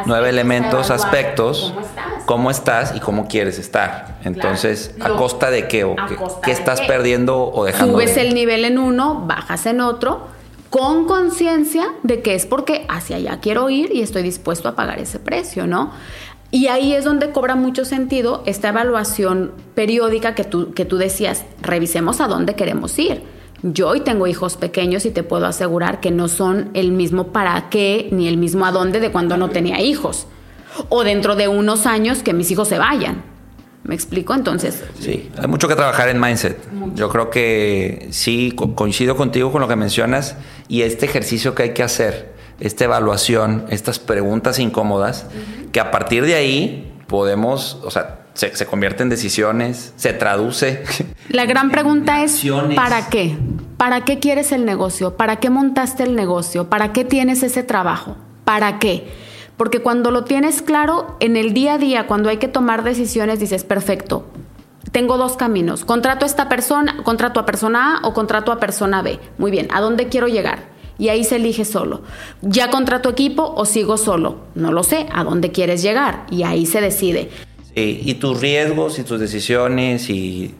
nueve 0.05 0.29
elementos, 0.29 0.91
aspectos. 0.91 1.73
¿Cómo 1.73 1.81
estás? 1.81 2.07
cómo 2.25 2.51
estás? 2.51 2.95
y 2.95 2.99
cómo 2.99 3.27
quieres 3.27 3.57
estar. 3.57 4.17
Entonces, 4.23 4.93
¿a 4.99 5.09
costa 5.11 5.49
de 5.49 5.67
qué? 5.67 5.83
O 5.83 5.95
qué, 6.43 6.51
estás 6.51 6.81
perdiendo 6.81 7.51
o 7.51 7.65
dejando? 7.65 7.93
Subes 7.93 8.17
el 8.17 8.33
nivel 8.33 8.65
en 8.65 8.77
uno, 8.77 9.23
bajas 9.25 9.65
en 9.65 9.81
otro, 9.81 10.27
con 10.69 11.05
conciencia 11.05 11.93
de 12.03 12.21
que 12.21 12.35
es 12.35 12.45
porque 12.45 12.85
hacia 12.89 13.15
allá 13.15 13.39
quiero 13.39 13.69
ir 13.69 13.91
y 13.93 14.01
estoy 14.01 14.23
dispuesto 14.23 14.67
a 14.67 14.75
pagar 14.75 14.99
ese 14.99 15.19
precio, 15.19 15.67
¿no? 15.67 15.91
Y 16.51 16.67
ahí 16.67 16.93
es 16.93 17.03
donde 17.03 17.31
cobra 17.31 17.55
mucho 17.55 17.83
sentido 17.83 18.43
esta 18.45 18.69
evaluación 18.69 19.51
periódica 19.75 20.33
que 20.33 20.43
tú, 20.43 20.73
que 20.73 20.85
tú 20.85 20.97
decías, 20.97 21.43
revisemos 21.61 22.21
a 22.21 22.27
dónde 22.27 22.55
queremos 22.55 22.97
ir. 22.99 23.23
Yo 23.63 23.89
hoy 23.89 24.01
tengo 24.01 24.27
hijos 24.27 24.55
pequeños 24.55 25.05
y 25.05 25.11
te 25.11 25.23
puedo 25.23 25.47
asegurar 25.47 25.99
que 25.99 26.11
no 26.11 26.27
son 26.27 26.69
el 26.73 26.91
mismo 26.91 27.27
para 27.27 27.69
qué 27.69 28.07
ni 28.11 28.27
el 28.27 28.37
mismo 28.37 28.65
a 28.65 28.71
dónde 28.71 28.99
de 28.99 29.11
cuando 29.11 29.37
no 29.37 29.49
tenía 29.49 29.81
hijos. 29.81 30.27
O 30.89 31.03
dentro 31.03 31.35
de 31.35 31.47
unos 31.47 31.87
años 31.87 32.21
que 32.21 32.33
mis 32.33 32.51
hijos 32.51 32.67
se 32.67 32.77
vayan. 32.77 33.23
¿Me 33.83 33.95
explico? 33.95 34.35
Entonces. 34.35 34.83
Sí, 34.99 35.29
hay 35.37 35.47
mucho 35.47 35.67
que 35.67 35.75
trabajar 35.75 36.09
en 36.09 36.19
mindset. 36.19 36.57
Yo 36.93 37.09
creo 37.09 37.29
que 37.29 38.09
sí, 38.11 38.53
coincido 38.75 39.15
contigo 39.15 39.51
con 39.51 39.61
lo 39.61 39.67
que 39.67 39.75
mencionas 39.75 40.35
y 40.67 40.81
este 40.81 41.05
ejercicio 41.05 41.55
que 41.55 41.63
hay 41.63 41.73
que 41.73 41.83
hacer, 41.83 42.33
esta 42.59 42.83
evaluación, 42.83 43.65
estas 43.69 43.97
preguntas 43.97 44.59
incómodas, 44.59 45.27
que 45.71 45.79
a 45.79 45.89
partir 45.89 46.25
de 46.25 46.35
ahí 46.35 46.93
podemos, 47.07 47.79
o 47.83 47.89
sea, 47.89 48.26
se, 48.37 48.55
se, 48.55 48.65
convierte 48.67 49.01
en 49.01 49.09
decisiones, 49.09 49.93
se 49.95 50.13
traduce. 50.13 50.83
La 51.29 51.45
gran 51.45 51.71
pregunta 51.71 52.23
es, 52.23 52.43
¿para 52.75 53.09
qué? 53.09 53.35
¿Para 53.77 54.05
qué 54.05 54.19
quieres 54.19 54.51
el 54.51 54.63
negocio? 54.63 55.17
¿Para 55.17 55.37
qué 55.37 55.49
montaste 55.49 56.03
el 56.03 56.15
negocio? 56.15 56.69
¿Para 56.69 56.93
qué 56.93 57.03
tienes 57.03 57.41
ese 57.41 57.63
trabajo? 57.63 58.15
¿Para 58.45 58.77
qué? 58.77 59.07
Porque 59.57 59.79
cuando 59.79 60.11
lo 60.11 60.23
tienes 60.23 60.61
claro, 60.61 61.17
en 61.19 61.35
el 61.35 61.53
día 61.55 61.73
a 61.73 61.77
día, 61.79 62.05
cuando 62.05 62.29
hay 62.29 62.37
que 62.37 62.47
tomar 62.47 62.83
decisiones, 62.83 63.39
dices, 63.39 63.63
perfecto, 63.63 64.27
tengo 64.91 65.17
dos 65.17 65.35
caminos. 65.35 65.83
Contrato 65.83 66.23
a 66.23 66.27
esta 66.27 66.47
persona, 66.47 67.01
contrato 67.03 67.39
a 67.39 67.45
persona 67.45 67.97
A 67.97 68.07
o 68.07 68.13
contrato 68.13 68.51
a 68.51 68.59
persona 68.59 69.01
B. 69.01 69.19
Muy 69.39 69.49
bien, 69.49 69.67
¿a 69.73 69.81
dónde 69.81 70.09
quiero 70.09 70.27
llegar? 70.27 70.77
Y 70.99 71.09
ahí 71.09 71.23
se 71.23 71.37
elige 71.37 71.65
solo. 71.65 72.01
¿Ya 72.41 72.69
contrato 72.69 73.09
equipo 73.09 73.51
o 73.55 73.65
sigo 73.65 73.97
solo? 73.97 74.37
No 74.55 74.71
lo 74.71 74.83
sé. 74.83 75.07
¿A 75.11 75.23
dónde 75.23 75.51
quieres 75.51 75.81
llegar? 75.81 76.25
Y 76.31 76.43
ahí 76.43 76.65
se 76.65 76.81
decide. 76.81 77.29
Y 77.81 78.13
tus 78.15 78.41
riesgos 78.41 78.99
y 78.99 79.03
tus 79.03 79.19
decisiones 79.19 80.09
y 80.09 80.55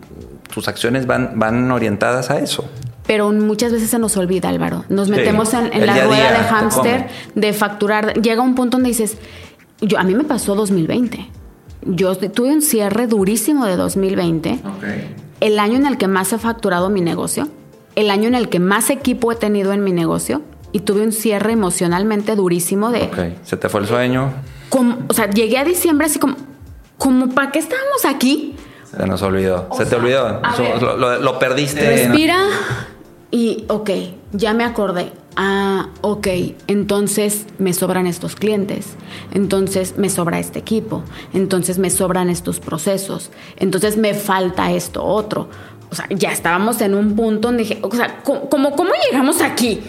tus 0.53 0.67
acciones 0.67 1.07
van, 1.07 1.39
van 1.39 1.71
orientadas 1.71 2.29
a 2.29 2.39
eso 2.39 2.69
pero 3.07 3.31
muchas 3.31 3.71
veces 3.71 3.89
se 3.89 3.99
nos 3.99 4.17
olvida, 4.17 4.49
Álvaro. 4.49 4.83
Nos 4.89 5.07
metemos 5.07 5.53
en, 5.53 5.85
la 5.85 6.05
rueda 6.05 6.29
de 6.29 6.43
hámster, 6.43 7.07
de 7.35 7.53
facturar. 7.53 8.21
Llega 8.21 8.41
un 8.41 8.53
punto 8.53 8.75
donde 8.75 8.89
dices, 8.89 9.17
yo, 9.79 9.97
a 9.97 10.03
mí 10.03 10.13
me 10.13 10.25
pasó 10.25 10.55
2020. 10.55 11.25
Yo 11.83 12.17
tuve 12.17 12.51
un 12.51 12.61
cierre 12.61 13.07
durísimo 13.07 13.65
de 13.65 13.77
2020. 13.77 14.59
El 15.39 15.57
año 15.57 15.77
en 15.77 15.85
el 15.85 15.97
que 15.97 16.09
más 16.09 16.33
he 16.33 16.37
facturado 16.37 16.89
mi 16.89 16.99
negocio. 16.99 17.47
el 17.95 18.09
año 18.11 18.27
en 18.27 18.35
el 18.35 18.49
que 18.49 18.59
más 18.59 18.89
equipo 18.89 19.31
he 19.31 19.35
tenido 19.35 19.71
en 19.71 19.83
mi 19.83 19.93
negocio 19.93 20.41
y 20.73 20.81
tuve 20.81 21.01
un 21.01 21.11
cierre 21.13 21.53
emocionalmente 21.53 22.35
durísimo 22.35 22.91
de... 22.91 23.03
Ok, 23.03 23.17
se 23.43 23.57
te 23.57 23.69
fue 23.69 23.79
el 23.81 23.87
sueño, 23.87 24.33
como- 24.69 24.97
o 25.07 25.13
sea, 25.13 25.29
llegué 25.29 25.57
a 25.57 25.63
diciembre 25.63 26.05
así 26.05 26.19
como, 26.19 26.35
como 26.97 27.29
¿para 27.29 27.51
qué 27.51 27.59
estábamos 27.59 28.05
aquí? 28.05 28.55
se 28.89 29.05
nos 29.05 29.21
olvidó. 29.21 29.67
Se 29.77 29.85
te 29.85 29.95
olvidó. 29.95 30.41
ver. 30.57 30.81
lo, 30.81 30.97
lo- 30.97 31.19
lo 31.19 31.39
perdiste. 31.39 31.81
Respira 32.07 32.37
y, 33.31 33.65
ok, 33.67 33.89
ya 34.31 34.53
me 34.53 34.63
acordé. 34.63 35.11
Ah, 35.35 35.89
ok, 36.01 36.27
entonces 36.67 37.45
me 37.59 37.71
sobran 37.73 38.07
estos 38.07 38.35
clientes, 38.35 38.95
entonces 39.33 39.95
me 39.97 40.09
sobra 40.09 40.39
este 40.39 40.57
equipo, 40.57 41.03
entonces 41.33 41.77
me 41.77 41.91
sobran 41.91 42.31
estos 42.31 42.59
procesos, 42.59 43.29
entonces 43.57 43.97
me 43.97 44.15
falta 44.15 44.71
esto 44.71 45.03
otro. 45.03 45.47
O 45.91 45.95
sea, 45.95 46.07
ya 46.09 46.31
estábamos 46.31 46.81
en 46.81 46.95
un 46.95 47.15
punto 47.15 47.49
donde 47.49 47.63
dije, 47.63 47.77
o 47.83 47.91
sea, 47.95 48.21
¿cómo, 48.23 48.49
cómo, 48.49 48.75
cómo 48.75 48.89
llegamos 49.11 49.41
aquí? 49.41 49.79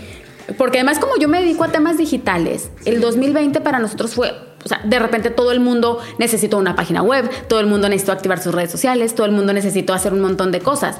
Porque 0.58 0.78
además 0.78 0.98
como 0.98 1.16
yo 1.18 1.28
me 1.28 1.40
dedico 1.40 1.64
a 1.64 1.68
temas 1.68 1.96
digitales, 1.96 2.70
el 2.84 3.00
2020 3.00 3.60
para 3.62 3.78
nosotros 3.78 4.14
fue, 4.14 4.30
o 4.68 4.74
sea, 4.74 4.82
de 4.84 4.98
repente 4.98 5.30
todo 5.30 5.50
el 5.50 5.60
mundo 5.60 5.98
necesitó 6.18 6.58
una 6.58 6.76
página 6.76 7.00
web, 7.00 7.30
todo 7.48 7.58
el 7.58 7.66
mundo 7.66 7.88
necesitó 7.88 8.12
activar 8.12 8.38
sus 8.38 8.54
redes 8.54 8.70
sociales, 8.70 9.14
todo 9.14 9.24
el 9.24 9.32
mundo 9.32 9.54
necesitó 9.54 9.94
hacer 9.94 10.12
un 10.12 10.20
montón 10.20 10.52
de 10.52 10.60
cosas. 10.60 10.98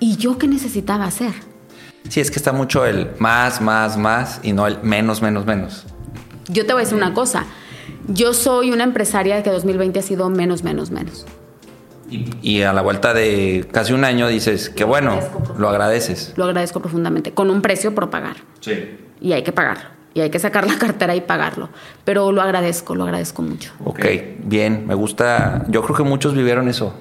¿Y 0.00 0.16
yo 0.16 0.38
qué 0.38 0.48
necesitaba 0.48 1.04
hacer? 1.04 1.30
Sí, 2.08 2.18
es 2.18 2.32
que 2.32 2.36
está 2.40 2.52
mucho 2.52 2.84
el 2.84 3.10
más, 3.20 3.60
más, 3.60 3.96
más 3.96 4.40
y 4.42 4.50
no 4.50 4.66
el 4.66 4.82
menos, 4.82 5.22
menos, 5.22 5.46
menos. 5.46 5.86
Yo 6.48 6.66
te 6.66 6.72
voy 6.72 6.82
a 6.82 6.84
decir 6.84 6.96
una 6.96 7.14
cosa. 7.14 7.46
Yo 8.08 8.34
soy 8.34 8.72
una 8.72 8.82
empresaria 8.82 9.40
que 9.44 9.50
2020 9.50 10.00
ha 10.00 10.02
sido 10.02 10.28
menos, 10.28 10.64
menos, 10.64 10.90
menos. 10.90 11.26
Y, 12.10 12.26
y 12.42 12.62
a 12.62 12.72
la 12.72 12.82
vuelta 12.82 13.14
de 13.14 13.68
casi 13.70 13.92
un 13.92 14.02
año 14.02 14.26
dices 14.26 14.68
que 14.68 14.82
bueno, 14.82 15.20
lo 15.56 15.68
agradeces. 15.68 16.32
Lo 16.34 16.46
agradezco 16.46 16.80
profundamente, 16.80 17.34
con 17.34 17.50
un 17.50 17.62
precio 17.62 17.94
por 17.94 18.10
pagar. 18.10 18.38
Sí. 18.58 18.98
Y 19.20 19.32
hay 19.32 19.44
que 19.44 19.52
pagarlo. 19.52 19.97
Y 20.14 20.20
hay 20.20 20.30
que 20.30 20.38
sacar 20.38 20.66
la 20.66 20.78
cartera 20.78 21.14
y 21.14 21.20
pagarlo. 21.20 21.68
Pero 22.04 22.32
lo 22.32 22.42
agradezco, 22.42 22.94
lo 22.94 23.04
agradezco 23.04 23.42
mucho. 23.42 23.72
Ok, 23.84 24.04
bien, 24.44 24.86
me 24.86 24.94
gusta. 24.94 25.64
Yo 25.68 25.82
creo 25.82 25.96
que 25.96 26.02
muchos 26.02 26.34
vivieron 26.34 26.68
eso 26.68 26.94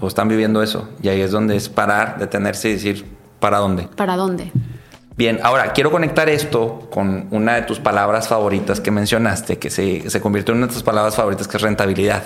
o 0.00 0.08
están 0.08 0.28
viviendo 0.28 0.62
eso. 0.62 0.88
Y 1.00 1.08
ahí 1.08 1.20
es 1.20 1.30
donde 1.30 1.56
es 1.56 1.68
parar, 1.68 2.18
detenerse 2.18 2.68
y 2.68 2.72
decir, 2.72 3.06
¿para 3.40 3.58
dónde? 3.58 3.88
¿Para 3.96 4.16
dónde? 4.16 4.52
Bien, 5.14 5.40
ahora 5.42 5.72
quiero 5.72 5.90
conectar 5.90 6.28
esto 6.30 6.88
con 6.90 7.28
una 7.30 7.56
de 7.56 7.62
tus 7.62 7.78
palabras 7.78 8.28
favoritas 8.28 8.80
que 8.80 8.90
mencionaste, 8.90 9.58
que 9.58 9.68
se, 9.68 10.08
se 10.08 10.20
convirtió 10.20 10.52
en 10.52 10.58
una 10.58 10.68
de 10.68 10.72
tus 10.72 10.82
palabras 10.82 11.16
favoritas, 11.16 11.46
que 11.48 11.58
es 11.58 11.62
rentabilidad. 11.62 12.22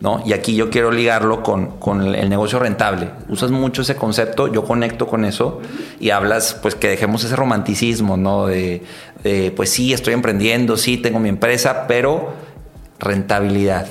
¿no? 0.00 0.22
Y 0.24 0.32
aquí 0.32 0.56
yo 0.56 0.70
quiero 0.70 0.90
ligarlo 0.90 1.42
con, 1.42 1.78
con 1.78 2.00
el, 2.00 2.14
el 2.14 2.28
negocio 2.28 2.58
rentable. 2.58 3.10
Usas 3.28 3.50
mucho 3.50 3.82
ese 3.82 3.96
concepto, 3.96 4.48
yo 4.48 4.64
conecto 4.64 5.06
con 5.06 5.24
eso 5.24 5.60
y 6.00 6.10
hablas, 6.10 6.54
pues 6.60 6.74
que 6.74 6.88
dejemos 6.88 7.22
ese 7.22 7.36
romanticismo, 7.36 8.16
¿no? 8.16 8.46
De, 8.46 8.82
de, 9.22 9.52
pues 9.54 9.70
sí, 9.70 9.92
estoy 9.92 10.14
emprendiendo, 10.14 10.76
sí, 10.76 10.96
tengo 10.96 11.20
mi 11.20 11.28
empresa, 11.28 11.86
pero 11.86 12.32
rentabilidad. 12.98 13.86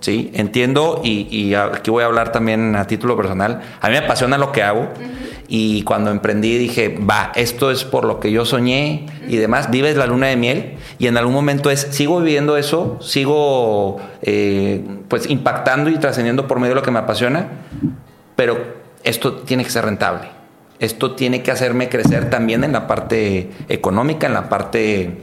Sí, 0.00 0.30
entiendo 0.34 1.00
y, 1.04 1.54
aquí 1.54 1.90
voy 1.90 2.02
a 2.02 2.06
hablar 2.06 2.32
también 2.32 2.74
a 2.74 2.86
título 2.86 3.16
personal. 3.16 3.62
A 3.80 3.88
mí 3.88 3.92
me 3.92 3.98
apasiona 3.98 4.36
lo 4.36 4.50
que 4.50 4.62
hago 4.62 4.88
y 5.48 5.82
cuando 5.82 6.10
emprendí 6.10 6.58
dije, 6.58 6.98
va, 6.98 7.30
esto 7.36 7.70
es 7.70 7.84
por 7.84 8.04
lo 8.04 8.18
que 8.18 8.32
yo 8.32 8.44
soñé 8.44 9.06
y 9.28 9.36
demás. 9.36 9.70
Vives 9.70 9.96
la 9.96 10.06
luna 10.06 10.26
de 10.26 10.36
miel 10.36 10.74
y 10.98 11.06
en 11.06 11.16
algún 11.16 11.34
momento 11.34 11.70
es, 11.70 11.86
sigo 11.90 12.20
viviendo 12.20 12.56
eso, 12.56 12.98
sigo 13.00 13.98
eh, 14.22 14.84
pues 15.08 15.30
impactando 15.30 15.88
y 15.88 15.98
trascendiendo 15.98 16.48
por 16.48 16.58
medio 16.58 16.74
de 16.74 16.80
lo 16.80 16.82
que 16.82 16.90
me 16.90 16.98
apasiona, 16.98 17.48
pero 18.34 18.58
esto 19.04 19.34
tiene 19.34 19.62
que 19.62 19.70
ser 19.70 19.84
rentable. 19.84 20.28
Esto 20.78 21.14
tiene 21.14 21.42
que 21.42 21.50
hacerme 21.50 21.88
crecer 21.88 22.28
también 22.28 22.64
en 22.64 22.72
la 22.72 22.86
parte 22.86 23.50
económica, 23.68 24.26
en 24.26 24.34
la 24.34 24.48
parte 24.48 25.18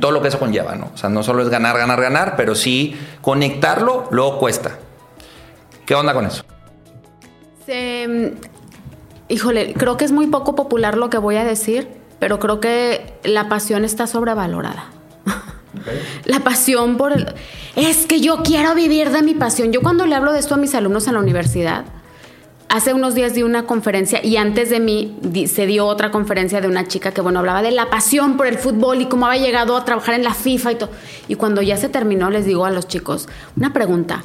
todo 0.00 0.10
lo 0.12 0.22
que 0.22 0.28
eso 0.28 0.38
conlleva, 0.38 0.74
¿no? 0.74 0.90
O 0.94 0.96
sea, 0.96 1.08
no 1.10 1.22
solo 1.22 1.42
es 1.42 1.48
ganar, 1.48 1.76
ganar, 1.76 2.00
ganar, 2.00 2.34
pero 2.36 2.54
sí 2.54 2.96
conectarlo 3.20 4.08
luego 4.10 4.38
cuesta. 4.38 4.78
¿Qué 5.86 5.94
onda 5.94 6.14
con 6.14 6.26
eso? 6.26 6.44
Se- 7.66 8.34
híjole, 9.28 9.74
creo 9.74 9.96
que 9.96 10.04
es 10.04 10.12
muy 10.12 10.26
poco 10.26 10.54
popular 10.54 10.96
lo 10.96 11.10
que 11.10 11.18
voy 11.18 11.36
a 11.36 11.44
decir, 11.44 11.88
pero 12.18 12.38
creo 12.38 12.60
que 12.60 13.14
la 13.24 13.48
pasión 13.48 13.84
está 13.84 14.06
sobrevalorada. 14.06 14.86
La 16.24 16.40
pasión 16.40 16.96
por 16.98 17.12
el... 17.12 17.34
Es 17.76 18.04
que 18.06 18.20
yo 18.20 18.42
quiero 18.42 18.74
vivir 18.74 19.10
de 19.10 19.22
mi 19.22 19.34
pasión. 19.34 19.72
Yo 19.72 19.80
cuando 19.80 20.04
le 20.06 20.14
hablo 20.14 20.32
de 20.32 20.38
esto 20.38 20.54
a 20.54 20.58
mis 20.58 20.74
alumnos 20.74 21.06
en 21.08 21.14
la 21.14 21.20
universidad, 21.20 21.84
hace 22.72 22.94
unos 22.94 23.14
días 23.14 23.34
di 23.34 23.42
una 23.42 23.66
conferencia 23.66 24.24
y 24.24 24.38
antes 24.38 24.70
de 24.70 24.80
mí 24.80 25.14
se 25.46 25.66
dio 25.66 25.84
otra 25.86 26.10
conferencia 26.10 26.62
de 26.62 26.68
una 26.68 26.88
chica 26.88 27.12
que, 27.12 27.20
bueno, 27.20 27.40
hablaba 27.40 27.60
de 27.60 27.70
la 27.70 27.90
pasión 27.90 28.38
por 28.38 28.46
el 28.46 28.56
fútbol 28.56 29.02
y 29.02 29.06
cómo 29.06 29.26
había 29.26 29.42
llegado 29.42 29.76
a 29.76 29.84
trabajar 29.84 30.14
en 30.14 30.24
la 30.24 30.32
FIFA 30.32 30.72
y 30.72 30.74
todo. 30.76 30.90
Y 31.28 31.34
cuando 31.34 31.60
ya 31.60 31.76
se 31.76 31.90
terminó, 31.90 32.30
les 32.30 32.46
digo 32.46 32.64
a 32.64 32.70
los 32.70 32.88
chicos, 32.88 33.28
una 33.56 33.74
pregunta. 33.74 34.24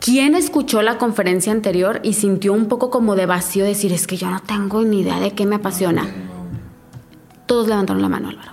¿Quién 0.00 0.34
escuchó 0.34 0.80
la 0.80 0.96
conferencia 0.96 1.52
anterior 1.52 2.00
y 2.02 2.14
sintió 2.14 2.54
un 2.54 2.66
poco 2.66 2.88
como 2.88 3.14
de 3.14 3.26
vacío 3.26 3.66
decir, 3.66 3.92
es 3.92 4.06
que 4.06 4.16
yo 4.16 4.30
no 4.30 4.40
tengo 4.40 4.82
ni 4.82 5.02
idea 5.02 5.20
de 5.20 5.32
qué 5.32 5.44
me 5.44 5.56
apasiona? 5.56 6.08
Todos 7.44 7.68
levantaron 7.68 8.00
la 8.00 8.08
mano, 8.08 8.30
Álvaro. 8.30 8.52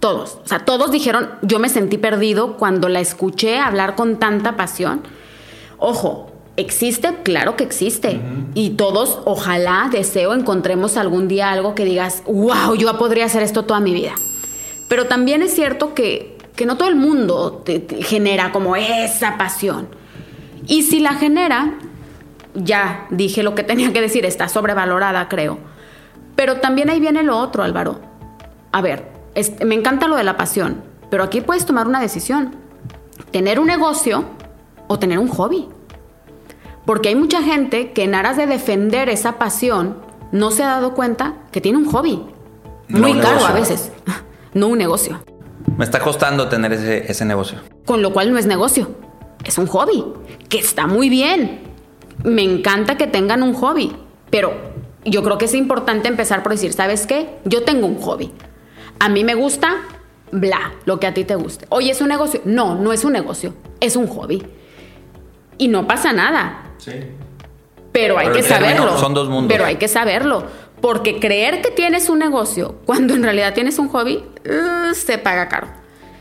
Todos. 0.00 0.38
O 0.44 0.46
sea, 0.46 0.66
todos 0.66 0.90
dijeron, 0.90 1.30
yo 1.40 1.58
me 1.58 1.70
sentí 1.70 1.96
perdido 1.96 2.58
cuando 2.58 2.90
la 2.90 3.00
escuché 3.00 3.58
hablar 3.58 3.94
con 3.94 4.18
tanta 4.18 4.54
pasión. 4.54 5.00
Ojo, 5.78 6.27
¿existe? 6.58 7.08
Claro 7.22 7.56
que 7.56 7.64
existe. 7.64 8.20
Y 8.54 8.70
todos, 8.70 9.20
ojalá, 9.24 9.88
deseo, 9.90 10.34
encontremos 10.34 10.96
algún 10.96 11.28
día 11.28 11.50
algo 11.50 11.74
que 11.74 11.84
digas, 11.84 12.22
wow, 12.26 12.74
yo 12.76 12.96
podría 12.98 13.24
hacer 13.26 13.42
esto 13.42 13.64
toda 13.64 13.80
mi 13.80 13.94
vida. 13.94 14.12
Pero 14.88 15.06
también 15.06 15.42
es 15.42 15.54
cierto 15.54 15.94
que, 15.94 16.36
que 16.56 16.66
no 16.66 16.76
todo 16.76 16.88
el 16.88 16.96
mundo 16.96 17.62
te- 17.64 17.78
te 17.80 18.02
genera 18.02 18.52
como 18.52 18.74
esa 18.76 19.38
pasión. 19.38 19.88
Y 20.66 20.82
si 20.82 21.00
la 21.00 21.14
genera, 21.14 21.74
ya 22.54 23.06
dije 23.10 23.42
lo 23.42 23.54
que 23.54 23.62
tenía 23.62 23.92
que 23.92 24.00
decir, 24.00 24.24
está 24.26 24.48
sobrevalorada, 24.48 25.28
creo. 25.28 25.58
Pero 26.36 26.56
también 26.60 26.90
ahí 26.90 27.00
viene 27.00 27.22
lo 27.22 27.38
otro, 27.38 27.62
Álvaro. 27.62 28.00
A 28.72 28.80
ver, 28.82 29.06
es- 29.34 29.52
me 29.64 29.74
encanta 29.74 30.08
lo 30.08 30.16
de 30.16 30.24
la 30.24 30.36
pasión, 30.36 30.82
pero 31.10 31.22
aquí 31.22 31.40
puedes 31.40 31.64
tomar 31.66 31.86
una 31.86 32.00
decisión. 32.00 32.54
Tener 33.30 33.60
un 33.60 33.66
negocio 33.66 34.24
o 34.88 34.98
tener 34.98 35.18
un 35.18 35.28
hobby. 35.28 35.68
Porque 36.88 37.10
hay 37.10 37.16
mucha 37.16 37.42
gente 37.42 37.92
que 37.92 38.04
en 38.04 38.14
aras 38.14 38.38
de 38.38 38.46
defender 38.46 39.10
esa 39.10 39.38
pasión 39.38 39.98
no 40.32 40.50
se 40.50 40.62
ha 40.62 40.68
dado 40.68 40.94
cuenta 40.94 41.34
que 41.52 41.60
tiene 41.60 41.76
un 41.76 41.84
hobby. 41.84 42.24
No 42.88 43.00
Muy 43.00 43.12
un 43.12 43.18
caro 43.18 43.34
negocio. 43.34 43.54
a 43.54 43.60
veces. 43.60 43.92
No 44.54 44.68
un 44.68 44.78
negocio. 44.78 45.22
Me 45.76 45.84
está 45.84 46.00
costando 46.00 46.48
tener 46.48 46.72
ese, 46.72 47.12
ese 47.12 47.26
negocio. 47.26 47.58
Con 47.84 48.00
lo 48.00 48.14
cual 48.14 48.32
no 48.32 48.38
es 48.38 48.46
negocio. 48.46 48.90
Es 49.44 49.58
un 49.58 49.66
hobby. 49.66 50.02
Que 50.48 50.56
está 50.60 50.86
muy 50.86 51.10
bien. 51.10 51.60
Me 52.24 52.42
encanta 52.42 52.96
que 52.96 53.06
tengan 53.06 53.42
un 53.42 53.52
hobby. 53.52 53.94
Pero 54.30 54.54
yo 55.04 55.22
creo 55.22 55.36
que 55.36 55.44
es 55.44 55.54
importante 55.54 56.08
empezar 56.08 56.42
por 56.42 56.52
decir, 56.52 56.72
¿sabes 56.72 57.06
qué? 57.06 57.38
Yo 57.44 57.64
tengo 57.64 57.86
un 57.86 58.00
hobby. 58.00 58.32
A 58.98 59.10
mí 59.10 59.24
me 59.24 59.34
gusta, 59.34 59.76
bla, 60.32 60.72
lo 60.86 60.98
que 60.98 61.06
a 61.06 61.12
ti 61.12 61.24
te 61.24 61.34
guste. 61.34 61.66
Oye, 61.68 61.90
¿es 61.90 62.00
un 62.00 62.08
negocio? 62.08 62.40
No, 62.46 62.76
no 62.76 62.94
es 62.94 63.04
un 63.04 63.12
negocio. 63.12 63.52
Es 63.78 63.94
un 63.94 64.06
hobby. 64.06 64.42
Y 65.58 65.68
no 65.68 65.86
pasa 65.86 66.14
nada. 66.14 66.64
Pero 67.92 68.18
hay 68.18 68.26
Pero 68.28 68.36
que 68.36 68.42
saberlo. 68.42 68.98
son 68.98 69.14
dos 69.14 69.28
mundos. 69.28 69.48
Pero 69.52 69.64
hay 69.64 69.76
que 69.76 69.88
saberlo. 69.88 70.44
Porque 70.80 71.18
creer 71.18 71.60
que 71.62 71.70
tienes 71.70 72.08
un 72.08 72.18
negocio 72.20 72.76
cuando 72.86 73.14
en 73.14 73.22
realidad 73.22 73.54
tienes 73.54 73.78
un 73.78 73.88
hobby, 73.88 74.16
uh, 74.46 74.94
se 74.94 75.18
paga 75.18 75.48
caro. 75.48 75.66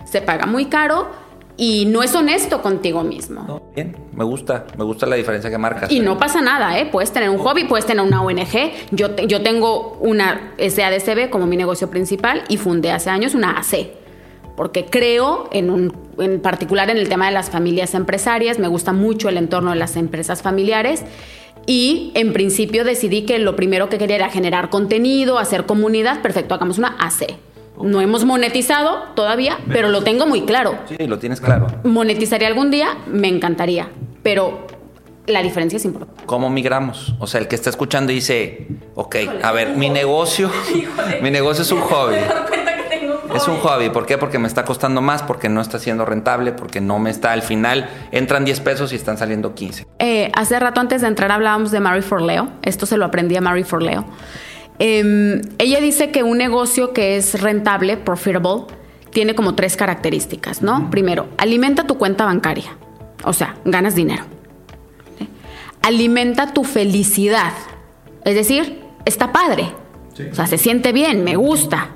Se 0.05 0.21
paga 0.21 0.45
muy 0.47 0.65
caro 0.65 1.07
y 1.57 1.85
no 1.85 2.01
es 2.01 2.15
honesto 2.15 2.61
contigo 2.61 3.03
mismo. 3.03 3.43
No, 3.47 3.61
bien, 3.75 3.95
me 4.13 4.23
gusta, 4.23 4.65
me 4.77 4.83
gusta 4.83 5.05
la 5.05 5.15
diferencia 5.15 5.49
que 5.51 5.57
marcas. 5.57 5.91
Y 5.91 5.99
no 5.99 6.17
pasa 6.17 6.41
nada, 6.41 6.79
¿eh? 6.79 6.87
Puedes 6.91 7.11
tener 7.11 7.29
un 7.29 7.37
hobby, 7.37 7.65
puedes 7.65 7.85
tener 7.85 8.03
una 8.03 8.21
ONG. 8.23 8.71
Yo, 8.91 9.11
te- 9.11 9.27
yo 9.27 9.43
tengo 9.43 9.97
una 9.99 10.53
SADCB 10.57 11.29
como 11.29 11.45
mi 11.45 11.57
negocio 11.57 11.89
principal 11.89 12.43
y 12.47 12.57
fundé 12.57 12.91
hace 12.91 13.09
años 13.11 13.35
una 13.35 13.59
AC. 13.59 13.91
Porque 14.55 14.85
creo 14.85 15.49
en, 15.51 15.69
un, 15.69 15.93
en 16.19 16.39
particular 16.39 16.89
en 16.89 16.97
el 16.97 17.09
tema 17.09 17.27
de 17.27 17.31
las 17.31 17.49
familias 17.49 17.93
empresarias, 17.93 18.59
me 18.59 18.67
gusta 18.67 18.93
mucho 18.93 19.29
el 19.29 19.37
entorno 19.37 19.71
de 19.71 19.77
las 19.77 19.95
empresas 19.95 20.41
familiares. 20.41 21.03
Y 21.65 22.11
en 22.15 22.31
principio 22.33 22.83
decidí 22.85 23.23
que 23.23 23.39
lo 23.39 23.55
primero 23.55 23.89
que 23.89 23.97
quería 23.97 24.15
era 24.15 24.29
generar 24.29 24.69
contenido, 24.69 25.37
hacer 25.37 25.65
comunidad. 25.65 26.21
Perfecto, 26.21 26.53
hagamos 26.55 26.77
una 26.77 26.95
AC. 26.99 27.35
No 27.81 27.99
hemos 28.01 28.23
monetizado 28.25 29.03
todavía, 29.15 29.57
pero 29.71 29.89
lo 29.89 30.01
tengo 30.03 30.25
muy 30.25 30.41
claro 30.41 30.79
Sí, 30.87 31.05
lo 31.05 31.19
tienes 31.19 31.39
claro. 31.41 31.67
monetizaría 31.83 32.47
algún 32.47 32.71
día, 32.71 32.97
me 33.05 33.27
encantaría, 33.27 33.89
pero 34.23 34.65
la 35.27 35.43
diferencia 35.43 35.77
es 35.77 35.85
importante. 35.85 36.23
¿Cómo 36.25 36.49
migramos? 36.49 37.13
O 37.19 37.27
sea, 37.27 37.39
el 37.39 37.47
que 37.47 37.55
está 37.55 37.69
escuchando 37.69 38.11
dice, 38.11 38.65
ok, 38.95 39.15
a 39.43 39.51
ver, 39.51 39.75
mi 39.75 39.89
negocio, 39.89 40.49
mi 41.21 41.29
negocio 41.29 41.61
es 41.61 41.71
un 41.71 41.81
hobby. 41.89 42.15
Es 43.37 43.47
un 43.47 43.57
hobby. 43.57 43.89
¿Por 43.89 44.05
qué? 44.07 44.17
Porque 44.17 44.39
me 44.39 44.47
está 44.47 44.65
costando 44.65 45.01
más, 45.01 45.21
porque 45.21 45.47
no 45.47 45.61
está 45.61 45.77
siendo 45.77 46.05
rentable, 46.05 46.53
porque 46.53 46.81
no 46.81 46.97
me 46.97 47.11
está 47.11 47.33
al 47.33 47.43
final. 47.43 47.87
Entran 48.11 48.45
10 48.45 48.59
pesos 48.61 48.93
y 48.93 48.95
están 48.95 49.17
saliendo 49.17 49.53
15. 49.53 49.85
Eh, 49.99 50.31
hace 50.33 50.59
rato 50.59 50.81
antes 50.81 51.01
de 51.01 51.07
entrar 51.07 51.31
hablábamos 51.31 51.69
de 51.71 51.79
Mary 51.79 52.01
Forleo. 52.01 52.49
Esto 52.63 52.87
se 52.87 52.97
lo 52.97 53.05
aprendí 53.05 53.35
a 53.35 53.41
Mary 53.41 53.63
Forleo. 53.63 54.05
Eh, 54.79 55.41
ella 55.59 55.79
dice 55.79 56.09
que 56.11 56.23
un 56.23 56.39
negocio 56.39 56.93
que 56.93 57.17
es 57.17 57.39
rentable, 57.39 57.97
profitable, 57.97 58.65
tiene 59.11 59.35
como 59.35 59.55
tres 59.55 59.77
características, 59.77 60.61
¿no? 60.61 60.89
Primero, 60.89 61.27
alimenta 61.37 61.85
tu 61.85 61.97
cuenta 61.97 62.25
bancaria. 62.25 62.75
O 63.23 63.33
sea, 63.33 63.55
ganas 63.65 63.95
dinero. 63.95 64.23
¿Sí? 65.17 65.27
Alimenta 65.81 66.53
tu 66.53 66.63
felicidad. 66.63 67.53
Es 68.25 68.35
decir, 68.35 68.81
está 69.05 69.31
padre. 69.31 69.71
O 70.31 70.35
sea, 70.35 70.47
se 70.47 70.57
siente 70.57 70.91
bien, 70.91 71.23
me 71.23 71.35
gusta. 71.35 71.91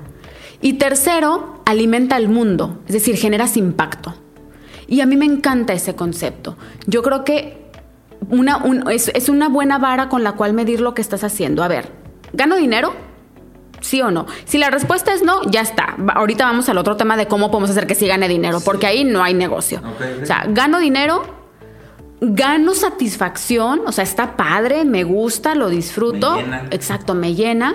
Y 0.62 0.74
tercero, 0.74 1.60
alimenta 1.66 2.16
al 2.16 2.28
mundo, 2.28 2.80
es 2.86 2.94
decir, 2.94 3.16
generas 3.16 3.56
impacto. 3.56 4.14
Y 4.86 5.00
a 5.00 5.06
mí 5.06 5.16
me 5.16 5.26
encanta 5.26 5.72
ese 5.72 5.94
concepto. 5.94 6.56
Yo 6.86 7.02
creo 7.02 7.24
que 7.24 7.70
una, 8.30 8.58
un- 8.58 8.90
es, 8.90 9.10
es 9.14 9.28
una 9.28 9.48
buena 9.48 9.78
vara 9.78 10.08
con 10.08 10.22
la 10.22 10.32
cual 10.32 10.52
medir 10.54 10.80
lo 10.80 10.94
que 10.94 11.02
estás 11.02 11.24
haciendo. 11.24 11.62
A 11.64 11.68
ver, 11.68 11.90
¿gano 12.32 12.56
dinero? 12.56 12.94
¿Sí 13.80 14.00
o 14.00 14.12
no? 14.12 14.26
Si 14.44 14.58
la 14.58 14.70
respuesta 14.70 15.12
es 15.12 15.22
no, 15.24 15.42
ya 15.50 15.60
está. 15.62 15.96
Ahorita 16.14 16.44
vamos 16.44 16.68
al 16.68 16.78
otro 16.78 16.96
tema 16.96 17.16
de 17.16 17.26
cómo 17.26 17.50
podemos 17.50 17.70
hacer 17.70 17.86
que 17.88 17.96
sí 17.96 18.06
gane 18.06 18.28
dinero, 18.28 18.60
porque 18.64 18.86
ahí 18.86 19.02
no 19.02 19.24
hay 19.24 19.34
negocio. 19.34 19.82
O 20.22 20.26
sea, 20.26 20.44
gano 20.48 20.78
dinero, 20.78 21.24
gano 22.20 22.74
satisfacción, 22.74 23.80
o 23.86 23.90
sea, 23.90 24.04
está 24.04 24.36
padre, 24.36 24.84
me 24.84 25.02
gusta, 25.02 25.56
lo 25.56 25.68
disfruto. 25.68 26.36
Me 26.36 26.42
llena. 26.42 26.66
Exacto, 26.70 27.14
me 27.14 27.34
llena. 27.34 27.74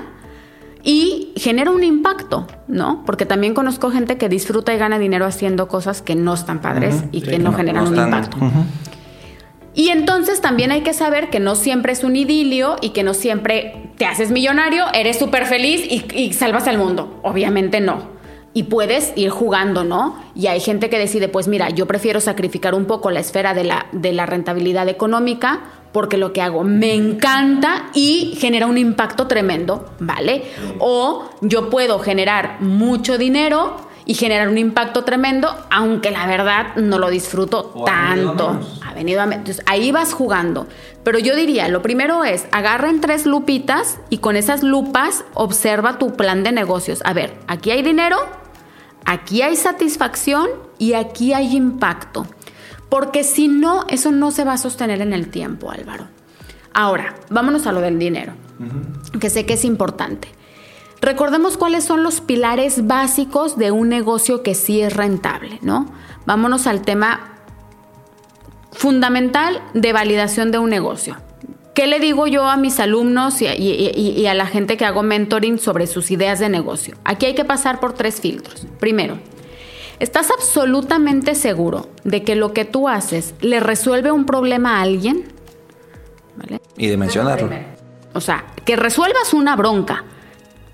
Y 0.90 1.34
genera 1.36 1.72
un 1.72 1.84
impacto, 1.84 2.48
¿no? 2.70 3.04
Porque 3.06 3.26
también 3.26 3.54
conozco 3.54 3.92
gente 3.92 4.18
que 4.18 4.30
disfruta 4.30 4.74
y 4.74 4.78
gana 4.78 4.98
dinero 4.98 5.26
haciendo 5.26 5.68
cosas 5.68 6.02
que 6.02 6.16
no 6.16 6.34
están 6.34 6.62
padres 6.62 7.04
y 7.12 7.24
que 7.24 7.40
no, 7.40 7.52
generan 7.52 7.88
un 7.88 7.94
están- 7.94 8.06
impacto. 8.08 8.38
Y 9.74 9.90
entonces 9.90 10.40
también 10.40 10.72
hay 10.72 10.84
que 10.84 10.94
saber 10.94 11.30
que 11.30 11.42
no 11.42 11.56
siempre 11.56 11.92
es 11.92 12.06
un 12.06 12.16
idilio 12.16 12.78
y 12.82 12.92
que 12.92 13.04
no 13.04 13.14
siempre 13.14 13.92
te 13.98 14.06
haces 14.06 14.32
millonario, 14.32 14.86
eres 14.94 15.20
súper 15.20 15.46
feliz 15.46 15.86
y, 15.92 16.06
y 16.16 16.32
salvas 16.32 16.70
al 16.70 16.78
mundo. 16.78 17.20
Obviamente 17.22 17.82
no. 17.82 18.16
Y 18.54 18.64
puedes 18.64 19.12
ir 19.18 19.30
jugando, 19.30 19.84
¿no? 19.84 20.16
Y 20.36 20.48
hay 20.48 20.62
gente 20.62 20.90
que 20.90 20.98
decide, 20.98 21.28
pues 21.28 21.50
mira, 21.50 21.70
yo 21.70 21.86
prefiero 21.86 22.22
sacrificar 22.22 22.74
un 22.74 22.86
poco 22.86 23.12
la 23.12 23.20
esfera 23.20 23.54
de 23.54 23.66
la, 23.66 23.88
de 23.92 24.14
la 24.14 24.26
rentabilidad 24.26 24.88
económica 24.88 25.60
porque 25.98 26.18
lo 26.18 26.32
que 26.32 26.44
hago 26.44 26.64
me 26.64 26.94
encanta 26.94 27.88
y 27.96 28.38
genera 28.38 28.68
un 28.68 28.78
impacto 28.78 29.26
tremendo, 29.26 29.90
¿vale? 29.98 30.44
O 30.78 31.28
yo 31.42 31.72
puedo 31.72 31.98
generar 31.98 32.62
mucho 32.62 33.18
dinero 33.18 33.78
y 34.06 34.14
generar 34.14 34.48
un 34.48 34.60
impacto 34.60 35.04
tremendo, 35.06 35.50
aunque 35.72 36.12
la 36.12 36.28
verdad 36.28 36.76
no 36.76 37.00
lo 37.00 37.10
disfruto 37.10 37.72
O 37.74 37.86
tanto. 37.86 38.60
Ha 38.86 38.94
venido 38.94 39.22
a 39.22 39.24
Entonces 39.24 39.64
ahí 39.66 39.92
vas 39.92 40.14
jugando. 40.14 40.68
Pero 41.04 41.18
yo 41.18 41.36
diría, 41.36 41.68
lo 41.68 41.82
primero 41.82 42.24
es, 42.24 42.46
agarren 42.52 43.02
tres 43.02 43.26
lupitas 43.26 43.98
y 44.12 44.20
con 44.20 44.36
esas 44.36 44.62
lupas 44.62 45.26
observa 45.34 45.98
tu 45.98 46.14
plan 46.14 46.44
de 46.44 46.52
negocios. 46.52 47.02
A 47.06 47.14
ver, 47.14 47.34
aquí 47.48 47.72
hay 47.72 47.82
dinero, 47.82 48.18
aquí 49.04 49.42
hay 49.42 49.56
satisfacción 49.56 50.48
y 50.78 50.94
aquí 50.94 51.34
hay 51.34 51.56
impacto. 51.56 52.28
Porque 52.90 53.24
si 53.24 53.48
no, 53.48 53.86
eso 53.90 54.12
no 54.12 54.32
se 54.32 54.44
va 54.44 54.54
a 54.54 54.58
sostener 54.58 55.02
en 55.02 55.14
el 55.14 55.30
tiempo, 55.30 55.72
Álvaro. 55.72 56.08
Ahora, 56.74 57.16
vámonos 57.30 57.66
a 57.68 57.72
lo 57.72 57.82
del 57.82 57.98
dinero, 58.00 58.34
que 59.20 59.30
sé 59.30 59.46
que 59.46 59.54
es 59.56 59.66
importante. 59.66 60.30
Recordemos 61.02 61.58
cuáles 61.58 61.84
son 61.84 62.04
los 62.04 62.22
pilares 62.22 62.88
básicos 62.88 63.58
de 63.58 63.72
un 63.72 63.90
negocio 63.90 64.42
que 64.44 64.56
sí 64.56 64.82
es 64.82 64.96
rentable, 64.96 65.60
¿no? 65.62 65.92
Vámonos 66.26 66.66
al 66.68 66.82
tema 66.82 67.34
fundamental 68.72 69.62
de 69.74 69.94
validación 69.94 70.52
de 70.52 70.60
un 70.60 70.70
negocio. 70.70 71.18
¿Qué 71.74 71.86
le 71.88 72.00
digo 72.00 72.26
yo 72.28 72.46
a 72.48 72.58
mis 72.58 72.80
alumnos 72.80 73.42
y, 73.42 73.46
y- 73.48 73.92
y- 73.96 74.20
y 74.20 74.26
a 74.28 74.34
la 74.34 74.48
gente 74.48 74.78
que 74.78 74.86
hago 74.86 75.04
mentoring 75.04 75.60
sobre 75.60 75.86
sus 75.88 76.10
ideas 76.10 76.40
de 76.40 76.50
negocio? 76.50 76.96
Aquí 77.04 77.28
hay 77.28 77.36
que 77.36 77.46
pasar 77.46 77.80
por 77.80 77.94
tres 77.94 78.20
filtros. 78.20 78.66
Primero, 78.80 79.20
¿estás 80.00 80.32
absolutamente 80.32 81.36
seguro 81.36 81.90
de 82.04 82.24
que 82.24 82.36
lo 82.36 82.54
que 82.54 82.66
tú 82.66 82.88
haces 82.88 83.34
le 83.42 83.60
resuelve 83.60 84.12
un 84.12 84.26
problema 84.26 84.78
a 84.78 84.82
alguien? 84.82 85.26
¿Vale? 86.36 86.62
Y 86.78 86.88
de 86.88 86.98
mencionarlo. 86.98 87.50
O 88.14 88.22
sea, 88.22 88.46
que 88.66 88.76
resuelvas 88.76 89.34
una 89.34 89.56
bronca. 89.56 90.04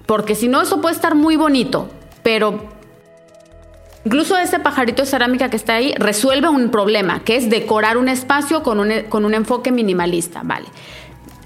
Porque 0.05 0.35
si 0.35 0.47
no, 0.47 0.61
eso 0.61 0.81
puede 0.81 0.95
estar 0.95 1.15
muy 1.15 1.35
bonito. 1.35 1.89
Pero 2.21 2.69
incluso 4.05 4.37
ese 4.37 4.59
pajarito 4.59 5.03
de 5.03 5.07
cerámica 5.07 5.49
que 5.49 5.57
está 5.57 5.75
ahí 5.75 5.93
resuelve 5.97 6.49
un 6.49 6.69
problema, 6.69 7.23
que 7.23 7.37
es 7.37 7.49
decorar 7.49 7.97
un 7.97 8.09
espacio 8.09 8.63
con 8.63 8.79
un, 8.79 8.91
con 9.09 9.25
un 9.25 9.33
enfoque 9.33 9.71
minimalista. 9.71 10.41
Vale. 10.43 10.67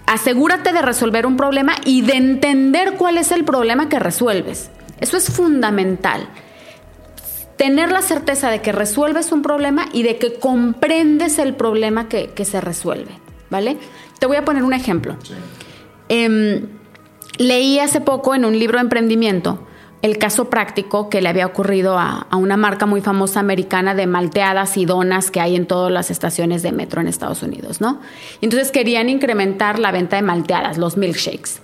Asegúrate 0.08 0.72
de 0.72 0.82
resolver 0.82 1.26
un 1.26 1.36
problema 1.36 1.74
y 1.86 2.02
de 2.02 2.14
entender 2.14 2.94
cuál 2.94 3.18
es 3.18 3.32
el 3.32 3.44
problema 3.44 3.90
que 3.90 4.00
resuelves. 4.00 4.72
Eso 5.00 5.18
es 5.18 5.30
fundamental. 5.30 6.28
Tener 7.58 7.92
la 7.92 8.02
certeza 8.02 8.50
de 8.50 8.62
que 8.62 8.72
resuelves 8.72 9.32
un 9.32 9.42
problema 9.42 9.88
y 9.92 10.04
de 10.04 10.18
que 10.18 10.36
comprendes 10.36 11.40
el 11.40 11.56
problema 11.56 12.08
que, 12.08 12.30
que 12.30 12.46
se 12.46 12.62
resuelve. 12.62 13.12
¿Vale? 13.50 13.78
Te 14.20 14.26
voy 14.26 14.38
a 14.38 14.46
poner 14.46 14.64
un 14.64 14.74
ejemplo. 14.74 15.16
Em, 16.10 16.68
leí 17.38 17.80
hace 17.80 18.02
poco 18.02 18.36
en 18.36 18.46
un 18.46 18.58
libro 18.58 18.78
de 18.78 18.84
emprendimiento 18.84 19.68
el 20.02 20.18
caso 20.18 20.50
práctico 20.50 21.10
que 21.10 21.22
le 21.22 21.30
había 21.30 21.46
ocurrido 21.46 21.98
a, 21.98 22.28
a 22.30 22.36
una 22.38 22.56
marca 22.56 22.86
muy 22.86 23.02
famosa 23.02 23.40
americana 23.40 23.96
de 23.96 24.06
malteadas 24.06 24.78
y 24.78 24.86
donas 24.86 25.32
que 25.32 25.40
hay 25.40 25.56
en 25.56 25.66
todas 25.66 25.92
las 25.92 26.12
estaciones 26.12 26.62
de 26.62 26.72
metro 26.72 27.02
en 27.02 27.08
Estados 27.08 27.42
Unidos, 27.42 27.82
¿no? 27.82 28.00
Entonces 28.42 28.72
querían 28.72 29.10
incrementar 29.10 29.80
la 29.80 29.92
venta 29.92 30.16
de 30.16 30.22
malteadas, 30.22 30.78
los 30.78 30.98
milkshakes. 30.98 31.62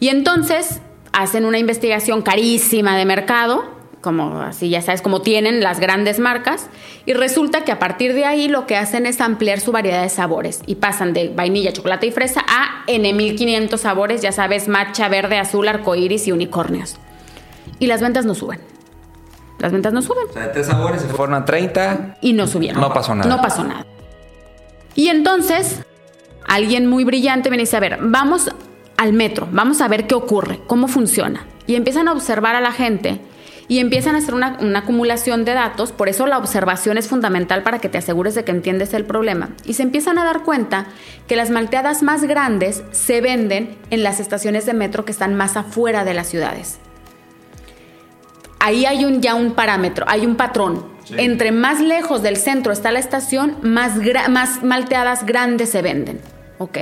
Y 0.00 0.08
entonces 0.08 0.80
hacen 1.12 1.44
una 1.44 1.58
investigación 1.58 2.22
carísima 2.22 2.96
de 2.96 3.04
mercado, 3.04 3.75
como 4.06 4.40
así 4.40 4.68
ya 4.68 4.82
sabes, 4.82 5.02
como 5.02 5.20
tienen 5.20 5.64
las 5.64 5.80
grandes 5.80 6.20
marcas, 6.20 6.68
y 7.06 7.12
resulta 7.12 7.64
que 7.64 7.72
a 7.72 7.80
partir 7.80 8.14
de 8.14 8.24
ahí 8.24 8.46
lo 8.46 8.64
que 8.64 8.76
hacen 8.76 9.04
es 9.04 9.20
ampliar 9.20 9.58
su 9.58 9.72
variedad 9.72 10.00
de 10.00 10.08
sabores 10.08 10.60
y 10.64 10.76
pasan 10.76 11.12
de 11.12 11.32
vainilla, 11.34 11.72
chocolate 11.72 12.06
y 12.06 12.12
fresa 12.12 12.44
a 12.48 12.86
N1500 12.86 13.76
sabores, 13.78 14.22
ya 14.22 14.30
sabes, 14.30 14.68
matcha, 14.68 15.08
verde, 15.08 15.38
azul, 15.38 15.66
arcoíris 15.66 16.28
y 16.28 16.30
unicornios. 16.30 16.98
Y 17.80 17.88
las 17.88 18.00
ventas 18.00 18.24
no 18.24 18.36
suben. 18.36 18.60
Las 19.58 19.72
ventas 19.72 19.92
no 19.92 20.00
suben 20.02 20.28
O 20.30 20.32
sea, 20.32 20.42
de 20.42 20.48
tres 20.52 20.68
sabores 20.68 21.02
se 21.02 21.08
fueron 21.08 21.34
a 21.34 21.44
30. 21.44 22.18
y 22.20 22.32
no 22.32 22.46
subieron. 22.46 22.80
No 22.80 22.92
pasó 22.92 23.12
nada. 23.12 23.28
No 23.28 23.42
pasó 23.42 23.64
nada. 23.64 23.84
Y 24.94 25.08
entonces, 25.08 25.80
alguien 26.46 26.86
muy 26.86 27.02
brillante 27.02 27.50
me 27.50 27.56
dice, 27.56 27.76
a 27.76 27.80
ver, 27.80 27.98
vamos 28.02 28.50
al 28.96 29.12
metro, 29.14 29.48
vamos 29.50 29.80
a 29.80 29.88
ver 29.88 30.06
qué 30.06 30.14
ocurre, 30.14 30.60
cómo 30.68 30.86
funciona. 30.86 31.44
Y 31.66 31.74
empiezan 31.74 32.06
a 32.06 32.12
observar 32.12 32.54
a 32.54 32.60
la 32.60 32.70
gente 32.70 33.20
y 33.68 33.78
empiezan 33.78 34.14
a 34.14 34.18
hacer 34.18 34.34
una, 34.34 34.56
una 34.60 34.80
acumulación 34.80 35.44
de 35.44 35.54
datos, 35.54 35.92
por 35.92 36.08
eso 36.08 36.26
la 36.26 36.38
observación 36.38 36.98
es 36.98 37.08
fundamental 37.08 37.62
para 37.62 37.78
que 37.78 37.88
te 37.88 37.98
asegures 37.98 38.34
de 38.34 38.44
que 38.44 38.52
entiendes 38.52 38.94
el 38.94 39.04
problema. 39.04 39.50
Y 39.64 39.74
se 39.74 39.82
empiezan 39.82 40.18
a 40.18 40.24
dar 40.24 40.42
cuenta 40.42 40.86
que 41.26 41.36
las 41.36 41.50
malteadas 41.50 42.02
más 42.02 42.24
grandes 42.24 42.82
se 42.92 43.20
venden 43.20 43.76
en 43.90 44.02
las 44.02 44.20
estaciones 44.20 44.66
de 44.66 44.74
metro 44.74 45.04
que 45.04 45.12
están 45.12 45.34
más 45.34 45.56
afuera 45.56 46.04
de 46.04 46.14
las 46.14 46.28
ciudades 46.28 46.78
ahí 48.66 48.84
hay 48.84 49.04
un, 49.04 49.20
ya 49.20 49.34
un 49.36 49.54
parámetro, 49.54 50.04
hay 50.08 50.26
un 50.26 50.36
patrón. 50.36 50.84
Entre 51.16 51.52
más 51.52 51.80
lejos 51.80 52.22
del 52.22 52.36
centro 52.36 52.72
está 52.72 52.90
la 52.90 52.98
estación, 52.98 53.56
más, 53.62 53.92
más 54.28 54.64
malteadas 54.64 55.24
grandes 55.24 55.70
se 55.70 55.82
venden. 55.82 56.20
¿Ok? 56.58 56.78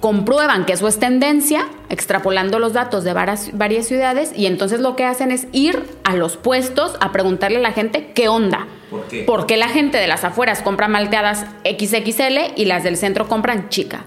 Comprueban 0.00 0.64
que 0.64 0.72
eso 0.72 0.88
es 0.88 0.98
tendencia, 0.98 1.68
extrapolando 1.90 2.58
los 2.58 2.72
datos 2.72 3.04
de 3.04 3.12
varias, 3.12 3.50
varias 3.52 3.86
ciudades, 3.86 4.32
y 4.34 4.46
entonces 4.46 4.80
lo 4.80 4.96
que 4.96 5.04
hacen 5.04 5.30
es 5.30 5.46
ir 5.52 5.84
a 6.04 6.16
los 6.16 6.38
puestos 6.38 6.96
a 7.00 7.12
preguntarle 7.12 7.58
a 7.58 7.62
la 7.62 7.72
gente 7.72 8.12
qué 8.14 8.28
onda. 8.28 8.66
¿Por 8.90 9.04
qué? 9.08 9.24
¿Por 9.24 9.46
qué 9.46 9.58
la 9.58 9.68
gente 9.68 9.98
de 9.98 10.08
las 10.08 10.24
afueras 10.24 10.62
compra 10.62 10.88
malteadas 10.88 11.44
XXL 11.64 12.54
y 12.56 12.64
las 12.64 12.82
del 12.82 12.96
centro 12.96 13.28
compran 13.28 13.68
chica? 13.68 14.04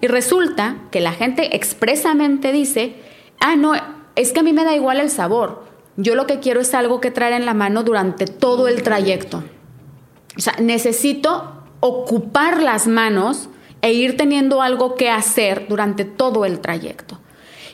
Y 0.00 0.08
resulta 0.08 0.76
que 0.90 1.00
la 1.00 1.12
gente 1.12 1.54
expresamente 1.56 2.52
dice, 2.52 2.96
ah, 3.40 3.56
no, 3.56 3.74
es 4.16 4.32
que 4.32 4.40
a 4.40 4.42
mí 4.42 4.52
me 4.52 4.64
da 4.64 4.74
igual 4.74 4.98
el 4.98 5.10
sabor. 5.10 5.64
Yo 5.96 6.14
lo 6.14 6.26
que 6.26 6.40
quiero 6.40 6.60
es 6.60 6.74
algo 6.74 7.00
que 7.00 7.10
traer 7.10 7.34
en 7.34 7.46
la 7.46 7.54
mano 7.54 7.82
durante 7.82 8.26
todo 8.26 8.68
el 8.68 8.82
trayecto. 8.82 9.44
O 10.36 10.40
sea, 10.40 10.54
necesito 10.60 11.52
ocupar 11.80 12.62
las 12.62 12.86
manos 12.86 13.48
e 13.82 13.92
ir 13.92 14.16
teniendo 14.16 14.62
algo 14.62 14.94
que 14.94 15.10
hacer 15.10 15.66
durante 15.68 16.04
todo 16.04 16.44
el 16.44 16.60
trayecto. 16.60 17.18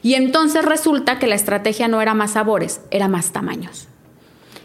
Y 0.03 0.15
entonces 0.15 0.65
resulta 0.65 1.19
que 1.19 1.27
la 1.27 1.37
estrategia 1.37 1.89
no 1.89 2.03
era 2.03 2.15
más 2.15 2.33
sabores, 2.33 2.81
era 2.91 3.09
más 3.09 3.33
tamaños. 3.33 3.89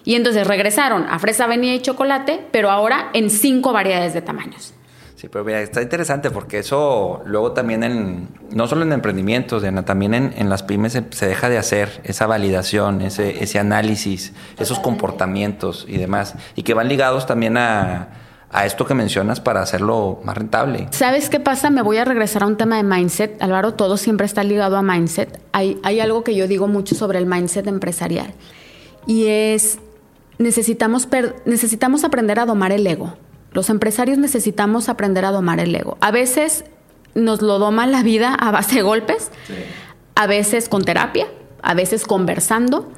Y 0.04 0.16
entonces 0.16 0.48
regresaron 0.48 1.06
a 1.10 1.20
fresa, 1.20 1.48
vainilla 1.48 1.76
y 1.76 1.82
chocolate, 1.82 2.46
pero 2.52 2.72
ahora 2.72 3.10
en 3.14 3.30
cinco 3.30 3.74
variedades 3.74 4.14
de 4.14 4.22
tamaños. 4.22 4.74
Sí, 5.16 5.30
pero 5.30 5.44
mira, 5.44 5.62
está 5.62 5.82
interesante 5.82 6.30
porque 6.30 6.60
eso 6.60 7.24
luego 7.26 7.52
también 7.52 7.84
en, 7.84 8.30
no 8.52 8.68
solo 8.68 8.84
en 8.84 8.94
emprendimientos, 8.94 9.64
Diana, 9.64 9.84
también 9.84 10.14
en, 10.14 10.34
en 10.38 10.48
las 10.48 10.62
pymes 10.62 10.94
se, 10.94 11.04
se 11.10 11.28
deja 11.28 11.50
de 11.50 11.58
hacer 11.58 12.02
esa 12.04 12.28
validación, 12.28 13.02
ese, 13.02 13.44
ese 13.44 13.58
análisis, 13.58 14.34
esos 14.60 14.80
comportamientos 14.80 15.86
y 15.90 15.98
demás, 15.98 16.36
y 16.56 16.62
que 16.62 16.76
van 16.76 16.88
ligados 16.88 17.26
también 17.26 17.58
a, 17.58 18.10
a 18.52 18.66
esto 18.66 18.86
que 18.86 18.94
mencionas 18.94 19.40
para 19.42 19.62
hacerlo 19.62 20.20
más 20.24 20.38
rentable. 20.38 20.88
¿Sabes 20.92 21.30
qué 21.30 21.40
pasa? 21.40 21.70
Me 21.70 21.82
voy 21.82 21.98
a 21.98 22.06
regresar 22.06 22.44
a 22.44 22.48
un 22.48 22.56
tema 22.58 22.78
de 22.78 22.84
mindset. 22.84 23.42
Álvaro, 23.42 23.74
todo 23.74 23.98
siempre 23.98 24.26
está 24.26 24.44
ligado 24.44 24.78
a 24.78 24.82
mindset. 24.82 25.42
Hay, 25.52 25.78
hay 25.84 26.00
algo 26.00 26.24
que 26.24 26.34
yo 26.36 26.48
digo 26.48 26.68
mucho 26.68 26.96
sobre 26.96 27.20
el 27.20 27.26
mindset 27.26 27.68
empresarial 27.68 28.34
y 29.06 29.28
es 29.28 29.80
necesitamos, 30.38 31.08
per- 31.08 31.36
necesitamos 31.46 32.04
aprender 32.04 32.40
a 32.40 32.46
domar 32.46 32.72
el 32.72 32.86
ego. 32.88 33.16
Los 33.52 33.70
empresarios 33.70 34.18
necesitamos 34.18 34.88
aprender 34.88 35.26
a 35.26 35.32
domar 35.32 35.60
el 35.60 35.74
ego. 35.76 35.98
A 36.00 36.12
veces 36.12 36.64
nos 37.16 37.42
lo 37.42 37.58
doma 37.60 37.88
la 37.88 38.04
vida 38.04 38.34
a 38.36 38.52
base 38.52 38.76
de 38.76 38.82
golpes, 38.84 39.32
a 40.16 40.28
veces 40.28 40.70
con 40.70 40.84
terapia, 40.84 41.28
a 41.64 41.74
veces 41.74 42.06
conversando. 42.06 42.92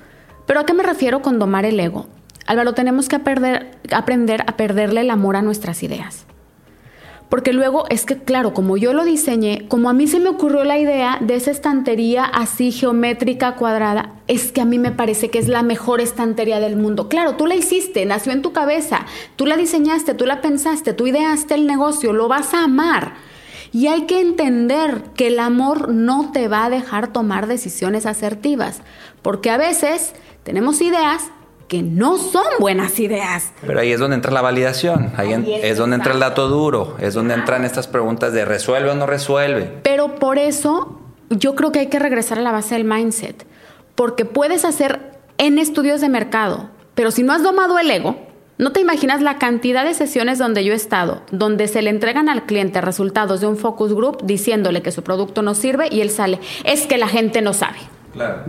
Pero 0.46 0.60
¿a 0.60 0.66
qué 0.66 0.74
me 0.74 0.84
refiero 0.84 1.22
con 1.22 1.40
domar 1.40 1.66
el 1.66 1.80
ego? 1.80 2.08
Álvaro, 2.50 2.74
tenemos 2.74 3.08
que 3.08 3.16
aprender 3.16 4.44
a 4.48 4.58
perderle 4.58 5.02
el 5.02 5.12
amor 5.12 5.36
a 5.36 5.44
nuestras 5.44 5.84
ideas. 5.84 6.26
Porque 7.30 7.54
luego 7.54 7.86
es 7.92 8.06
que, 8.06 8.18
claro, 8.18 8.56
como 8.56 8.76
yo 8.76 8.92
lo 8.92 9.04
diseñé, 9.04 9.68
como 9.68 9.88
a 9.88 9.94
mí 9.94 10.08
se 10.08 10.20
me 10.20 10.30
ocurrió 10.30 10.64
la 10.64 10.80
idea 10.80 11.20
de 11.22 11.36
esa 11.36 11.52
estantería 11.52 12.24
así 12.26 12.72
geométrica 12.72 13.54
cuadrada, 13.54 14.16
es 14.28 14.52
que 14.52 14.62
a 14.62 14.66
mí 14.66 14.80
me 14.80 14.92
parece 14.92 15.30
que 15.30 15.38
es 15.38 15.48
la 15.48 15.62
mejor 15.62 16.02
estantería 16.02 16.60
del 16.60 16.76
mundo. 16.76 17.08
Claro, 17.08 17.36
tú 17.36 17.46
la 17.46 17.54
hiciste, 17.54 18.04
nació 18.08 18.32
en 18.32 18.42
tu 18.42 18.52
cabeza, 18.52 19.06
tú 19.36 19.46
la 19.46 19.56
diseñaste, 19.56 20.16
tú 20.16 20.26
la 20.26 20.42
pensaste, 20.42 20.94
tú 20.94 21.06
ideaste 21.06 21.54
el 21.54 21.68
negocio, 21.68 22.14
lo 22.14 22.28
vas 22.28 22.56
a 22.56 22.64
amar. 22.64 23.14
Y 23.72 23.86
hay 23.86 24.08
que 24.08 24.22
entender 24.22 25.04
que 25.14 25.28
el 25.28 25.40
amor 25.40 25.90
no 25.90 26.32
te 26.32 26.48
va 26.48 26.66
a 26.66 26.70
dejar 26.72 27.14
tomar 27.14 27.46
decisiones 27.46 28.08
asertivas, 28.08 28.82
porque 29.22 29.52
a 29.52 29.58
veces 29.58 30.16
tenemos 30.42 30.82
ideas 30.82 31.30
que 31.70 31.84
no 31.84 32.18
son 32.18 32.44
buenas 32.60 33.00
ideas. 33.00 33.54
Pero 33.66 33.80
ahí 33.80 33.92
es 33.92 34.00
donde 34.00 34.16
entra 34.16 34.32
la 34.32 34.42
validación, 34.42 35.14
ahí 35.16 35.32
es, 35.32 35.64
es 35.64 35.78
donde 35.78 35.96
entra 35.96 36.14
el 36.14 36.20
dato 36.20 36.50
duro, 36.50 36.98
es 37.00 37.14
donde 37.14 37.36
entran 37.36 37.64
estas 37.64 37.88
preguntas 37.88 38.34
de 38.34 38.44
resuelve 38.44 38.90
o 38.90 38.96
no 38.96 39.06
resuelve. 39.06 39.72
Pero 39.84 40.16
por 40.16 40.40
eso 40.40 41.00
yo 41.30 41.56
creo 41.56 41.72
que 41.72 41.80
hay 41.80 41.88
que 41.88 42.00
regresar 42.00 42.40
a 42.40 42.42
la 42.42 42.52
base 42.52 42.74
del 42.74 42.86
mindset, 42.86 43.46
porque 43.94 44.26
puedes 44.26 44.66
hacer 44.66 45.00
en 45.38 45.60
estudios 45.60 46.02
de 46.02 46.10
mercado, 46.10 46.70
pero 46.96 47.12
si 47.12 47.22
no 47.22 47.34
has 47.34 47.44
domado 47.44 47.78
el 47.78 47.92
ego, 47.92 48.18
no 48.58 48.72
te 48.72 48.82
imaginas 48.82 49.22
la 49.22 49.38
cantidad 49.38 49.86
de 49.86 49.94
sesiones 49.94 50.40
donde 50.40 50.66
yo 50.66 50.74
he 50.74 50.76
estado, 50.76 51.22
donde 51.32 51.68
se 51.68 51.84
le 51.84 51.92
entregan 51.92 52.30
al 52.30 52.46
cliente 52.46 52.82
resultados 52.82 53.42
de 53.42 53.48
un 53.48 53.58
focus 53.58 53.94
group 53.94 54.26
diciéndole 54.26 54.82
que 54.82 54.92
su 54.92 55.04
producto 55.04 55.44
no 55.44 55.54
sirve 55.54 55.88
y 55.90 56.02
él 56.02 56.10
sale, 56.10 56.40
es 56.66 56.88
que 56.88 56.98
la 56.98 57.08
gente 57.08 57.42
no 57.42 57.54
sabe. 57.54 57.78
Claro. 58.12 58.40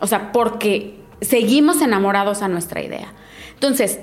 O 0.00 0.06
sea, 0.06 0.32
porque 0.32 1.01
seguimos 1.22 1.80
enamorados 1.82 2.42
a 2.42 2.48
nuestra 2.48 2.82
idea. 2.82 3.12
Entonces, 3.54 4.00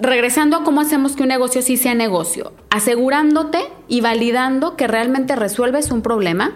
regresando 0.00 0.56
a 0.58 0.64
cómo 0.64 0.80
hacemos 0.80 1.16
que 1.16 1.22
un 1.22 1.28
negocio 1.28 1.60
sí 1.62 1.76
sea 1.76 1.94
negocio, 1.94 2.52
asegurándote 2.70 3.58
y 3.88 4.00
validando 4.00 4.76
que 4.76 4.86
realmente 4.86 5.34
resuelves 5.36 5.90
un 5.90 6.02
problema 6.02 6.52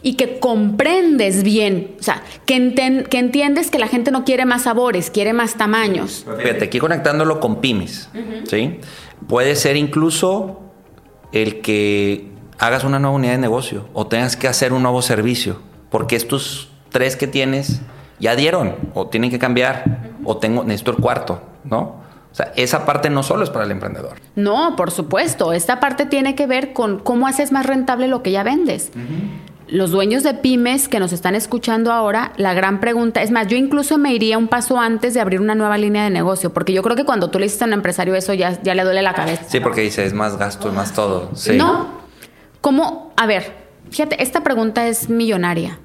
y 0.00 0.14
que 0.14 0.38
comprendes 0.38 1.42
bien, 1.42 1.96
o 1.98 2.02
sea, 2.02 2.22
que, 2.46 2.54
enten- 2.56 3.06
que 3.08 3.18
entiendes 3.18 3.70
que 3.70 3.78
la 3.78 3.88
gente 3.88 4.10
no 4.12 4.24
quiere 4.24 4.44
más 4.46 4.62
sabores, 4.62 5.10
quiere 5.10 5.32
más 5.32 5.56
tamaños. 5.56 6.24
Fíjate, 6.38 6.64
aquí 6.66 6.78
conectándolo 6.78 7.40
con 7.40 7.60
pymes, 7.60 8.08
¿sí? 8.48 8.78
Puede 9.26 9.56
ser 9.56 9.76
incluso 9.76 10.60
el 11.32 11.60
que 11.60 12.28
hagas 12.58 12.84
una 12.84 12.98
nueva 13.00 13.16
unidad 13.16 13.32
de 13.32 13.38
negocio 13.38 13.88
o 13.92 14.06
tengas 14.06 14.36
que 14.36 14.46
hacer 14.48 14.72
un 14.72 14.82
nuevo 14.82 15.02
servicio, 15.02 15.60
porque 15.90 16.14
estos 16.16 16.70
tres 16.90 17.16
que 17.16 17.26
tienes 17.26 17.80
ya 18.20 18.36
dieron 18.36 18.76
o 18.94 19.08
tienen 19.08 19.30
que 19.30 19.38
cambiar 19.38 20.10
o 20.24 20.36
tengo 20.36 20.64
necesito 20.64 20.90
el 20.90 20.98
cuarto, 20.98 21.40
¿no? 21.64 22.08
O 22.30 22.34
sea, 22.34 22.52
esa 22.56 22.84
parte 22.84 23.10
no 23.10 23.22
solo 23.22 23.42
es 23.42 23.50
para 23.50 23.64
el 23.64 23.70
emprendedor. 23.70 24.16
No, 24.36 24.76
por 24.76 24.90
supuesto, 24.90 25.52
esta 25.52 25.80
parte 25.80 26.06
tiene 26.06 26.34
que 26.34 26.46
ver 26.46 26.72
con 26.72 26.98
cómo 26.98 27.26
haces 27.26 27.52
más 27.52 27.66
rentable 27.66 28.06
lo 28.06 28.22
que 28.22 28.30
ya 28.30 28.42
vendes. 28.42 28.92
Los 29.66 29.90
dueños 29.90 30.22
de 30.22 30.34
pymes 30.34 30.88
que 30.88 31.00
nos 31.00 31.12
están 31.12 31.34
escuchando 31.34 31.92
ahora, 31.92 32.32
la 32.36 32.54
gran 32.54 32.80
pregunta, 32.80 33.22
es 33.22 33.30
más, 33.30 33.48
yo 33.48 33.56
incluso 33.56 33.98
me 33.98 34.14
iría 34.14 34.38
un 34.38 34.48
paso 34.48 34.78
antes 34.78 35.14
de 35.14 35.20
abrir 35.20 35.40
una 35.40 35.54
nueva 35.54 35.78
línea 35.78 36.04
de 36.04 36.10
negocio, 36.10 36.52
porque 36.52 36.72
yo 36.72 36.82
creo 36.82 36.96
que 36.96 37.04
cuando 37.04 37.30
tú 37.30 37.38
le 37.38 37.46
dices 37.46 37.60
a 37.62 37.64
un 37.64 37.72
empresario 37.72 38.14
eso 38.14 38.32
ya, 38.34 38.60
ya 38.62 38.74
le 38.74 38.84
duele 38.84 39.02
la 39.02 39.14
cabeza. 39.14 39.44
Sí, 39.46 39.60
porque 39.60 39.80
dice, 39.80 40.04
es 40.04 40.14
más 40.14 40.38
gasto, 40.38 40.68
es 40.68 40.74
más 40.74 40.92
todo. 40.92 41.30
Sí. 41.34 41.56
No, 41.56 41.88
¿cómo? 42.60 43.12
A 43.16 43.26
ver, 43.26 43.52
fíjate, 43.90 44.22
esta 44.22 44.42
pregunta 44.42 44.86
es 44.86 45.08
millonaria. 45.08 45.80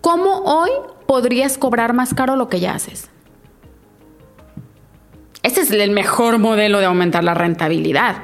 ¿Cómo 0.00 0.42
hoy 0.44 0.70
podrías 1.08 1.56
cobrar 1.56 1.94
más 1.94 2.12
caro 2.12 2.36
lo 2.36 2.50
que 2.50 2.60
ya 2.60 2.74
haces? 2.74 3.08
Ese 5.42 5.62
es 5.62 5.70
el 5.70 5.90
mejor 5.90 6.38
modelo 6.38 6.80
de 6.80 6.84
aumentar 6.84 7.24
la 7.24 7.32
rentabilidad. 7.32 8.16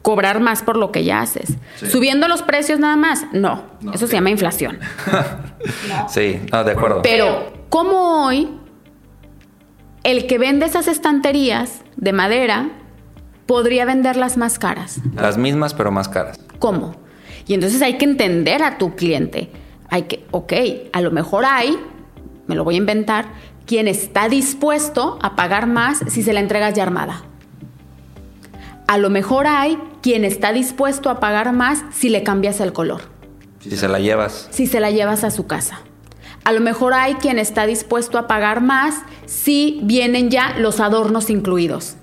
Cobrar 0.00 0.40
más 0.40 0.62
por 0.62 0.78
lo 0.78 0.92
que 0.92 1.04
ya 1.04 1.20
haces. 1.20 1.58
Subiendo 1.76 2.26
los 2.26 2.40
precios 2.40 2.78
nada 2.78 2.96
más. 2.96 3.26
No, 3.32 3.64
eso 3.92 4.06
se 4.06 4.14
llama 4.14 4.30
inflación. 4.30 4.78
Sí, 6.08 6.40
no, 6.52 6.62
de 6.62 6.72
acuerdo. 6.72 7.02
Pero, 7.02 7.52
¿cómo 7.70 8.24
hoy 8.24 8.48
el 10.04 10.28
que 10.28 10.38
vende 10.38 10.64
esas 10.64 10.86
estanterías 10.86 11.80
de 11.96 12.12
madera 12.12 12.70
podría 13.46 13.84
venderlas 13.84 14.36
más 14.36 14.60
caras? 14.60 15.00
Las 15.16 15.36
mismas, 15.36 15.74
pero 15.74 15.90
más 15.90 16.08
caras. 16.08 16.38
¿Cómo? 16.60 16.94
Y 17.48 17.54
entonces 17.54 17.82
hay 17.82 17.98
que 17.98 18.04
entender 18.04 18.62
a 18.62 18.78
tu 18.78 18.94
cliente. 18.94 19.50
Hay 19.90 20.02
que, 20.02 20.24
ok, 20.30 20.52
a 20.92 21.00
lo 21.00 21.10
mejor 21.10 21.44
hay, 21.44 21.76
me 22.46 22.54
lo 22.54 22.64
voy 22.64 22.74
a 22.74 22.78
inventar, 22.78 23.26
quien 23.66 23.88
está 23.88 24.28
dispuesto 24.28 25.18
a 25.22 25.36
pagar 25.36 25.66
más 25.66 25.98
si 26.08 26.22
se 26.22 26.32
la 26.32 26.40
entregas 26.40 26.74
ya 26.74 26.82
armada. 26.82 27.22
A 28.86 28.98
lo 28.98 29.10
mejor 29.10 29.46
hay 29.46 29.78
quien 30.02 30.24
está 30.24 30.52
dispuesto 30.52 31.10
a 31.10 31.18
pagar 31.18 31.52
más 31.52 31.82
si 31.92 32.08
le 32.08 32.22
cambias 32.22 32.60
el 32.60 32.72
color, 32.72 33.02
Si 33.60 33.76
se 33.76 33.88
la 33.88 33.98
llevas. 33.98 34.46
si 34.50 34.66
se 34.66 34.78
la 34.78 34.90
llevas 34.92 35.24
a 35.24 35.30
su 35.30 35.46
casa. 35.46 35.80
A 36.44 36.52
lo 36.52 36.60
mejor 36.60 36.94
hay 36.94 37.14
quien 37.14 37.40
está 37.40 37.66
dispuesto 37.66 38.18
a 38.18 38.28
pagar 38.28 38.60
más 38.60 39.02
si 39.24 39.80
vienen 39.82 40.30
ya 40.30 40.54
los 40.58 40.78
adornos 40.78 41.28
incluidos. 41.28 41.96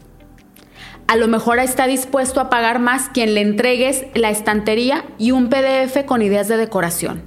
A 1.07 1.15
lo 1.15 1.29
mejor 1.29 1.59
está 1.59 1.87
dispuesto 1.87 2.41
a 2.41 2.49
pagar 2.49 2.79
más 2.79 3.07
quien 3.07 3.33
le 3.35 3.41
entregues 3.41 4.05
la 4.15 4.29
estantería 4.29 5.05
y 5.17 5.31
un 5.31 5.49
PDF 5.49 6.05
con 6.05 6.21
ideas 6.21 6.49
de 6.49 6.57
decoración. 6.57 7.21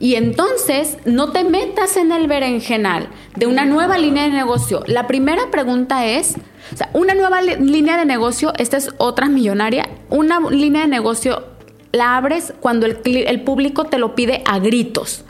Y 0.00 0.14
entonces 0.14 0.96
no 1.04 1.30
te 1.30 1.44
metas 1.44 1.98
en 1.98 2.10
el 2.10 2.26
berenjenal 2.26 3.08
de 3.36 3.46
una 3.46 3.66
nueva 3.66 3.98
línea 3.98 4.24
de 4.24 4.30
negocio. 4.30 4.82
La 4.86 5.06
primera 5.06 5.50
pregunta 5.50 6.06
es, 6.06 6.36
o 6.72 6.76
sea, 6.76 6.88
una 6.94 7.14
nueva 7.14 7.42
línea 7.42 7.98
de 7.98 8.06
negocio, 8.06 8.54
esta 8.56 8.78
es 8.78 8.90
otra 8.96 9.28
millonaria, 9.28 9.90
una 10.08 10.40
línea 10.50 10.82
de 10.82 10.88
negocio 10.88 11.44
la 11.92 12.16
abres 12.16 12.54
cuando 12.60 12.86
el, 12.86 13.42
público 13.42 13.84
te 13.84 13.98
lo 13.98 14.14
pide 14.14 14.42
a 14.46 14.58
gritos. 14.58 15.24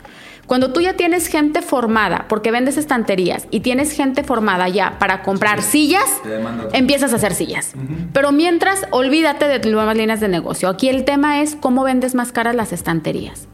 Cuando 0.47 0.73
tú 0.73 0.81
ya 0.81 0.95
tienes 0.95 1.29
gente 1.29 1.63
formada, 1.63 2.27
porque 2.29 2.51
vendes 2.51 2.77
estanterías, 2.77 3.47
y 3.51 3.61
tienes 3.61 3.93
gente 3.93 4.25
formada 4.25 4.69
ya 4.69 4.99
para 4.99 5.23
comprar 5.23 5.63
sillas, 5.63 6.05
empiezas 6.73 7.13
a 7.13 7.17
hacer 7.17 7.35
sillas. 7.35 7.73
Pero 8.13 8.33
mientras, 8.33 8.87
olvídate 8.91 9.47
de 9.47 9.71
nuevas 9.71 9.97
líneas 9.97 10.21
de 10.21 10.29
negocio. 10.29 10.69
Aquí 10.69 10.89
el 10.89 11.05
tema 11.05 11.41
es 11.41 11.55
cómo 11.55 11.85
vendes 11.85 12.17
más 12.17 12.33
caras 12.33 12.57
las 12.57 12.73
estanterías. 12.73 13.47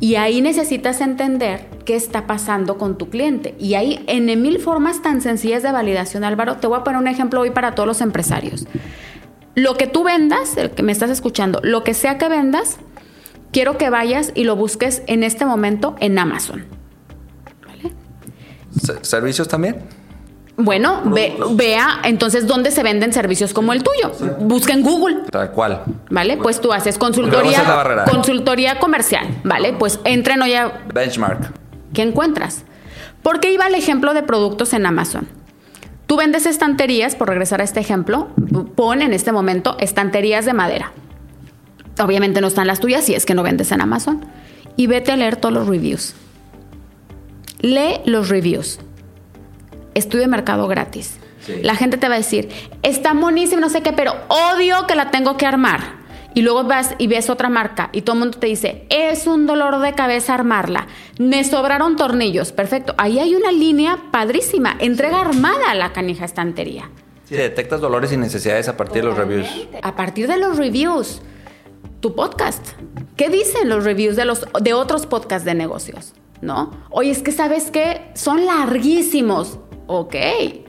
Y 0.00 0.16
ahí 0.16 0.40
necesitas 0.40 1.00
entender 1.00 1.68
qué 1.84 1.94
está 1.94 2.26
pasando 2.26 2.76
con 2.78 2.98
tu 2.98 3.08
cliente. 3.08 3.54
Y 3.58 3.74
hay 3.74 4.02
en 4.08 4.26
mil 4.42 4.58
formas 4.58 5.00
tan 5.02 5.20
sencillas 5.20 5.62
de 5.62 5.70
validación, 5.70 6.24
Álvaro. 6.24 6.56
Te 6.56 6.66
voy 6.66 6.78
a 6.78 6.84
poner 6.84 7.00
un 7.00 7.06
ejemplo 7.08 7.40
hoy 7.40 7.50
para 7.50 7.74
todos 7.74 7.86
los 7.86 8.00
empresarios. 8.00 8.66
Lo 9.54 9.74
que 9.74 9.86
tú 9.86 10.02
vendas, 10.02 10.56
el 10.56 10.70
que 10.70 10.82
me 10.82 10.92
estás 10.92 11.10
escuchando, 11.10 11.60
lo 11.62 11.84
que 11.84 11.94
sea 11.94 12.18
que 12.18 12.28
vendas, 12.28 12.78
quiero 13.52 13.76
que 13.78 13.90
vayas 13.90 14.32
y 14.34 14.44
lo 14.44 14.56
busques 14.56 15.02
en 15.06 15.22
este 15.22 15.44
momento 15.44 15.94
en 16.00 16.18
Amazon. 16.18 16.64
Se- 18.80 19.04
¿Servicios 19.04 19.46
también? 19.48 19.76
Bueno, 20.64 21.02
ve- 21.06 21.36
vea 21.52 22.00
entonces 22.04 22.46
dónde 22.46 22.70
se 22.70 22.82
venden 22.82 23.12
servicios 23.12 23.52
como 23.52 23.72
el 23.72 23.82
tuyo. 23.82 24.12
Busca 24.40 24.72
en 24.72 24.82
Google. 24.82 25.16
Tal 25.30 25.50
cual. 25.50 25.82
¿Vale? 26.10 26.36
Pues 26.36 26.60
tú 26.60 26.72
haces 26.72 26.94
es 26.94 26.94
la 26.96 27.00
consultoría, 27.00 27.62
barrera. 27.62 28.04
consultoría 28.04 28.78
comercial, 28.78 29.26
¿vale? 29.44 29.72
Pues 29.72 29.98
entren 30.04 30.40
hoy 30.42 30.54
a 30.54 30.80
Benchmark. 30.94 31.52
¿Qué 31.92 32.02
encuentras? 32.02 32.62
¿Por 33.22 33.40
qué 33.40 33.52
iba 33.52 33.66
el 33.66 33.74
ejemplo 33.74 34.14
de 34.14 34.22
productos 34.22 34.72
en 34.72 34.86
Amazon? 34.86 35.26
Tú 36.06 36.16
vendes 36.16 36.46
estanterías, 36.46 37.14
por 37.16 37.28
regresar 37.28 37.60
a 37.60 37.64
este 37.64 37.80
ejemplo, 37.80 38.28
pon 38.74 39.02
en 39.02 39.12
este 39.12 39.32
momento 39.32 39.76
estanterías 39.80 40.44
de 40.44 40.52
madera. 40.52 40.92
Obviamente 42.02 42.40
no 42.40 42.46
están 42.48 42.66
las 42.66 42.80
tuyas 42.80 43.04
si 43.04 43.14
es 43.14 43.24
que 43.26 43.34
no 43.34 43.42
vendes 43.42 43.72
en 43.72 43.80
Amazon. 43.80 44.24
Y 44.76 44.86
vete 44.86 45.12
a 45.12 45.16
leer 45.16 45.36
todos 45.36 45.54
los 45.54 45.66
reviews. 45.68 46.14
Lee 47.60 48.00
los 48.04 48.28
reviews. 48.28 48.78
Estudio 49.94 50.22
de 50.22 50.28
mercado 50.28 50.68
gratis. 50.68 51.18
Sí. 51.40 51.54
La 51.62 51.74
gente 51.74 51.96
te 51.96 52.08
va 52.08 52.14
a 52.14 52.18
decir, 52.18 52.48
está 52.82 53.14
buenísimo, 53.14 53.60
no 53.60 53.68
sé 53.68 53.82
qué, 53.82 53.92
pero 53.92 54.14
odio 54.28 54.86
que 54.86 54.94
la 54.94 55.10
tengo 55.10 55.36
que 55.36 55.46
armar. 55.46 56.02
Y 56.34 56.42
luego 56.42 56.64
vas 56.64 56.94
y 56.98 57.08
ves 57.08 57.28
otra 57.28 57.48
marca 57.48 57.90
y 57.92 58.02
todo 58.02 58.14
el 58.14 58.20
mundo 58.20 58.38
te 58.38 58.46
dice, 58.46 58.86
es 58.88 59.26
un 59.26 59.46
dolor 59.46 59.80
de 59.80 59.92
cabeza 59.92 60.34
armarla. 60.34 60.86
Me 61.18 61.44
sobraron 61.44 61.96
tornillos. 61.96 62.52
Perfecto. 62.52 62.94
Ahí 62.96 63.18
hay 63.18 63.34
una 63.34 63.52
línea 63.52 63.98
padrísima. 64.10 64.76
Entrega 64.78 65.20
armada 65.20 65.70
a 65.70 65.74
la 65.74 65.92
canija 65.92 66.24
estantería. 66.24 66.90
Sí, 67.24 67.36
detectas 67.36 67.80
dolores 67.80 68.12
y 68.12 68.16
necesidades 68.16 68.68
a 68.68 68.76
partir 68.76 69.02
de 69.02 69.08
los 69.08 69.18
reviews. 69.18 69.46
A 69.82 69.94
partir 69.94 70.26
de 70.26 70.38
los 70.38 70.56
reviews. 70.56 71.20
Tu 72.00 72.14
podcast. 72.14 72.66
¿Qué 73.16 73.28
dicen 73.28 73.68
los 73.68 73.84
reviews 73.84 74.16
de, 74.16 74.24
los, 74.24 74.46
de 74.60 74.72
otros 74.72 75.06
podcasts 75.06 75.44
de 75.44 75.54
negocios? 75.54 76.14
¿No? 76.40 76.70
Oye, 76.90 77.10
es 77.10 77.22
que 77.22 77.30
sabes 77.30 77.70
que 77.70 78.00
son 78.14 78.46
larguísimos. 78.46 79.58
Ok, 79.94 80.14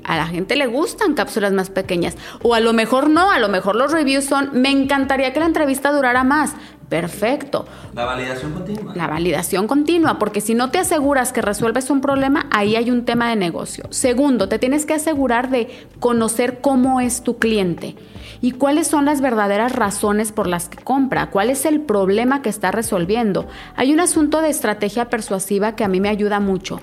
a 0.03 0.17
la 0.17 0.27
gente 0.27 0.57
le 0.57 0.67
gustan 0.67 1.13
cápsulas 1.13 1.53
más 1.53 1.69
pequeñas. 1.69 2.17
O 2.41 2.55
a 2.55 2.59
lo 2.59 2.73
mejor 2.73 3.09
no, 3.09 3.31
a 3.31 3.39
lo 3.39 3.47
mejor 3.47 3.77
los 3.77 3.93
reviews 3.93 4.25
son, 4.25 4.49
me 4.51 4.69
encantaría 4.69 5.31
que 5.31 5.39
la 5.39 5.45
entrevista 5.45 5.93
durara 5.93 6.25
más. 6.25 6.53
Perfecto. 6.89 7.65
La 7.95 8.03
validación 8.03 8.51
continua. 8.51 8.93
La 8.93 9.07
validación 9.07 9.65
continua, 9.65 10.19
porque 10.19 10.41
si 10.41 10.55
no 10.55 10.71
te 10.71 10.77
aseguras 10.79 11.31
que 11.31 11.41
resuelves 11.41 11.89
un 11.89 12.01
problema, 12.01 12.47
ahí 12.51 12.75
hay 12.75 12.91
un 12.91 13.05
tema 13.05 13.29
de 13.29 13.37
negocio. 13.37 13.85
Segundo, 13.91 14.49
te 14.49 14.59
tienes 14.59 14.85
que 14.85 14.95
asegurar 14.95 15.49
de 15.49 15.87
conocer 16.01 16.59
cómo 16.59 16.99
es 16.99 17.23
tu 17.23 17.39
cliente 17.39 17.95
y 18.41 18.51
cuáles 18.51 18.87
son 18.87 19.05
las 19.05 19.21
verdaderas 19.21 19.71
razones 19.71 20.33
por 20.33 20.47
las 20.47 20.67
que 20.67 20.83
compra, 20.83 21.29
cuál 21.29 21.49
es 21.49 21.65
el 21.65 21.79
problema 21.79 22.41
que 22.41 22.49
está 22.49 22.71
resolviendo. 22.71 23.47
Hay 23.77 23.93
un 23.93 24.01
asunto 24.01 24.41
de 24.41 24.49
estrategia 24.49 25.09
persuasiva 25.09 25.77
que 25.77 25.85
a 25.85 25.87
mí 25.87 26.01
me 26.01 26.09
ayuda 26.09 26.41
mucho. 26.41 26.81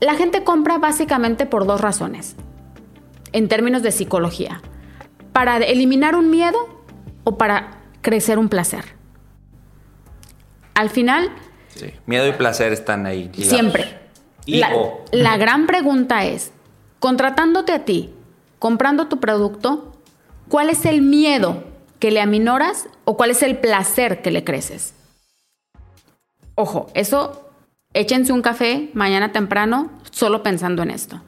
La 0.00 0.14
gente 0.14 0.44
compra 0.44 0.78
básicamente 0.78 1.46
por 1.46 1.66
dos 1.66 1.80
razones, 1.80 2.36
en 3.32 3.48
términos 3.48 3.82
de 3.82 3.92
psicología. 3.92 4.60
Para 5.32 5.56
eliminar 5.58 6.14
un 6.16 6.30
miedo 6.30 6.58
o 7.24 7.36
para 7.38 7.78
crecer 8.02 8.38
un 8.38 8.48
placer. 8.48 8.84
Al 10.74 10.90
final, 10.90 11.30
Sí. 11.74 11.92
Miedo 12.06 12.26
y 12.26 12.32
placer 12.32 12.72
están 12.72 13.04
ahí. 13.04 13.30
siempre. 13.34 13.98
Y 14.46 14.56
La, 14.60 14.74
o. 14.74 15.04
la 15.12 15.36
gran 15.36 15.66
pregunta 15.66 16.24
es, 16.24 16.52
contratándote 17.00 17.72
a 17.72 17.84
ti, 17.84 18.14
comprando 18.58 19.08
tu 19.08 19.20
producto, 19.20 19.92
¿cuál 20.48 20.70
es 20.70 20.86
el 20.86 21.02
miedo 21.02 21.64
que 21.98 22.10
le 22.10 22.20
aminoras 22.22 22.88
o 23.04 23.16
cuál 23.18 23.30
es 23.30 23.42
el 23.42 23.58
placer 23.58 24.22
que 24.22 24.30
le 24.30 24.42
creces? 24.42 24.94
Ojo, 26.54 26.86
eso, 26.94 27.45
échense 28.00 28.32
un 28.32 28.42
café 28.42 28.90
mañana 28.94 29.32
temprano 29.32 29.90
solo 30.10 30.42
pensando 30.42 30.82
en 30.82 30.90
esto. 30.90 31.20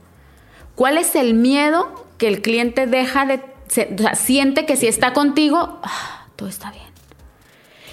¿Cuál 0.75 0.99
es 0.99 1.15
el 1.17 1.35
miedo 1.35 2.07
que 2.19 2.29
el 2.29 2.41
cliente 2.43 2.87
deja 2.87 3.27
de, 3.27 3.41
se- 3.69 3.95
o 3.95 3.99
sea, 3.99 4.15
siente 4.15 4.65
que 4.67 4.77
si 4.77 4.87
está 4.87 5.13
contigo, 5.13 5.81
ah, 5.83 6.27
todo 6.37 6.49
está 6.49 6.71
bien? 6.71 6.85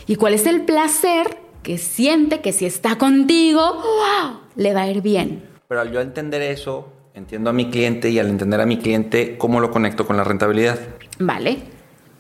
¿Y 0.07 0.15
cuál 0.17 0.34
es 0.36 0.45
el 0.45 0.61
placer 0.65 1.38
que 1.63 1.78
siente 1.80 2.41
que 2.41 2.51
si 2.53 2.65
está 2.65 2.97
contigo, 2.97 3.59
wow, 3.61 4.39
le 4.55 4.73
va 4.73 4.82
a 4.84 4.88
ir 4.88 5.01
bien? 5.01 5.43
Pero 5.67 5.82
al 5.82 5.91
yo 5.91 5.99
entender 5.99 6.43
eso, 6.43 6.88
entiendo 7.15 7.49
a 7.49 7.53
mi 7.53 7.71
cliente 7.71 8.09
y 8.11 8.19
al 8.19 8.28
entender 8.30 8.61
a 8.61 8.65
mi 8.67 8.78
cliente, 8.78 9.36
¿cómo 9.38 9.59
lo 9.59 9.71
conecto 9.71 10.05
con 10.05 10.15
la 10.15 10.23
rentabilidad? 10.23 10.80
¿Vale? 11.17 11.63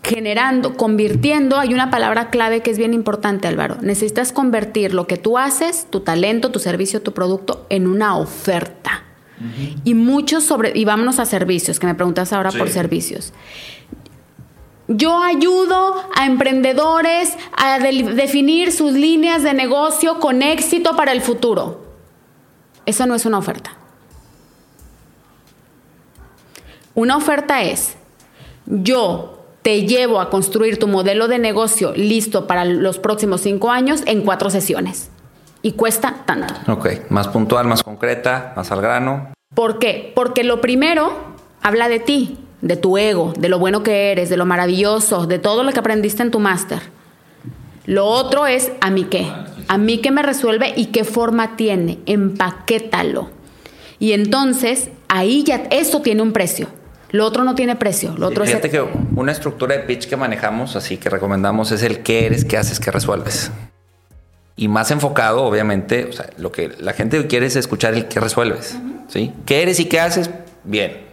Generando, 0.07 0.77
convirtiendo, 0.77 1.57
hay 1.57 1.73
una 1.73 1.89
palabra 1.89 2.29
clave 2.29 2.61
que 2.61 2.69
es 2.69 2.77
bien 2.77 2.93
importante, 2.93 3.47
Álvaro. 3.47 3.77
Necesitas 3.81 4.31
convertir 4.31 4.93
lo 4.93 5.07
que 5.07 5.17
tú 5.17 5.39
haces, 5.39 5.87
tu 5.89 6.01
talento, 6.01 6.51
tu 6.51 6.59
servicio, 6.59 7.01
tu 7.01 7.11
producto, 7.11 7.65
en 7.69 7.87
una 7.87 8.15
oferta. 8.15 9.03
Y 9.83 9.95
muchos 9.95 10.43
sobre, 10.43 10.77
y 10.77 10.85
vámonos 10.85 11.17
a 11.17 11.25
servicios, 11.25 11.79
que 11.79 11.87
me 11.87 11.95
preguntas 11.95 12.33
ahora 12.33 12.51
por 12.51 12.69
servicios. 12.69 13.33
Yo 14.87 15.23
ayudo 15.23 15.95
a 16.15 16.27
emprendedores 16.27 17.35
a 17.57 17.79
definir 17.79 18.71
sus 18.71 18.93
líneas 18.93 19.41
de 19.41 19.55
negocio 19.55 20.19
con 20.19 20.43
éxito 20.43 20.95
para 20.95 21.13
el 21.13 21.21
futuro. 21.21 21.83
Eso 22.85 23.07
no 23.07 23.15
es 23.15 23.25
una 23.25 23.39
oferta. 23.39 23.75
Una 26.93 27.17
oferta 27.17 27.63
es, 27.63 27.95
yo 28.67 29.34
te 29.65 29.81
llevo 29.87 30.21
a 30.21 30.29
construir 30.29 30.77
tu 30.77 30.87
modelo 30.87 31.27
de 31.27 31.39
negocio 31.39 31.91
listo 31.95 32.45
para 32.45 32.65
los 32.65 32.99
próximos 32.99 33.41
cinco 33.41 33.71
años 33.71 34.03
en 34.05 34.21
cuatro 34.21 34.51
sesiones. 34.51 35.09
Y 35.63 35.71
cuesta 35.71 36.17
tanto. 36.27 36.53
Ok, 36.71 37.09
más 37.09 37.29
puntual, 37.29 37.65
más 37.65 37.81
concreta, 37.81 38.53
más 38.55 38.71
al 38.71 38.79
grano. 38.79 39.31
¿Por 39.55 39.79
qué? 39.79 40.11
Porque 40.13 40.43
lo 40.43 40.61
primero 40.61 41.11
habla 41.63 41.89
de 41.89 41.97
ti, 41.97 42.37
de 42.61 42.77
tu 42.77 42.99
ego, 42.99 43.33
de 43.39 43.49
lo 43.49 43.57
bueno 43.57 43.81
que 43.81 44.11
eres, 44.11 44.29
de 44.29 44.37
lo 44.37 44.45
maravilloso, 44.45 45.25
de 45.25 45.39
todo 45.39 45.63
lo 45.63 45.71
que 45.71 45.79
aprendiste 45.79 46.21
en 46.21 46.29
tu 46.29 46.39
máster. 46.39 46.83
Lo 47.87 48.05
otro 48.05 48.45
es 48.45 48.71
a 48.81 48.91
mí 48.91 49.05
qué. 49.05 49.31
A 49.67 49.79
mí 49.79 49.97
qué 49.97 50.11
me 50.11 50.21
resuelve 50.21 50.75
y 50.77 50.87
qué 50.87 51.03
forma 51.03 51.55
tiene. 51.55 51.97
Empaquétalo. 52.05 53.31
Y 53.97 54.11
entonces 54.11 54.91
ahí 55.07 55.43
ya 55.43 55.63
eso 55.71 56.03
tiene 56.03 56.21
un 56.21 56.33
precio. 56.33 56.67
Lo 57.11 57.25
otro 57.25 57.43
no 57.43 57.55
tiene 57.55 57.75
precio. 57.75 58.15
Lo 58.17 58.27
otro 58.27 58.45
Fíjate 58.45 58.67
es 58.67 58.73
que 58.73 58.85
una 59.15 59.31
estructura 59.31 59.75
de 59.75 59.83
pitch 59.83 60.07
que 60.07 60.17
manejamos, 60.17 60.75
así 60.75 60.97
que 60.97 61.09
recomendamos, 61.09 61.71
es 61.71 61.83
el 61.83 61.99
qué 61.99 62.25
eres, 62.25 62.45
qué 62.45 62.57
haces, 62.57 62.79
qué 62.79 62.91
resuelves. 62.91 63.51
Y 64.55 64.67
más 64.67 64.91
enfocado, 64.91 65.43
obviamente, 65.43 66.05
o 66.05 66.13
sea, 66.13 66.29
lo 66.37 66.51
que 66.51 66.69
la 66.79 66.93
gente 66.93 67.27
quiere 67.27 67.45
es 67.45 67.55
escuchar 67.55 67.93
el 67.93 68.07
qué 68.07 68.19
resuelves. 68.19 68.77
¿Sí? 69.07 69.33
¿Qué 69.45 69.61
eres 69.61 69.79
y 69.79 69.85
qué 69.85 69.99
haces? 69.99 70.29
Bien. 70.63 71.05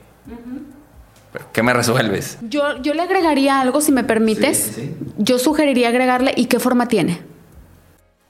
Pero, 1.32 1.47
¿Qué 1.53 1.62
me 1.62 1.72
resuelves? 1.72 2.38
Yo, 2.43 2.80
yo 2.82 2.95
le 2.95 3.03
agregaría 3.03 3.61
algo, 3.61 3.80
si 3.80 3.90
me 3.90 4.05
permites. 4.05 4.59
Sí, 4.59 4.72
sí, 4.74 4.97
sí. 4.99 5.12
Yo 5.18 5.38
sugeriría 5.38 5.88
agregarle 5.88 6.32
y 6.36 6.47
qué 6.47 6.61
forma 6.61 6.88
tiene. 6.88 7.22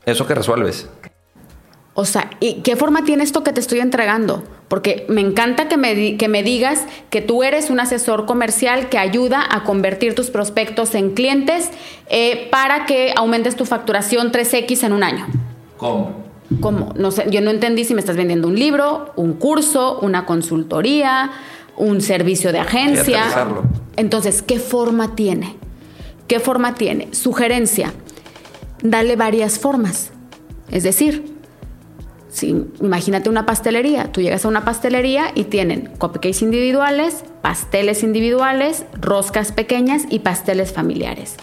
Eso 0.07 0.27
que 0.27 0.35
resuelves. 0.35 0.89
O 1.95 2.05
sea, 2.07 2.31
¿y 2.41 2.63
qué 2.63 2.75
forma 2.77 3.05
tiene 3.05 3.23
esto 3.23 3.43
que 3.45 3.53
te 3.53 3.61
estoy 3.61 3.81
entregando? 3.81 4.43
Porque 4.69 5.05
me 5.11 5.21
encanta 5.21 5.69
que 5.69 5.77
me, 5.77 6.17
que 6.17 6.29
me 6.29 6.43
digas 6.43 6.85
que 7.11 7.21
tú 7.21 7.43
eres 7.43 7.69
un 7.69 7.81
asesor 7.81 8.25
comercial 8.25 8.89
que 8.89 8.97
ayuda 8.97 9.45
a 9.51 9.65
convertir 9.65 10.15
tus 10.15 10.31
prospectos 10.31 10.95
en 10.95 11.11
clientes 11.11 11.71
eh, 12.09 12.49
para 12.51 12.87
que 12.87 13.13
aumentes 13.15 13.57
tu 13.57 13.67
facturación 13.67 14.33
3X 14.33 14.85
en 14.85 14.95
un 14.95 15.03
año. 15.03 15.27
¿Cómo? 15.77 16.23
¿Cómo? 16.61 16.95
No 16.97 17.11
sé, 17.11 17.27
yo 17.31 17.43
no 17.43 17.51
entendí 17.51 17.85
si 17.85 17.93
me 17.93 18.01
estás 18.01 18.17
vendiendo 18.17 18.49
un 18.49 18.59
libro, 18.59 19.13
un 19.17 19.35
curso, 19.35 19.99
una 20.01 20.25
consultoría, 20.25 21.31
un 21.77 22.01
servicio 22.01 22.53
de 22.53 22.61
agencia. 22.61 23.25
Entonces, 23.97 24.41
¿qué 24.41 24.59
forma 24.59 25.15
tiene? 25.15 25.57
¿Qué 26.27 26.41
forma 26.41 26.75
tiene? 26.75 27.13
Sugerencia, 27.13 27.93
dale 28.83 29.17
varias 29.17 29.59
formas. 29.59 30.11
Es 30.71 30.83
decir, 30.83 31.32
imagínate 32.81 33.29
una 33.29 33.47
pastelería. 33.47 34.11
Tú 34.11 34.21
llegas 34.21 34.45
a 34.45 34.49
una 34.49 34.65
pastelería 34.65 35.33
y 35.35 35.45
tienen 35.45 35.91
cupcakes 35.99 36.43
individuales, 36.43 37.25
pasteles 37.43 38.03
individuales, 38.03 38.85
roscas 38.95 39.53
pequeñas 39.53 40.05
y 40.09 40.21
pasteles 40.21 40.73
familiares. 40.73 41.37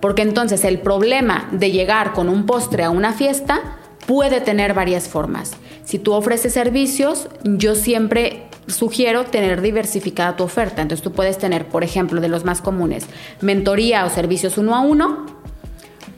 Porque 0.00 0.22
entonces 0.22 0.64
el 0.64 0.78
problema 0.78 1.48
de 1.52 1.72
llegar 1.72 2.12
con 2.12 2.28
un 2.28 2.46
postre 2.46 2.84
a 2.84 2.90
una 2.90 3.12
fiesta 3.12 3.78
puede 4.06 4.40
tener 4.40 4.74
varias 4.74 5.08
formas. 5.08 5.52
Si 5.84 5.98
tú 5.98 6.12
ofreces 6.12 6.52
servicios, 6.52 7.28
yo 7.42 7.74
siempre 7.74 8.44
sugiero 8.66 9.24
tener 9.24 9.60
diversificada 9.62 10.36
tu 10.36 10.44
oferta. 10.44 10.82
Entonces 10.82 11.02
tú 11.02 11.12
puedes 11.12 11.38
tener, 11.38 11.66
por 11.66 11.84
ejemplo, 11.84 12.20
de 12.20 12.28
los 12.28 12.44
más 12.44 12.60
comunes, 12.60 13.06
mentoría 13.40 14.04
o 14.04 14.10
servicios 14.10 14.58
uno 14.58 14.74
a 14.74 14.80
uno, 14.80 15.26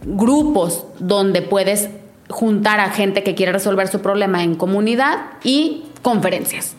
grupos 0.04 0.86
donde 0.98 1.42
puedes 1.42 1.88
juntar 2.30 2.80
a 2.80 2.90
gente 2.90 3.22
que 3.22 3.34
quiere 3.34 3.52
resolver 3.52 3.88
su 3.88 4.00
problema 4.00 4.42
en 4.42 4.54
comunidad 4.54 5.18
y 5.44 5.84
conferencias. 6.02 6.74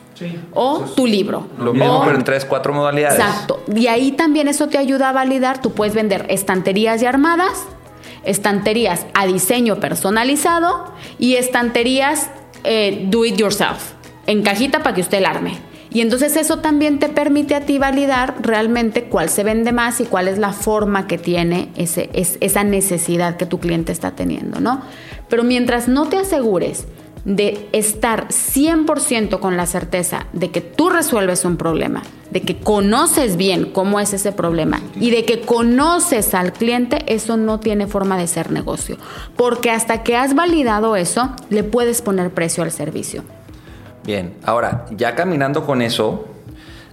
O 0.53 0.79
tu 0.97 1.07
libro. 1.07 1.47
Lo 1.57 1.71
mismo, 1.71 1.99
O- 1.99 2.03
pero 2.03 2.17
en 2.17 2.25
tres, 2.25 2.43
cuatro 2.43 2.73
modalidades. 2.73 3.19
Exacto. 3.19 3.63
Y 3.73 3.87
ahí 3.87 4.11
también 4.11 4.49
eso 4.49 4.67
te 4.67 4.77
ayuda 4.77 5.09
a 5.09 5.11
validar. 5.13 5.61
Tú 5.61 5.71
puedes 5.71 5.93
vender 5.95 6.25
estanterías 6.29 6.99
ya 6.99 7.07
armadas, 7.07 7.63
estanterías 8.25 9.05
a 9.13 9.25
diseño 9.25 9.79
personalizado 9.79 10.91
y 11.17 11.35
estanterías 11.35 12.29
eh, 12.65 13.05
do 13.09 13.23
it 13.25 13.37
yourself, 13.37 13.93
en 14.27 14.43
cajita 14.43 14.79
para 14.83 14.93
que 14.95 15.01
usted 15.01 15.21
la 15.21 15.29
arme. 15.29 15.57
Y 15.91 16.01
entonces 16.01 16.35
eso 16.35 16.59
también 16.59 16.99
te 16.99 17.09
permite 17.09 17.55
a 17.55 17.61
ti 17.61 17.79
validar 17.79 18.35
realmente 18.41 19.05
cuál 19.05 19.29
se 19.29 19.43
vende 19.43 19.71
más 19.71 19.99
y 20.01 20.03
cuál 20.05 20.27
es 20.27 20.37
la 20.37 20.53
forma 20.53 21.07
que 21.07 21.17
tiene 21.17 21.69
ese, 21.77 22.09
es- 22.13 22.37
esa 22.41 22.63
necesidad 22.63 23.37
que 23.37 23.45
tu 23.47 23.59
cliente 23.59 23.91
está 23.91 24.11
teniendo, 24.11 24.59
¿no? 24.59 24.81
Pero 25.29 25.43
mientras 25.43 25.87
no 25.87 26.07
te 26.07 26.17
asegures 26.17 26.85
de 27.25 27.69
estar 27.73 28.29
100% 28.29 29.39
con 29.39 29.57
la 29.57 29.65
certeza 29.65 30.25
de 30.33 30.51
que 30.51 30.61
tú 30.61 30.89
resuelves 30.89 31.45
un 31.45 31.57
problema, 31.57 32.01
de 32.31 32.41
que 32.41 32.57
conoces 32.57 33.35
bien 33.35 33.71
cómo 33.71 33.99
es 33.99 34.13
ese 34.13 34.31
problema 34.31 34.81
y 34.99 35.11
de 35.11 35.25
que 35.25 35.41
conoces 35.41 36.33
al 36.33 36.53
cliente, 36.53 37.03
eso 37.07 37.37
no 37.37 37.59
tiene 37.59 37.87
forma 37.87 38.17
de 38.17 38.27
ser 38.27 38.51
negocio. 38.51 38.97
Porque 39.35 39.71
hasta 39.71 40.03
que 40.03 40.15
has 40.15 40.35
validado 40.35 40.95
eso, 40.95 41.29
le 41.49 41.63
puedes 41.63 42.01
poner 42.01 42.31
precio 42.31 42.63
al 42.63 42.71
servicio. 42.71 43.23
Bien, 44.05 44.33
ahora, 44.43 44.85
ya 44.91 45.15
caminando 45.15 45.65
con 45.65 45.81
eso, 45.81 46.25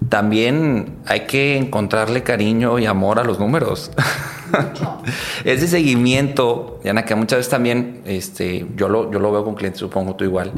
también 0.08 0.96
hay 1.06 1.20
que 1.20 1.56
encontrarle 1.56 2.22
cariño 2.22 2.78
y 2.78 2.86
amor 2.86 3.18
a 3.18 3.24
los 3.24 3.38
números. 3.38 3.90
Ese 5.44 5.68
seguimiento, 5.68 6.80
Diana, 6.82 7.04
que 7.04 7.14
muchas 7.14 7.38
veces 7.38 7.50
también 7.50 8.02
este, 8.04 8.66
yo, 8.76 8.88
lo, 8.88 9.10
yo 9.10 9.18
lo 9.18 9.32
veo 9.32 9.44
con 9.44 9.54
clientes, 9.54 9.80
supongo 9.80 10.16
tú 10.16 10.24
igual, 10.24 10.52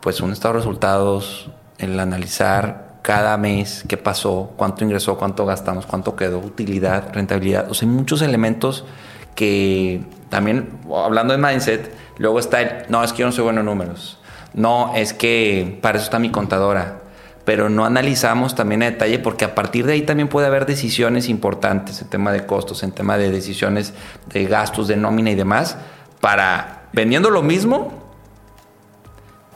pues 0.00 0.20
un 0.20 0.32
estado 0.32 0.54
de 0.54 0.60
resultados, 0.60 1.50
el 1.78 1.98
analizar 1.98 2.98
cada 3.02 3.36
mes 3.36 3.84
qué 3.88 3.96
pasó, 3.96 4.52
cuánto 4.56 4.84
ingresó, 4.84 5.16
cuánto 5.16 5.46
gastamos, 5.46 5.86
cuánto 5.86 6.16
quedó, 6.16 6.38
utilidad, 6.38 7.12
rentabilidad. 7.12 7.70
O 7.70 7.74
sea, 7.74 7.88
hay 7.88 7.94
muchos 7.94 8.22
elementos 8.22 8.84
que 9.34 10.02
también, 10.28 10.78
hablando 10.94 11.36
de 11.36 11.38
mindset, 11.38 11.94
luego 12.18 12.38
está 12.38 12.60
el, 12.60 12.90
no, 12.90 13.02
es 13.02 13.12
que 13.12 13.20
yo 13.20 13.26
no 13.26 13.32
soy 13.32 13.44
bueno 13.44 13.60
en 13.60 13.66
números. 13.66 14.18
No, 14.54 14.92
es 14.94 15.14
que 15.14 15.78
para 15.80 15.98
eso 15.98 16.04
está 16.04 16.18
mi 16.18 16.30
contadora 16.30 17.02
pero 17.48 17.70
no 17.70 17.86
analizamos 17.86 18.54
también 18.54 18.82
a 18.82 18.90
detalle 18.90 19.18
porque 19.20 19.46
a 19.46 19.54
partir 19.54 19.86
de 19.86 19.94
ahí 19.94 20.02
también 20.02 20.28
puede 20.28 20.46
haber 20.46 20.66
decisiones 20.66 21.30
importantes 21.30 22.02
en 22.02 22.08
tema 22.08 22.30
de 22.30 22.44
costos, 22.44 22.82
en 22.82 22.92
tema 22.92 23.16
de 23.16 23.30
decisiones 23.30 23.94
de 24.26 24.44
gastos, 24.44 24.86
de 24.86 24.98
nómina 24.98 25.30
y 25.30 25.34
demás, 25.34 25.78
para 26.20 26.90
vendiendo 26.92 27.30
lo 27.30 27.42
mismo, 27.42 28.04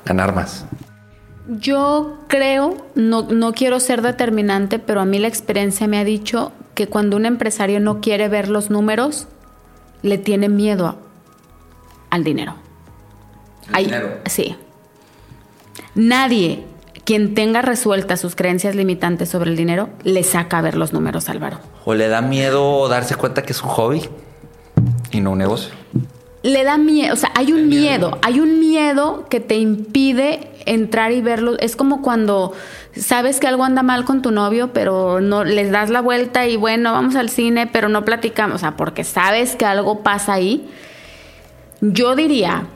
ganar 0.07 0.35
más. 0.35 0.65
Yo 1.47 2.21
creo, 2.29 2.79
no, 2.95 3.25
no 3.25 3.53
quiero 3.53 3.79
ser 3.79 4.01
determinante, 4.01 4.79
pero 4.79 5.03
a 5.03 5.05
mí 5.05 5.19
la 5.19 5.29
experiencia 5.29 5.87
me 5.87 5.99
ha 5.99 6.05
dicho 6.05 6.53
que 6.75 6.87
cuando 6.87 7.19
un 7.19 7.27
empresario 7.27 7.79
no 7.79 8.01
quiere 8.01 8.31
ver 8.31 8.49
los 8.49 8.71
números, 8.71 9.29
le 10.01 10.17
tiene 10.17 10.49
miedo 10.49 10.97
al 12.09 12.25
dinero. 12.25 12.55
dinero? 13.71 14.17
Sí. 14.25 14.57
Nadie 15.95 16.72
quien 17.05 17.35
tenga 17.35 17.63
resueltas 17.63 18.21
sus 18.21 18.37
creencias 18.37 18.75
limitantes 18.75 19.29
sobre 19.29 19.51
el 19.51 19.57
dinero, 19.57 19.91
le 20.05 20.23
saca 20.23 20.59
a 20.59 20.63
ver 20.63 20.77
los 20.77 20.93
números, 20.93 21.29
Álvaro. 21.29 21.59
¿O 21.85 21.95
le 21.95 22.09
da 22.09 22.21
miedo 22.23 22.89
darse 22.89 23.17
cuenta 23.17 23.43
que 23.43 23.53
es 23.53 23.63
un 23.63 23.71
hobby 23.71 24.09
y 25.11 25.21
no 25.21 25.33
un 25.33 25.39
negocio? 25.39 25.73
Le 26.43 26.65
da 26.65 26.77
miedo, 26.77 27.15
o 27.15 27.17
sea, 27.17 27.31
hay 27.37 27.53
un 27.53 27.69
miedo, 27.69 28.19
hay 28.23 28.41
un 28.41 28.59
miedo 28.59 29.27
que 29.29 29.39
te 29.39 29.57
impide 29.57 30.51
entrar 30.67 31.13
y 31.13 31.21
verlo. 31.21 31.57
Es 31.61 31.77
como 31.77 32.03
cuando 32.03 32.53
sabes 32.97 33.39
que 33.39 33.47
algo 33.47 33.65
anda 33.65 33.83
mal 33.83 34.05
con 34.05 34.23
tu 34.23 34.33
novio, 34.33 34.73
pero 34.73 35.21
no 35.21 35.45
les 35.45 35.71
das 35.71 35.89
la 35.89 36.01
vuelta 36.01 36.47
y 36.49 36.57
bueno, 36.57 36.93
vamos 36.93 37.15
al 37.15 37.31
cine, 37.31 37.69
pero 37.69 37.89
no 37.89 38.05
platicamos, 38.05 38.57
o 38.57 38.59
sea, 38.59 38.77
porque 38.77 39.05
sabes 39.05 39.55
que 39.55 39.65
algo 39.65 40.03
pasa 40.03 40.33
ahí. 40.33 40.69
Yo 41.81 42.17
diría, 42.17 42.67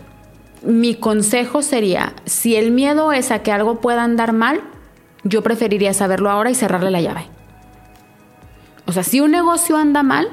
mi 0.62 0.94
consejo 0.94 1.62
sería, 1.62 2.14
si 2.24 2.57
el 2.57 2.70
miedo 2.70 3.12
es 3.12 3.30
a 3.30 3.42
que 3.42 3.52
algo 3.52 3.80
pueda 3.80 4.02
andar 4.02 4.32
mal, 4.32 4.62
yo 5.24 5.42
preferiría 5.42 5.92
saberlo 5.94 6.30
ahora 6.30 6.50
y 6.50 6.54
cerrarle 6.54 6.90
la 6.90 7.00
llave. 7.00 7.26
O 8.86 8.92
sea, 8.92 9.02
si 9.02 9.20
un 9.20 9.32
negocio 9.32 9.76
anda 9.76 10.02
mal... 10.02 10.28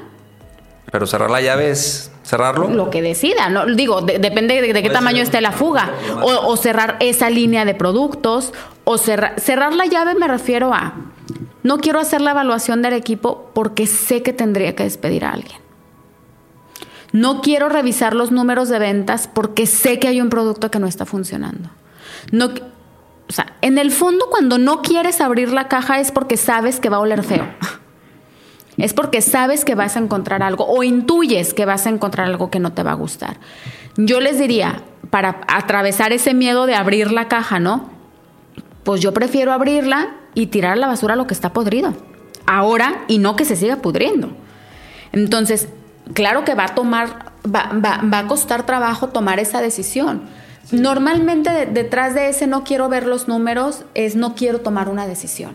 Pero 0.90 1.06
cerrar 1.06 1.30
la 1.30 1.40
llave 1.40 1.70
es 1.70 2.12
cerrarlo. 2.22 2.68
Lo 2.68 2.90
que 2.90 3.02
decida, 3.02 3.48
¿no? 3.48 3.66
digo, 3.66 4.02
depende 4.02 4.62
de, 4.62 4.82
qué 4.82 4.90
tamaño 4.90 5.22
esté 5.22 5.40
la 5.40 5.50
fuga. 5.50 5.92
O, 6.22 6.56
cerrar 6.56 6.96
esa 7.00 7.30
línea 7.30 7.64
de 7.64 7.74
productos. 7.74 8.52
O 8.84 8.96
cerrar, 8.98 9.40
cerrar 9.40 9.74
la 9.74 9.86
llave 9.86 10.14
me 10.14 10.28
refiero 10.28 10.72
a, 10.72 10.94
no 11.64 11.78
quiero 11.78 11.98
hacer 11.98 12.20
la 12.20 12.30
evaluación 12.30 12.82
del 12.82 12.92
equipo 12.92 13.50
porque 13.54 13.86
sé 13.86 14.22
que 14.22 14.32
tendría 14.32 14.76
que 14.76 14.84
despedir 14.84 15.24
a 15.24 15.32
alguien. 15.32 15.63
No 17.14 17.42
quiero 17.42 17.68
revisar 17.68 18.12
los 18.12 18.32
números 18.32 18.68
de 18.68 18.80
ventas 18.80 19.30
porque 19.32 19.68
sé 19.68 20.00
que 20.00 20.08
hay 20.08 20.20
un 20.20 20.30
producto 20.30 20.72
que 20.72 20.80
no 20.80 20.88
está 20.88 21.06
funcionando. 21.06 21.70
No, 22.32 22.46
o 22.46 23.32
sea, 23.32 23.54
en 23.62 23.78
el 23.78 23.92
fondo 23.92 24.26
cuando 24.28 24.58
no 24.58 24.82
quieres 24.82 25.20
abrir 25.20 25.52
la 25.52 25.68
caja 25.68 26.00
es 26.00 26.10
porque 26.10 26.36
sabes 26.36 26.80
que 26.80 26.88
va 26.88 26.96
a 26.96 27.00
oler 27.00 27.22
feo. 27.22 27.46
Es 28.78 28.94
porque 28.94 29.22
sabes 29.22 29.64
que 29.64 29.76
vas 29.76 29.94
a 29.94 30.00
encontrar 30.00 30.42
algo 30.42 30.66
o 30.66 30.82
intuyes 30.82 31.54
que 31.54 31.64
vas 31.64 31.86
a 31.86 31.90
encontrar 31.90 32.26
algo 32.26 32.50
que 32.50 32.58
no 32.58 32.72
te 32.72 32.82
va 32.82 32.90
a 32.90 32.96
gustar. 32.96 33.36
Yo 33.96 34.18
les 34.18 34.36
diría, 34.36 34.82
para 35.10 35.42
atravesar 35.46 36.12
ese 36.12 36.34
miedo 36.34 36.66
de 36.66 36.74
abrir 36.74 37.12
la 37.12 37.28
caja, 37.28 37.60
¿no? 37.60 37.90
Pues 38.82 39.00
yo 39.00 39.14
prefiero 39.14 39.52
abrirla 39.52 40.16
y 40.34 40.48
tirar 40.48 40.72
a 40.72 40.76
la 40.76 40.88
basura 40.88 41.14
lo 41.14 41.28
que 41.28 41.34
está 41.34 41.52
podrido. 41.52 41.94
Ahora 42.44 43.04
y 43.06 43.18
no 43.18 43.36
que 43.36 43.44
se 43.44 43.54
siga 43.54 43.76
pudriendo. 43.76 44.32
Entonces, 45.12 45.68
claro 46.12 46.44
que 46.44 46.54
va 46.54 46.64
a 46.64 46.74
tomar, 46.74 47.32
va, 47.46 47.70
va, 47.72 48.18
a 48.18 48.26
costar 48.26 48.66
trabajo 48.66 49.08
tomar 49.08 49.38
esa 49.38 49.60
decisión. 49.60 50.22
Normalmente 50.72 51.66
detrás 51.66 52.14
de 52.14 52.28
ese 52.28 52.46
no 52.46 52.64
quiero 52.64 52.88
ver 52.88 53.06
los 53.06 53.28
números 53.28 53.84
es 53.94 54.16
no 54.16 54.34
quiero 54.34 54.60
tomar 54.60 54.88
una 54.88 55.06
decisión. 55.06 55.52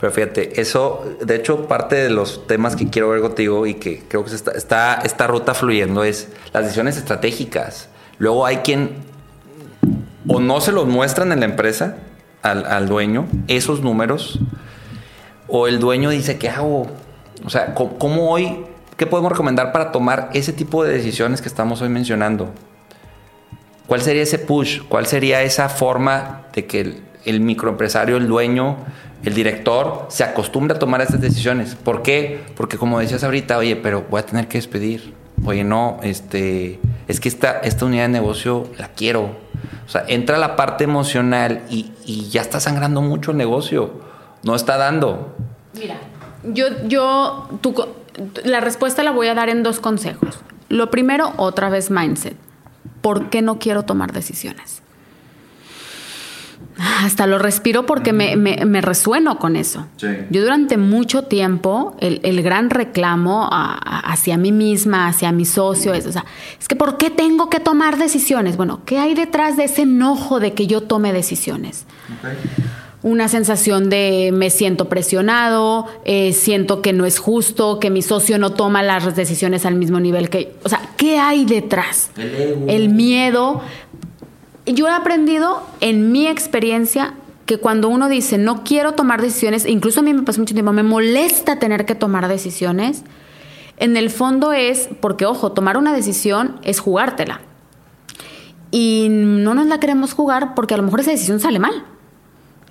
Pero 0.00 0.12
fíjate, 0.12 0.60
eso, 0.60 1.16
de 1.24 1.36
hecho, 1.36 1.66
parte 1.66 1.96
de 1.96 2.10
los 2.10 2.46
temas 2.46 2.76
que 2.76 2.90
quiero 2.90 3.10
ver 3.10 3.20
contigo 3.20 3.66
y 3.66 3.74
que 3.74 4.02
creo 4.08 4.24
que 4.24 4.34
está, 4.34 4.52
está, 4.52 4.94
esta 5.04 5.26
ruta 5.26 5.54
fluyendo 5.54 6.04
es 6.04 6.28
las 6.52 6.64
decisiones 6.64 6.96
estratégicas. 6.96 7.88
Luego 8.18 8.44
hay 8.44 8.58
quien 8.58 9.04
o 10.26 10.40
no 10.40 10.60
se 10.60 10.72
los 10.72 10.86
muestran 10.86 11.32
en 11.32 11.40
la 11.40 11.46
empresa 11.46 11.96
al, 12.42 12.66
al 12.66 12.88
dueño 12.88 13.26
esos 13.48 13.82
números, 13.82 14.40
o 15.46 15.68
el 15.68 15.78
dueño 15.78 16.10
dice, 16.10 16.38
¿qué 16.38 16.48
hago? 16.48 16.86
O 17.44 17.50
sea, 17.50 17.74
¿cómo 17.74 18.30
hoy 18.30 18.64
¿Qué 18.96 19.06
podemos 19.06 19.32
recomendar 19.32 19.72
para 19.72 19.90
tomar 19.90 20.30
ese 20.34 20.52
tipo 20.52 20.84
de 20.84 20.92
decisiones 20.92 21.42
que 21.42 21.48
estamos 21.48 21.82
hoy 21.82 21.88
mencionando? 21.88 22.50
¿Cuál 23.88 24.02
sería 24.02 24.22
ese 24.22 24.38
push? 24.38 24.82
¿Cuál 24.88 25.06
sería 25.06 25.42
esa 25.42 25.68
forma 25.68 26.42
de 26.54 26.66
que 26.66 27.02
el, 27.24 27.40
microempresario, 27.40 28.16
el 28.16 28.28
dueño, 28.28 28.76
el 29.24 29.34
director 29.34 30.06
se 30.10 30.22
acostumbre 30.22 30.76
a 30.76 30.78
tomar 30.78 31.00
esas 31.00 31.20
decisiones? 31.20 31.74
¿Por 31.74 32.02
qué? 32.02 32.40
Porque 32.56 32.78
como 32.78 33.00
decías 33.00 33.24
ahorita, 33.24 33.58
oye, 33.58 33.74
pero 33.74 34.04
voy 34.08 34.20
a 34.20 34.26
tener 34.26 34.46
que 34.46 34.58
despedir. 34.58 35.12
Oye, 35.44 35.64
no, 35.64 35.98
este, 36.04 36.78
es 37.08 37.18
que 37.18 37.28
esta, 37.28 37.58
esta 37.58 37.86
unidad 37.86 38.04
de 38.04 38.10
negocio 38.10 38.70
la 38.78 38.88
quiero. 38.88 39.36
O 39.86 39.88
sea, 39.88 40.04
entra 40.06 40.38
la 40.38 40.54
parte 40.54 40.84
emocional 40.84 41.64
y, 41.68 41.92
y 42.06 42.28
ya 42.28 42.42
está 42.42 42.60
sangrando 42.60 43.02
mucho 43.02 43.32
el 43.32 43.38
negocio. 43.38 43.90
No 44.44 44.54
está 44.54 44.76
dando. 44.76 45.34
Mira, 45.74 45.96
yo, 46.44 46.66
yo, 46.86 47.48
tú 47.60 47.74
la 48.44 48.60
respuesta 48.60 49.02
la 49.02 49.10
voy 49.10 49.28
a 49.28 49.34
dar 49.34 49.48
en 49.48 49.62
dos 49.62 49.80
consejos. 49.80 50.38
Lo 50.68 50.90
primero, 50.90 51.32
otra 51.36 51.68
vez 51.68 51.90
mindset. 51.90 52.36
¿Por 53.00 53.30
qué 53.30 53.42
no 53.42 53.58
quiero 53.58 53.82
tomar 53.82 54.12
decisiones? 54.12 54.82
Hasta 56.76 57.26
lo 57.26 57.38
respiro 57.38 57.86
porque 57.86 58.12
me, 58.12 58.80
resueno 58.80 59.38
con 59.38 59.56
eso. 59.56 59.86
Yo 59.98 60.42
durante 60.42 60.76
mucho 60.76 61.22
tiempo, 61.22 61.96
el, 62.00 62.42
gran 62.42 62.70
reclamo 62.70 63.48
hacia 63.50 64.36
mí 64.36 64.50
misma, 64.50 65.06
hacia 65.06 65.30
mi 65.30 65.44
socio, 65.44 65.94
es, 65.94 66.06
es 66.06 66.68
que 66.68 66.74
¿por 66.76 66.96
qué 66.96 67.10
tengo 67.10 67.48
que 67.48 67.60
tomar 67.60 67.98
decisiones? 67.98 68.56
Bueno, 68.56 68.80
¿qué 68.86 68.98
hay 68.98 69.14
detrás 69.14 69.56
de 69.56 69.64
ese 69.64 69.82
enojo 69.82 70.40
de 70.40 70.54
que 70.54 70.66
yo 70.66 70.80
tome 70.80 71.12
decisiones? 71.12 71.86
Una 73.04 73.28
sensación 73.28 73.90
de 73.90 74.30
me 74.32 74.48
siento 74.48 74.88
presionado, 74.88 75.86
eh, 76.06 76.32
siento 76.32 76.80
que 76.80 76.94
no 76.94 77.04
es 77.04 77.18
justo, 77.18 77.78
que 77.78 77.90
mi 77.90 78.00
socio 78.00 78.38
no 78.38 78.54
toma 78.54 78.82
las 78.82 79.14
decisiones 79.14 79.66
al 79.66 79.74
mismo 79.74 80.00
nivel 80.00 80.30
que... 80.30 80.54
O 80.64 80.70
sea, 80.70 80.80
¿qué 80.96 81.18
hay 81.18 81.44
detrás? 81.44 82.10
El, 82.16 82.88
miedo. 82.88 83.60
Yo 84.64 84.88
he 84.88 84.90
aprendido 84.90 85.62
en 85.82 86.12
mi 86.12 86.26
experiencia 86.26 87.12
que 87.44 87.58
cuando 87.58 87.90
uno 87.90 88.08
dice 88.08 88.38
no 88.38 88.64
quiero 88.64 88.92
tomar 88.92 89.20
decisiones, 89.20 89.66
incluso 89.66 90.00
a 90.00 90.02
mí 90.02 90.14
me 90.14 90.22
pasa 90.22 90.40
mucho 90.40 90.54
tiempo, 90.54 90.72
me 90.72 90.82
molesta 90.82 91.58
tener 91.58 91.84
que 91.84 91.94
tomar 91.94 92.26
decisiones, 92.26 93.04
en 93.76 93.98
el 93.98 94.08
fondo 94.08 94.54
es 94.54 94.88
porque, 95.00 95.26
ojo, 95.26 95.52
tomar 95.52 95.76
una 95.76 95.92
decisión 95.92 96.58
es 96.62 96.80
jugártela. 96.80 97.42
Y 98.70 99.08
no 99.10 99.54
nos 99.54 99.66
la 99.66 99.78
queremos 99.78 100.14
jugar 100.14 100.54
porque 100.54 100.72
a 100.72 100.78
lo 100.78 100.84
mejor 100.84 101.00
esa 101.00 101.10
decisión 101.10 101.38
sale 101.38 101.58
mal. 101.58 101.84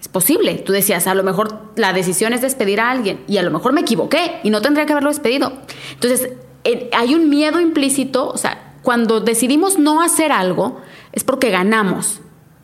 Es 0.04 0.10
posible. 0.10 0.56
Tú 0.56 0.74
decías, 0.74 1.08
a 1.08 1.16
lo 1.16 1.24
mejor 1.24 1.72
la 1.78 1.94
decisión 1.94 2.34
es 2.34 2.42
despedir 2.42 2.82
a 2.82 2.92
alguien 2.92 3.24
y 3.26 3.38
a 3.38 3.42
lo 3.42 3.52
mejor 3.52 3.72
me 3.72 3.80
equivoqué 3.80 4.42
y 4.44 4.50
no 4.50 4.62
tendría 4.62 4.86
que 4.86 4.92
haberlo 4.92 5.10
despedido. 5.10 5.54
Entonces, 5.94 6.34
hay 6.92 7.16
un 7.16 7.30
miedo 7.30 7.62
implícito, 7.62 8.28
o 8.28 8.36
sea, 8.36 8.74
cuando 8.82 9.22
decidimos 9.22 9.80
no 9.80 10.02
hacer 10.02 10.34
algo 10.34 10.82
es 11.14 11.24
porque 11.24 11.52
ganamos, 11.52 12.20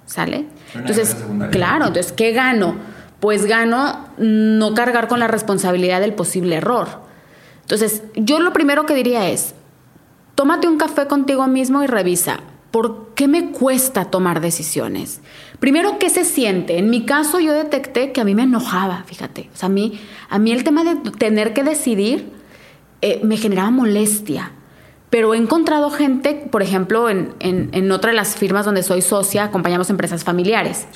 ¿sale? 0.06 0.48
Entonces, 0.76 1.16
claro, 1.50 1.88
entonces, 1.88 2.12
¿qué 2.12 2.34
gano? 2.34 2.76
Pues 3.22 3.46
gano 3.46 4.10
no 4.18 4.74
cargar 4.74 5.08
con 5.08 5.22
la 5.22 5.30
responsabilidad 5.30 6.02
del 6.02 6.16
posible 6.16 6.58
error. 6.58 6.90
Entonces, 7.62 8.04
yo 8.16 8.42
lo 8.42 8.52
primero 8.52 8.86
que 8.86 8.96
diría 8.96 9.30
es, 9.30 9.56
tómate 10.36 10.68
un 10.68 10.78
café 10.78 11.08
contigo 11.08 11.48
mismo 11.48 11.84
y 11.84 11.88
revisa, 11.88 12.42
¿por 12.72 13.14
qué 13.16 13.30
me 13.30 13.52
cuesta 13.52 14.06
tomar 14.06 14.42
decisiones? 14.42 15.22
Primero, 15.60 16.00
¿qué 16.00 16.10
se 16.10 16.24
siente? 16.24 16.78
En 16.78 16.90
mi 16.90 17.06
caso 17.06 17.40
yo 17.40 17.54
detecté 17.54 18.12
que 18.12 18.22
a 18.22 18.24
mí 18.24 18.36
me 18.36 18.44
enojaba, 18.44 19.04
fíjate. 19.06 19.50
O 19.54 19.58
sea, 19.58 19.68
a 19.68 19.70
mí, 19.70 20.00
a 20.30 20.40
mí 20.40 20.52
el 20.52 20.64
tema 20.64 20.84
de 20.84 20.96
tener 21.12 21.54
que 21.54 21.64
decidir 21.64 22.32
eh, 23.02 23.20
me 23.24 23.38
generaba 23.38 23.70
molestia. 23.70 24.54
Pero 25.10 25.34
he 25.34 25.38
encontrado 25.38 25.90
gente, 25.90 26.48
por 26.52 26.62
ejemplo, 26.62 27.10
en, 27.10 27.34
en, 27.40 27.92
otra 27.92 28.12
de 28.12 28.16
las 28.16 28.36
firmas 28.36 28.66
donde 28.66 28.84
soy 28.84 29.02
socia, 29.02 29.46
acompañamos 29.46 29.90
empresas 29.90 30.24
familiares. 30.24 30.88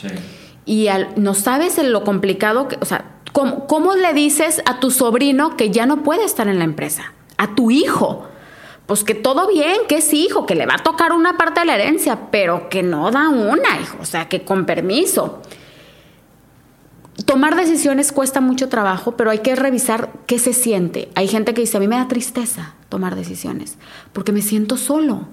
Y 0.66 0.88
no 1.16 1.34
sabes 1.34 1.80
lo 1.84 2.04
complicado, 2.04 2.68
que, 2.68 2.78
o 2.80 2.86
sea, 2.86 3.06
¿Cómo, 3.34 3.66
¿Cómo 3.66 3.96
le 3.96 4.14
dices 4.14 4.62
a 4.66 4.80
tu 4.80 4.92
sobrino 4.92 5.58
que 5.58 5.72
ya 5.72 5.88
no 5.88 6.04
puede 6.04 6.24
estar 6.24 6.48
en 6.48 6.60
la 6.60 6.66
empresa? 6.66 7.14
A 7.38 7.56
tu 7.56 7.72
hijo. 7.72 8.28
Pues 8.86 9.04
que 9.04 9.16
todo 9.16 9.48
bien, 9.48 9.78
que 9.88 9.98
es 9.98 10.14
hijo, 10.14 10.46
que 10.46 10.56
le 10.56 10.66
va 10.66 10.76
a 10.76 10.84
tocar 10.84 11.14
una 11.14 11.38
parte 11.38 11.62
de 11.62 11.66
la 11.66 11.76
herencia, 11.76 12.30
pero 12.32 12.68
que 12.70 12.84
no 12.84 13.12
da 13.12 13.30
una, 13.30 13.80
hijo. 13.82 13.98
O 14.02 14.06
sea, 14.06 14.28
que 14.28 14.44
con 14.44 14.66
permiso. 14.66 15.42
Tomar 17.26 17.56
decisiones 17.56 18.12
cuesta 18.12 18.42
mucho 18.42 18.70
trabajo, 18.70 19.16
pero 19.16 19.30
hay 19.30 19.40
que 19.40 19.56
revisar 19.56 20.12
qué 20.26 20.40
se 20.40 20.52
siente. 20.52 21.10
Hay 21.16 21.28
gente 21.28 21.54
que 21.54 21.62
dice, 21.62 21.78
a 21.78 21.80
mí 21.80 21.88
me 21.88 21.96
da 21.96 22.08
tristeza 22.08 22.74
tomar 22.90 23.16
decisiones, 23.16 23.78
porque 24.14 24.32
me 24.32 24.42
siento 24.42 24.78
solo, 24.78 25.28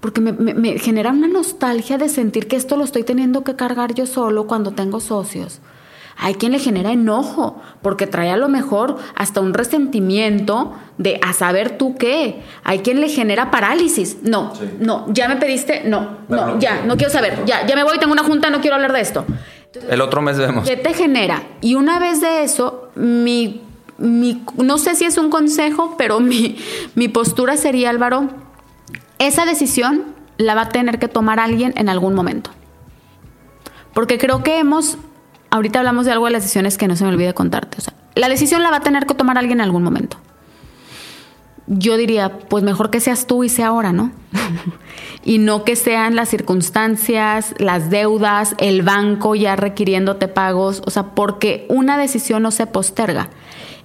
porque 0.00 0.20
me, 0.20 0.32
me- 0.32 0.54
me 0.54 0.78
genera 0.78 1.10
una 1.10 1.26
nostalgia 1.28 1.98
de 1.98 2.08
sentir 2.08 2.46
que 2.48 2.56
esto 2.56 2.76
lo 2.76 2.84
estoy 2.84 3.02
teniendo 3.04 3.42
que 3.44 3.56
cargar 3.56 3.94
yo 3.94 4.06
solo 4.06 4.46
cuando 4.46 4.70
tengo 4.72 5.00
socios. 5.00 5.60
Hay 6.16 6.34
quien 6.34 6.52
le 6.52 6.58
genera 6.58 6.92
enojo, 6.92 7.60
porque 7.82 8.06
trae 8.06 8.30
a 8.30 8.36
lo 8.36 8.48
mejor 8.48 8.96
hasta 9.16 9.40
un 9.40 9.52
resentimiento 9.54 10.72
de 10.98 11.18
a 11.22 11.32
saber 11.32 11.76
tú 11.76 11.96
qué. 11.96 12.42
Hay 12.62 12.78
quien 12.80 13.00
le 13.00 13.08
genera 13.08 13.50
parálisis. 13.50 14.18
No, 14.22 14.52
no, 14.78 15.06
ya 15.12 15.28
me 15.28 15.36
pediste, 15.36 15.82
no, 15.84 16.18
no, 16.28 16.58
ya, 16.60 16.82
no 16.86 16.96
quiero 16.96 17.12
saber, 17.12 17.44
ya, 17.46 17.66
ya 17.66 17.74
me 17.74 17.82
voy, 17.84 17.98
tengo 17.98 18.12
una 18.12 18.22
junta, 18.24 18.50
no 18.50 18.60
quiero 18.60 18.76
hablar 18.76 18.92
de 18.92 19.00
esto. 19.00 19.24
El 19.90 20.00
otro 20.00 20.22
mes 20.22 20.38
vemos. 20.38 20.68
¿Qué 20.68 20.76
te 20.76 20.94
genera? 20.94 21.42
Y 21.60 21.74
una 21.74 21.98
vez 21.98 22.20
de 22.20 22.44
eso, 22.44 22.90
mi, 22.94 23.60
mi- 23.98 24.40
no 24.56 24.78
sé 24.78 24.94
si 24.94 25.04
es 25.04 25.18
un 25.18 25.30
consejo, 25.30 25.96
pero 25.98 26.20
mi, 26.20 26.56
mi 26.94 27.08
postura 27.08 27.56
sería, 27.56 27.90
Álvaro, 27.90 28.28
esa 29.18 29.44
decisión 29.46 30.04
la 30.36 30.54
va 30.54 30.62
a 30.62 30.68
tener 30.68 31.00
que 31.00 31.08
tomar 31.08 31.40
alguien 31.40 31.72
en 31.76 31.88
algún 31.88 32.14
momento. 32.14 32.50
Porque 33.92 34.18
creo 34.18 34.42
que 34.42 34.58
hemos, 34.58 34.96
ahorita 35.54 35.78
hablamos 35.78 36.04
de 36.04 36.10
algo 36.10 36.26
de 36.26 36.32
las 36.32 36.42
decisiones 36.42 36.76
que 36.76 36.88
no 36.88 36.96
se 36.96 37.04
me 37.04 37.10
olvide 37.10 37.32
contarte. 37.32 37.78
O 37.78 37.80
sea, 37.80 37.94
la 38.16 38.28
decisión 38.28 38.64
la 38.64 38.70
va 38.70 38.78
a 38.78 38.80
tener 38.80 39.06
que 39.06 39.14
tomar 39.14 39.38
alguien 39.38 39.60
en 39.60 39.64
algún 39.64 39.84
momento. 39.84 40.16
Yo 41.68 41.96
diría, 41.96 42.40
pues 42.40 42.64
mejor 42.64 42.90
que 42.90 42.98
seas 42.98 43.28
tú 43.28 43.44
y 43.44 43.48
sea 43.48 43.68
ahora, 43.68 43.92
¿no? 43.92 44.10
y 45.24 45.38
no 45.38 45.62
que 45.62 45.76
sean 45.76 46.16
las 46.16 46.28
circunstancias, 46.28 47.54
las 47.58 47.88
deudas, 47.88 48.56
el 48.58 48.82
banco 48.82 49.36
ya 49.36 49.54
requiriéndote 49.54 50.26
pagos, 50.26 50.82
o 50.86 50.90
sea, 50.90 51.14
porque 51.14 51.66
una 51.68 51.98
decisión 51.98 52.42
no 52.42 52.50
se 52.50 52.66
posterga. 52.66 53.30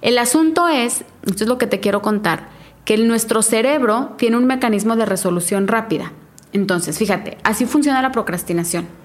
El 0.02 0.18
asunto 0.18 0.66
es, 0.66 1.04
esto 1.24 1.44
es 1.44 1.48
lo 1.48 1.56
que 1.56 1.68
te 1.68 1.78
quiero 1.78 2.02
contar, 2.02 2.48
que 2.84 2.98
nuestro 2.98 3.42
cerebro 3.42 4.14
tiene 4.18 4.36
un 4.36 4.46
mecanismo 4.46 4.96
de 4.96 5.06
resolución 5.06 5.68
rápida. 5.68 6.12
Entonces, 6.52 6.98
fíjate, 6.98 7.38
así 7.44 7.64
funciona 7.64 8.02
la 8.02 8.10
procrastinación. 8.10 8.99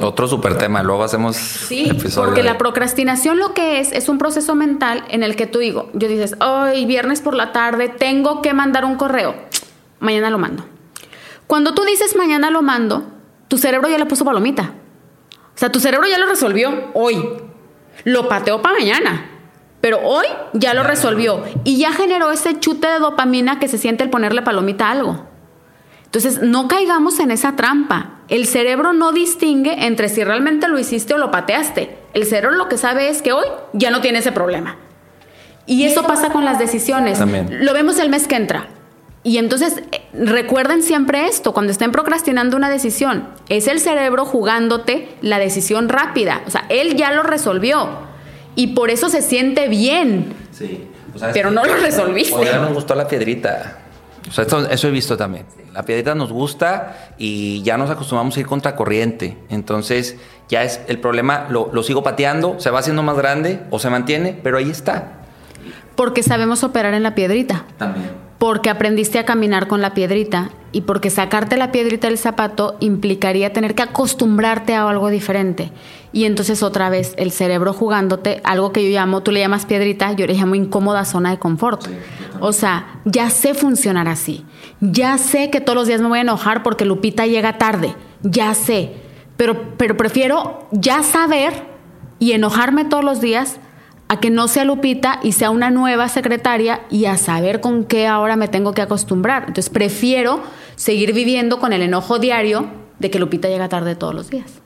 Otro 0.00 0.28
super 0.28 0.56
tema. 0.58 0.82
Luego 0.82 1.04
hacemos 1.04 1.36
Sí, 1.36 1.88
episodio 1.90 2.26
porque 2.26 2.42
de- 2.42 2.48
la 2.48 2.58
procrastinación 2.58 3.38
lo 3.38 3.54
que 3.54 3.80
es 3.80 3.92
es 3.92 4.08
un 4.08 4.18
proceso 4.18 4.54
mental 4.54 5.04
en 5.08 5.22
el 5.22 5.36
que 5.36 5.46
tú 5.46 5.58
digo, 5.58 5.90
yo 5.94 6.08
dices, 6.08 6.36
hoy 6.40 6.84
viernes 6.86 7.20
por 7.20 7.34
la 7.34 7.52
tarde 7.52 7.88
tengo 7.88 8.42
que 8.42 8.54
mandar 8.54 8.84
un 8.84 8.96
correo, 8.96 9.34
mañana 10.00 10.30
lo 10.30 10.38
mando. 10.38 10.64
Cuando 11.46 11.74
tú 11.74 11.82
dices 11.84 12.14
mañana 12.16 12.50
lo 12.50 12.62
mando, 12.62 13.04
tu 13.48 13.56
cerebro 13.58 13.88
ya 13.88 13.98
le 13.98 14.06
puso 14.06 14.24
palomita. 14.24 14.74
O 15.54 15.58
sea, 15.58 15.72
tu 15.72 15.80
cerebro 15.80 16.06
ya 16.06 16.18
lo 16.18 16.26
resolvió 16.26 16.90
hoy. 16.94 17.20
Lo 18.04 18.28
pateó 18.28 18.62
para 18.62 18.78
mañana. 18.78 19.30
Pero 19.80 19.98
hoy 20.02 20.26
ya 20.54 20.74
lo 20.74 20.82
resolvió 20.82 21.42
y 21.64 21.78
ya 21.78 21.92
generó 21.92 22.30
ese 22.32 22.58
chute 22.58 22.86
de 22.88 22.98
dopamina 22.98 23.58
que 23.60 23.68
se 23.68 23.78
siente 23.78 24.02
el 24.04 24.10
ponerle 24.10 24.42
palomita 24.42 24.88
a 24.88 24.90
algo. 24.90 25.27
Entonces, 26.08 26.40
no 26.42 26.68
caigamos 26.68 27.20
en 27.20 27.30
esa 27.30 27.54
trampa. 27.54 28.12
El 28.28 28.46
cerebro 28.46 28.92
no 28.94 29.12
distingue 29.12 29.86
entre 29.86 30.08
si 30.08 30.24
realmente 30.24 30.66
lo 30.68 30.78
hiciste 30.78 31.14
o 31.14 31.18
lo 31.18 31.30
pateaste. 31.30 31.98
El 32.14 32.24
cerebro 32.24 32.56
lo 32.56 32.68
que 32.68 32.78
sabe 32.78 33.08
es 33.08 33.20
que 33.22 33.32
hoy 33.32 33.44
ya 33.74 33.90
no 33.90 34.00
tiene 34.00 34.18
ese 34.20 34.32
problema. 34.32 34.76
Y 35.66 35.84
eso 35.84 36.02
pasa 36.04 36.30
con 36.30 36.46
las 36.46 36.58
decisiones. 36.58 37.18
También. 37.18 37.64
Lo 37.66 37.74
vemos 37.74 37.98
el 37.98 38.08
mes 38.08 38.26
que 38.26 38.36
entra. 38.36 38.68
Y 39.22 39.36
entonces, 39.36 39.82
eh, 39.92 40.00
recuerden 40.14 40.82
siempre 40.82 41.26
esto, 41.26 41.52
cuando 41.52 41.72
estén 41.72 41.92
procrastinando 41.92 42.56
una 42.56 42.70
decisión, 42.70 43.28
es 43.50 43.66
el 43.68 43.78
cerebro 43.80 44.24
jugándote 44.24 45.08
la 45.20 45.38
decisión 45.38 45.90
rápida. 45.90 46.40
O 46.46 46.50
sea, 46.50 46.64
él 46.70 46.96
ya 46.96 47.12
lo 47.12 47.22
resolvió. 47.22 47.88
Y 48.54 48.68
por 48.68 48.88
eso 48.90 49.10
se 49.10 49.20
siente 49.20 49.68
bien. 49.68 50.32
Sí. 50.52 50.86
O 51.14 51.18
sea, 51.18 51.28
es 51.28 51.34
Pero 51.34 51.50
que- 51.50 51.54
no 51.54 51.64
lo 51.64 51.74
resolviste. 51.76 52.34
O 52.34 52.42
ya 52.42 52.58
nos 52.60 52.72
gustó 52.72 52.94
la 52.94 53.06
piedrita. 53.06 53.78
O 54.28 54.32
sea, 54.32 54.42
esto- 54.42 54.68
eso 54.68 54.88
he 54.88 54.90
visto 54.90 55.16
también. 55.16 55.46
La 55.72 55.82
piedrita 55.84 56.14
nos 56.14 56.32
gusta 56.32 57.12
y 57.18 57.62
ya 57.62 57.76
nos 57.76 57.90
acostumbramos 57.90 58.36
a 58.36 58.40
ir 58.40 58.46
contra 58.46 58.74
corriente. 58.74 59.36
Entonces, 59.48 60.16
ya 60.48 60.62
es 60.64 60.80
el 60.88 60.98
problema, 60.98 61.46
lo, 61.50 61.70
lo 61.72 61.82
sigo 61.82 62.02
pateando, 62.02 62.58
se 62.58 62.70
va 62.70 62.78
haciendo 62.80 63.02
más 63.02 63.16
grande 63.16 63.60
o 63.70 63.78
se 63.78 63.90
mantiene, 63.90 64.38
pero 64.42 64.58
ahí 64.58 64.70
está. 64.70 65.12
Porque 65.94 66.22
sabemos 66.22 66.62
operar 66.64 66.94
en 66.94 67.02
la 67.02 67.14
piedrita. 67.14 67.64
También. 67.76 68.10
Porque 68.38 68.70
aprendiste 68.70 69.18
a 69.18 69.24
caminar 69.24 69.66
con 69.66 69.80
la 69.80 69.94
piedrita 69.94 70.50
y 70.70 70.82
porque 70.82 71.10
sacarte 71.10 71.56
la 71.56 71.72
piedrita 71.72 72.06
del 72.06 72.18
zapato 72.18 72.76
implicaría 72.78 73.52
tener 73.52 73.74
que 73.74 73.82
acostumbrarte 73.82 74.74
a 74.74 74.88
algo 74.88 75.08
diferente. 75.10 75.72
Y 76.12 76.24
entonces 76.24 76.62
otra 76.62 76.88
vez 76.88 77.14
el 77.16 77.32
cerebro 77.32 77.72
jugándote, 77.72 78.40
algo 78.44 78.72
que 78.72 78.84
yo 78.84 78.96
llamo, 78.96 79.22
tú 79.22 79.32
le 79.32 79.40
llamas 79.40 79.66
piedrita, 79.66 80.12
yo 80.12 80.26
le 80.26 80.34
llamo 80.34 80.54
incómoda 80.54 81.04
zona 81.04 81.30
de 81.30 81.38
confort. 81.38 81.86
O 82.40 82.52
sea, 82.52 83.00
ya 83.04 83.28
sé 83.30 83.54
funcionar 83.54 84.08
así. 84.08 84.44
Ya 84.80 85.18
sé 85.18 85.50
que 85.50 85.60
todos 85.60 85.76
los 85.76 85.88
días 85.88 86.00
me 86.00 86.08
voy 86.08 86.18
a 86.18 86.22
enojar 86.22 86.62
porque 86.62 86.84
Lupita 86.84 87.26
llega 87.26 87.58
tarde. 87.58 87.94
Ya 88.22 88.54
sé. 88.54 88.92
Pero, 89.36 89.76
pero 89.76 89.96
prefiero 89.96 90.68
ya 90.70 91.02
saber 91.02 91.52
y 92.18 92.32
enojarme 92.32 92.84
todos 92.84 93.04
los 93.04 93.20
días 93.20 93.58
a 94.08 94.20
que 94.20 94.30
no 94.30 94.48
sea 94.48 94.64
Lupita 94.64 95.20
y 95.22 95.32
sea 95.32 95.50
una 95.50 95.70
nueva 95.70 96.08
secretaria 96.08 96.80
y 96.90 97.04
a 97.04 97.18
saber 97.18 97.60
con 97.60 97.84
qué 97.84 98.06
ahora 98.06 98.36
me 98.36 98.48
tengo 98.48 98.72
que 98.72 98.82
acostumbrar. 98.82 99.42
Entonces 99.48 99.68
prefiero 99.68 100.42
seguir 100.76 101.12
viviendo 101.12 101.58
con 101.58 101.72
el 101.72 101.82
enojo 101.82 102.18
diario 102.18 102.70
de 102.98 103.10
que 103.10 103.18
Lupita 103.18 103.48
llega 103.48 103.68
tarde 103.68 103.94
todos 103.94 104.14
los 104.14 104.30
días. 104.30 104.62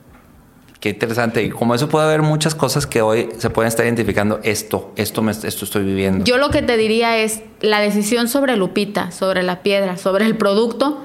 Qué 0.79 0.89
interesante. 0.89 1.43
Y 1.43 1.49
como 1.49 1.75
eso 1.75 1.87
puede 1.87 2.05
haber 2.05 2.21
muchas 2.21 2.55
cosas 2.55 2.87
que 2.87 3.01
hoy 3.01 3.29
se 3.37 3.49
pueden 3.49 3.67
estar 3.67 3.85
identificando. 3.85 4.39
Esto, 4.43 4.91
esto, 4.95 5.21
me, 5.21 5.31
esto 5.31 5.65
estoy 5.65 5.83
viviendo. 5.83 6.25
Yo 6.25 6.37
lo 6.37 6.49
que 6.49 6.61
te 6.61 6.75
diría 6.75 7.17
es 7.17 7.41
la 7.61 7.79
decisión 7.79 8.27
sobre 8.27 8.57
Lupita, 8.57 9.11
sobre 9.11 9.43
la 9.43 9.61
piedra, 9.61 9.97
sobre 9.97 10.25
el 10.25 10.35
producto. 10.35 11.01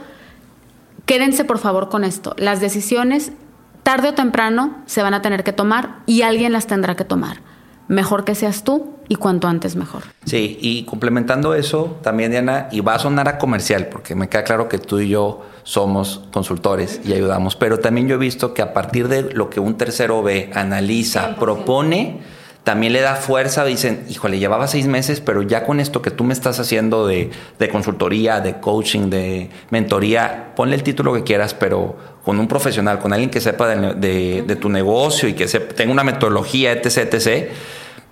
Quédense 1.07 1.45
por 1.45 1.59
favor 1.59 1.89
con 1.89 2.05
esto. 2.05 2.35
Las 2.39 2.61
decisiones 2.61 3.33
tarde 3.85 4.09
o 4.09 4.15
temprano 4.15 4.83
se 4.87 5.03
van 5.03 5.15
a 5.15 5.23
tener 5.23 5.45
que 5.45 5.53
tomar 5.53 6.01
y 6.07 6.23
alguien 6.23 6.53
las 6.53 6.67
tendrá 6.67 6.97
que 6.97 7.05
tomar. 7.05 7.41
Mejor 7.89 8.25
que 8.25 8.35
seas 8.35 8.65
tú 8.65 8.95
y 9.09 9.17
cuanto 9.17 9.49
antes 9.49 9.75
mejor. 9.75 10.03
Sí, 10.25 10.59
y 10.61 10.85
complementando 10.85 11.55
eso, 11.55 11.99
también 12.03 12.31
Diana, 12.31 12.69
y 12.71 12.81
va 12.81 12.95
a 12.95 12.99
sonar 12.99 13.29
a 13.29 13.39
comercial, 13.39 13.89
porque 13.89 14.15
me 14.15 14.29
queda 14.29 14.45
claro 14.45 14.69
que 14.69 14.79
tú 14.79 15.01
y 15.01 15.09
yo 15.09 15.43
somos 15.63 16.23
consultores 16.33 17.01
y 17.05 17.15
ayudamos, 17.15 17.57
pero 17.57 17.79
también 17.79 18.09
yo 18.09 18.17
he 18.17 18.19
visto 18.19 18.55
que 18.55 18.63
a 18.63 18.73
partir 18.73 19.09
de 19.09 19.33
lo 19.33 19.51
que 19.51 19.61
un 19.61 19.77
tercero 19.77 20.23
ve, 20.23 20.51
analiza, 20.55 21.37
propone, 21.37 22.21
también 22.65 22.93
le 22.93 23.01
da 23.01 23.17
fuerza, 23.17 23.65
dicen, 23.65 24.05
híjole, 24.11 24.39
llevaba 24.39 24.67
seis 24.69 24.87
meses, 24.87 25.21
pero 25.21 25.41
ya 25.43 25.65
con 25.65 25.81
esto 25.81 26.03
que 26.03 26.11
tú 26.11 26.25
me 26.25 26.35
estás 26.35 26.61
haciendo 26.61 27.07
de, 27.07 27.31
de 27.59 27.69
consultoría, 27.71 28.41
de 28.41 28.61
coaching, 28.61 29.09
de 29.09 29.49
mentoría, 29.71 30.53
ponle 30.55 30.75
el 30.77 30.83
título 30.83 31.15
que 31.15 31.23
quieras, 31.23 31.55
pero 31.55 31.97
con 32.25 32.39
un 32.39 32.47
profesional, 32.47 32.99
con 32.99 33.15
alguien 33.15 33.31
que 33.31 33.41
sepa 33.41 33.69
de, 33.69 34.57
tu 34.61 34.69
negocio 34.69 35.29
y 35.31 35.33
que 35.35 35.49
se- 35.49 35.61
tenga 35.61 35.93
una 35.93 36.05
metodología, 36.05 36.73
etc., 36.73 37.09
etc., 37.15 37.49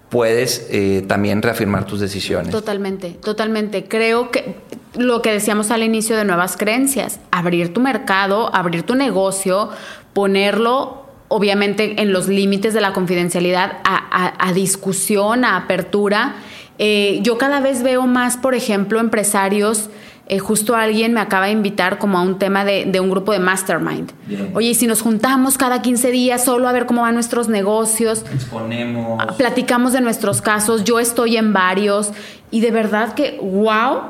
puedes 0.09 0.69
eh, 0.71 1.05
también 1.07 1.43
reafirmar 1.43 1.85
tus 1.85 2.01
decisiones. 2.01 2.51
Totalmente, 2.53 3.11
totalmente. 3.11 3.85
Creo 3.89 4.31
que 4.31 4.55
lo 4.97 5.21
que 5.21 5.33
decíamos 5.33 5.71
al 5.73 5.83
inicio 5.83 6.17
de 6.17 6.25
nuevas 6.25 6.57
creencias, 6.57 7.19
abrir 7.33 7.75
tu 7.75 7.81
mercado, 7.81 8.55
abrir 8.55 8.85
tu 8.85 8.95
negocio, 8.95 9.69
ponerlo 10.15 11.06
obviamente 11.29 12.01
en 12.01 12.13
los 12.13 12.29
límites 12.29 12.73
de 12.75 12.81
la 12.81 12.93
confidencialidad 12.93 13.79
a, 13.85 13.97
a- 13.97 14.49
a 14.49 14.53
discusión, 14.53 15.45
a 15.45 15.57
apertura. 15.57 16.37
Eh, 16.79 17.21
yo 17.23 17.39
cada 17.39 17.61
vez 17.61 17.83
veo 17.83 18.07
más, 18.07 18.37
por 18.37 18.55
ejemplo, 18.55 19.01
empresarios. 19.01 19.89
eh, 20.29 20.41
justo 20.41 20.75
alguien 20.75 21.13
me 21.15 21.21
acaba 21.21 21.47
de 21.47 21.53
invitar 21.53 21.99
como 21.99 22.19
a 22.19 22.23
un 22.23 22.37
tema 22.39 22.65
de, 22.65 22.85
de 22.85 22.99
un 22.99 23.09
grupo 23.11 23.31
de 23.33 23.39
mastermind. 23.39 24.11
Bien. 24.27 24.51
Oye, 24.55 24.71
y 24.71 24.75
si 24.75 24.87
nos 24.89 25.01
juntamos 25.01 25.57
cada 25.57 25.83
15 25.83 26.11
días 26.11 26.45
solo 26.45 26.69
a 26.69 26.73
ver 26.73 26.87
cómo 26.87 27.03
van 27.03 27.15
nuestros 27.15 27.49
negocios, 27.49 28.25
Exponemos. 28.35 29.37
platicamos 29.37 29.93
de 29.93 30.01
nuestros 30.01 30.43
casos, 30.43 30.83
yo 30.83 30.99
estoy 30.99 31.37
en 31.37 31.53
varios 31.53 32.11
y 32.51 32.61
de 32.61 32.73
verdad 32.73 33.15
que, 33.15 33.39
wow, 33.41 34.01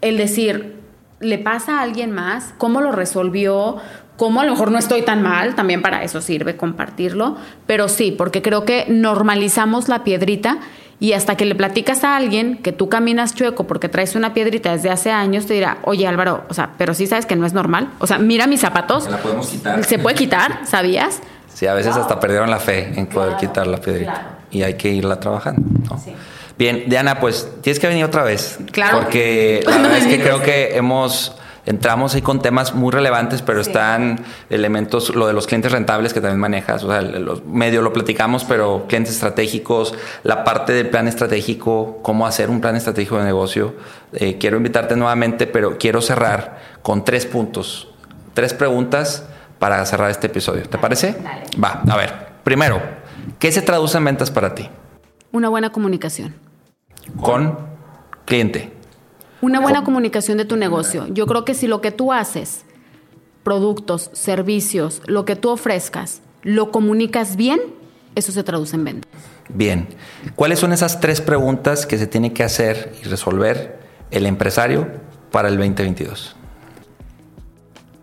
el 0.00 0.16
decir, 0.16 0.76
le 1.20 1.36
pasa 1.38 1.78
a 1.78 1.82
alguien 1.82 2.12
más, 2.12 2.54
cómo 2.56 2.80
lo 2.80 2.90
resolvió, 2.92 3.76
cómo 4.16 4.40
a 4.40 4.44
lo 4.44 4.52
mejor 4.52 4.70
no 4.70 4.78
estoy 4.78 5.02
tan 5.02 5.22
mal, 5.22 5.54
también 5.54 5.82
para 5.82 6.02
eso 6.02 6.20
sirve 6.20 6.56
compartirlo, 6.56 7.36
pero 7.66 7.88
sí, 7.88 8.12
porque 8.16 8.42
creo 8.42 8.64
que 8.64 8.86
normalizamos 8.88 9.88
la 9.88 10.04
piedrita 10.04 10.58
y 10.98 11.12
hasta 11.12 11.36
que 11.36 11.44
le 11.44 11.54
platicas 11.54 12.04
a 12.04 12.16
alguien 12.16 12.56
que 12.58 12.72
tú 12.72 12.88
caminas 12.88 13.34
chueco 13.34 13.66
porque 13.66 13.88
traes 13.88 14.14
una 14.14 14.32
piedrita 14.32 14.72
desde 14.72 14.90
hace 14.90 15.10
años, 15.10 15.46
te 15.46 15.54
dirá, 15.54 15.78
oye 15.84 16.06
Álvaro, 16.06 16.44
o 16.48 16.54
sea, 16.54 16.70
pero 16.78 16.94
sí 16.94 17.06
sabes 17.06 17.26
que 17.26 17.36
no 17.36 17.44
es 17.46 17.52
normal, 17.52 17.90
o 17.98 18.06
sea, 18.06 18.18
mira 18.18 18.46
mis 18.46 18.60
zapatos, 18.60 19.04
Se 19.04 19.10
la 19.10 19.18
podemos 19.18 19.46
quitar. 19.48 19.84
se 19.84 19.98
puede 19.98 20.16
quitar, 20.16 20.60
¿sabías? 20.64 21.20
Sí, 21.52 21.66
a 21.66 21.74
veces 21.74 21.96
hasta 21.96 22.18
perdieron 22.20 22.50
la 22.50 22.58
fe 22.58 22.92
en 22.96 23.06
poder 23.06 23.36
quitar 23.36 23.66
la 23.66 23.78
piedrita. 23.78 24.12
claro. 24.12 24.28
y 24.50 24.62
hay 24.62 24.74
que 24.74 24.88
irla 24.90 25.20
trabajando. 25.20 25.62
¿no? 25.88 26.00
Bien, 26.58 26.84
Diana, 26.86 27.20
pues 27.20 27.50
tienes 27.60 27.78
que 27.78 27.86
venir 27.86 28.04
otra 28.04 28.22
vez. 28.22 28.58
Claro. 28.72 29.00
Porque 29.00 29.62
la 29.66 29.76
verdad 29.76 29.98
es 29.98 30.06
que 30.06 30.20
creo 30.22 30.42
que 30.42 30.76
hemos 30.76 31.36
entramos 31.66 32.14
ahí 32.14 32.22
con 32.22 32.40
temas 32.40 32.74
muy 32.74 32.92
relevantes, 32.92 33.42
pero 33.42 33.60
están 33.60 34.24
elementos, 34.48 35.14
lo 35.14 35.26
de 35.26 35.32
los 35.32 35.46
clientes 35.46 35.72
rentables 35.72 36.14
que 36.14 36.20
también 36.20 36.40
manejas, 36.40 36.84
o 36.84 36.90
sea, 36.90 37.02
los 37.02 37.44
medio 37.44 37.82
lo 37.82 37.92
platicamos, 37.92 38.44
pero 38.44 38.86
clientes 38.88 39.12
estratégicos, 39.12 39.94
la 40.22 40.44
parte 40.44 40.72
del 40.72 40.88
plan 40.88 41.08
estratégico, 41.08 41.98
cómo 42.02 42.26
hacer 42.26 42.48
un 42.48 42.60
plan 42.60 42.76
estratégico 42.76 43.18
de 43.18 43.24
negocio. 43.24 43.74
Eh, 44.12 44.38
quiero 44.38 44.56
invitarte 44.56 44.96
nuevamente, 44.96 45.46
pero 45.46 45.76
quiero 45.76 46.00
cerrar 46.00 46.58
con 46.82 47.04
tres 47.04 47.26
puntos, 47.26 47.88
tres 48.32 48.54
preguntas 48.54 49.24
para 49.58 49.84
cerrar 49.86 50.10
este 50.10 50.28
episodio. 50.28 50.68
¿Te 50.68 50.78
parece? 50.78 51.16
Va, 51.62 51.82
a 51.88 51.96
ver. 51.96 52.26
Primero, 52.44 52.80
¿qué 53.40 53.50
se 53.50 53.60
traduce 53.60 53.98
en 53.98 54.04
ventas 54.04 54.30
para 54.30 54.54
ti? 54.54 54.68
Una 55.32 55.48
buena 55.48 55.70
comunicación. 55.70 56.34
Con 57.20 57.58
cliente. 58.24 58.75
Una 59.40 59.60
buena 59.60 59.84
comunicación 59.84 60.38
de 60.38 60.44
tu 60.44 60.56
negocio. 60.56 61.06
Yo 61.08 61.26
creo 61.26 61.44
que 61.44 61.54
si 61.54 61.66
lo 61.66 61.80
que 61.80 61.90
tú 61.90 62.12
haces, 62.12 62.64
productos, 63.42 64.10
servicios, 64.12 65.02
lo 65.06 65.24
que 65.24 65.36
tú 65.36 65.50
ofrezcas, 65.50 66.22
lo 66.42 66.70
comunicas 66.70 67.36
bien, 67.36 67.60
eso 68.14 68.32
se 68.32 68.42
traduce 68.42 68.76
en 68.76 68.84
ventas. 68.84 69.10
Bien. 69.48 69.88
¿Cuáles 70.34 70.58
son 70.58 70.72
esas 70.72 71.00
tres 71.00 71.20
preguntas 71.20 71.86
que 71.86 71.98
se 71.98 72.06
tiene 72.06 72.32
que 72.32 72.42
hacer 72.42 72.94
y 73.02 73.06
resolver 73.06 73.78
el 74.10 74.26
empresario 74.26 74.88
para 75.30 75.48
el 75.48 75.56
2022? 75.56 76.34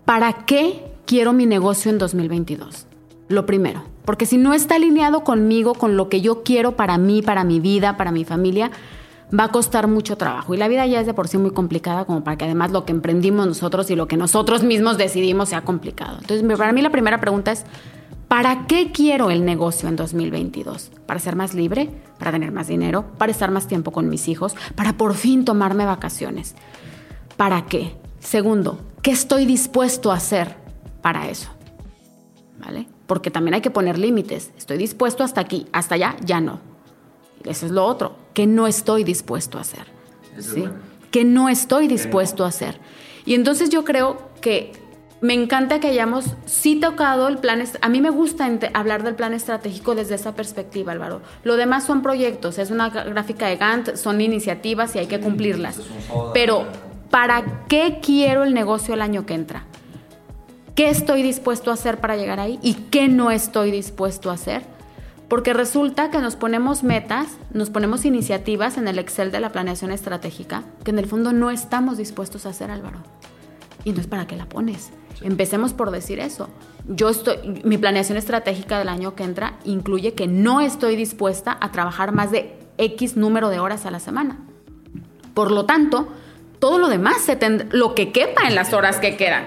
¿Para 0.04 0.44
qué 0.46 0.84
quiero 1.06 1.32
mi 1.32 1.46
negocio 1.46 1.90
en 1.90 1.98
2022? 1.98 2.86
Lo 3.28 3.46
primero, 3.46 3.82
porque 4.04 4.26
si 4.26 4.36
no 4.36 4.54
está 4.54 4.76
alineado 4.76 5.24
conmigo, 5.24 5.74
con 5.74 5.96
lo 5.96 6.08
que 6.08 6.20
yo 6.20 6.42
quiero 6.42 6.76
para 6.76 6.98
mí, 6.98 7.22
para 7.22 7.42
mi 7.42 7.58
vida, 7.58 7.96
para 7.96 8.12
mi 8.12 8.24
familia, 8.24 8.70
va 9.32 9.44
a 9.44 9.48
costar 9.48 9.88
mucho 9.88 10.16
trabajo. 10.16 10.54
Y 10.54 10.56
la 10.56 10.68
vida 10.68 10.86
ya 10.86 11.00
es 11.00 11.06
de 11.06 11.14
por 11.14 11.28
sí 11.28 11.38
muy 11.38 11.50
complicada 11.50 12.04
como 12.04 12.24
para 12.24 12.36
que 12.36 12.44
además 12.44 12.70
lo 12.70 12.84
que 12.84 12.92
emprendimos 12.92 13.46
nosotros 13.46 13.90
y 13.90 13.96
lo 13.96 14.08
que 14.08 14.16
nosotros 14.16 14.62
mismos 14.62 14.98
decidimos 14.98 15.50
sea 15.50 15.62
complicado. 15.62 16.18
Entonces, 16.20 16.58
para 16.58 16.72
mí 16.72 16.82
la 16.82 16.90
primera 16.90 17.20
pregunta 17.20 17.52
es, 17.52 17.64
¿para 18.28 18.66
qué 18.66 18.92
quiero 18.92 19.30
el 19.30 19.44
negocio 19.44 19.88
en 19.88 19.96
2022? 19.96 20.92
¿Para 21.06 21.20
ser 21.20 21.36
más 21.36 21.54
libre? 21.54 21.90
¿Para 22.18 22.32
tener 22.32 22.52
más 22.52 22.68
dinero? 22.68 23.04
¿Para 23.18 23.32
estar 23.32 23.50
más 23.50 23.66
tiempo 23.66 23.90
con 23.90 24.08
mis 24.08 24.28
hijos? 24.28 24.54
¿Para 24.74 24.94
por 24.94 25.14
fin 25.14 25.44
tomarme 25.44 25.84
vacaciones? 25.84 26.54
¿Para 27.36 27.66
qué? 27.66 27.94
Segundo, 28.20 28.80
¿qué 29.02 29.10
estoy 29.10 29.46
dispuesto 29.46 30.12
a 30.12 30.16
hacer 30.16 30.56
para 31.02 31.28
eso? 31.28 31.50
¿Vale? 32.64 32.86
Porque 33.06 33.30
también 33.30 33.54
hay 33.54 33.60
que 33.60 33.70
poner 33.70 33.98
límites. 33.98 34.52
Estoy 34.56 34.78
dispuesto 34.78 35.24
hasta 35.24 35.40
aquí, 35.40 35.66
hasta 35.72 35.96
allá, 35.96 36.16
ya 36.24 36.40
no. 36.40 36.73
Eso 37.44 37.66
es 37.66 37.72
lo 37.72 37.84
otro 37.84 38.16
que 38.32 38.46
no 38.46 38.66
estoy 38.66 39.04
dispuesto 39.04 39.58
a 39.58 39.62
hacer. 39.62 39.86
¿sí? 40.38 40.64
Que 41.10 41.24
no 41.24 41.48
estoy 41.48 41.86
dispuesto 41.86 42.44
a 42.44 42.48
hacer. 42.48 42.78
Y 43.24 43.34
entonces 43.34 43.70
yo 43.70 43.84
creo 43.84 44.18
que 44.40 44.72
me 45.20 45.32
encanta 45.32 45.80
que 45.80 45.86
hayamos 45.86 46.34
sí 46.44 46.76
tocado 46.76 47.28
el 47.28 47.38
plan. 47.38 47.64
A 47.80 47.88
mí 47.88 48.00
me 48.02 48.10
gusta 48.10 48.46
hablar 48.74 49.04
del 49.04 49.14
plan 49.14 49.32
estratégico 49.32 49.94
desde 49.94 50.16
esa 50.16 50.34
perspectiva, 50.34 50.92
Álvaro. 50.92 51.22
Lo 51.44 51.56
demás 51.56 51.84
son 51.84 52.02
proyectos, 52.02 52.58
es 52.58 52.70
una 52.70 52.90
gráfica 52.90 53.46
de 53.46 53.56
Gantt, 53.56 53.96
son 53.96 54.20
iniciativas 54.20 54.94
y 54.94 54.98
hay 54.98 55.06
que 55.06 55.20
cumplirlas. 55.20 55.80
Pero, 56.34 56.66
¿para 57.10 57.66
qué 57.68 58.00
quiero 58.02 58.42
el 58.42 58.52
negocio 58.52 58.92
el 58.92 59.00
año 59.00 59.24
que 59.24 59.34
entra? 59.34 59.64
¿Qué 60.74 60.90
estoy 60.90 61.22
dispuesto 61.22 61.70
a 61.70 61.74
hacer 61.74 62.00
para 62.00 62.16
llegar 62.16 62.40
ahí? 62.40 62.58
¿Y 62.60 62.74
qué 62.74 63.08
no 63.08 63.30
estoy 63.30 63.70
dispuesto 63.70 64.30
a 64.30 64.34
hacer? 64.34 64.62
Porque 65.28 65.52
resulta 65.52 66.10
que 66.10 66.18
nos 66.18 66.36
ponemos 66.36 66.82
metas, 66.82 67.28
nos 67.52 67.70
ponemos 67.70 68.04
iniciativas 68.04 68.76
en 68.76 68.88
el 68.88 68.98
Excel 68.98 69.32
de 69.32 69.40
la 69.40 69.52
planeación 69.52 69.90
estratégica 69.90 70.64
que 70.84 70.90
en 70.90 70.98
el 70.98 71.06
fondo 71.06 71.32
no 71.32 71.50
estamos 71.50 71.96
dispuestos 71.96 72.46
a 72.46 72.50
hacer, 72.50 72.70
Álvaro. 72.70 72.98
Y 73.84 73.92
no 73.92 74.00
es 74.00 74.06
para 74.06 74.26
qué 74.26 74.36
la 74.36 74.46
pones. 74.46 74.90
Empecemos 75.22 75.72
por 75.72 75.90
decir 75.90 76.20
eso. 76.20 76.48
Yo 76.86 77.08
estoy, 77.08 77.60
mi 77.64 77.78
planeación 77.78 78.18
estratégica 78.18 78.78
del 78.78 78.88
año 78.88 79.14
que 79.14 79.24
entra 79.24 79.58
incluye 79.64 80.14
que 80.14 80.26
no 80.26 80.60
estoy 80.60 80.96
dispuesta 80.96 81.56
a 81.60 81.72
trabajar 81.72 82.12
más 82.12 82.30
de 82.30 82.58
X 82.78 83.16
número 83.16 83.48
de 83.48 83.58
horas 83.58 83.86
a 83.86 83.90
la 83.90 84.00
semana. 84.00 84.38
Por 85.32 85.50
lo 85.50 85.64
tanto, 85.66 86.08
todo 86.58 86.78
lo 86.78 86.88
demás 86.88 87.18
se 87.22 87.38
lo 87.72 87.94
que 87.94 88.12
quepa 88.12 88.46
en 88.48 88.54
las 88.54 88.72
horas 88.72 88.98
que 88.98 89.16
quedan. 89.16 89.46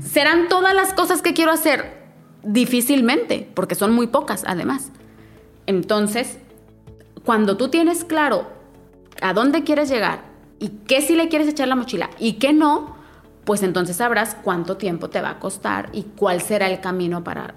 ¿Serán 0.00 0.48
todas 0.48 0.74
las 0.74 0.94
cosas 0.94 1.22
que 1.22 1.34
quiero 1.34 1.52
hacer? 1.52 2.06
Difícilmente, 2.42 3.48
porque 3.54 3.74
son 3.74 3.92
muy 3.92 4.06
pocas 4.06 4.44
además. 4.46 4.92
Entonces, 5.66 6.38
cuando 7.24 7.56
tú 7.56 7.68
tienes 7.68 8.04
claro 8.04 8.46
a 9.20 9.32
dónde 9.32 9.64
quieres 9.64 9.88
llegar 9.88 10.20
y 10.58 10.68
qué 10.86 11.02
sí 11.02 11.16
le 11.16 11.28
quieres 11.28 11.48
echar 11.48 11.68
la 11.68 11.76
mochila 11.76 12.10
y 12.18 12.34
qué 12.34 12.52
no, 12.52 12.96
pues 13.44 13.62
entonces 13.62 13.96
sabrás 13.96 14.36
cuánto 14.42 14.76
tiempo 14.76 15.10
te 15.10 15.20
va 15.20 15.30
a 15.30 15.38
costar 15.38 15.88
y 15.92 16.02
cuál 16.02 16.40
será 16.40 16.68
el 16.68 16.80
camino 16.80 17.22
para... 17.22 17.54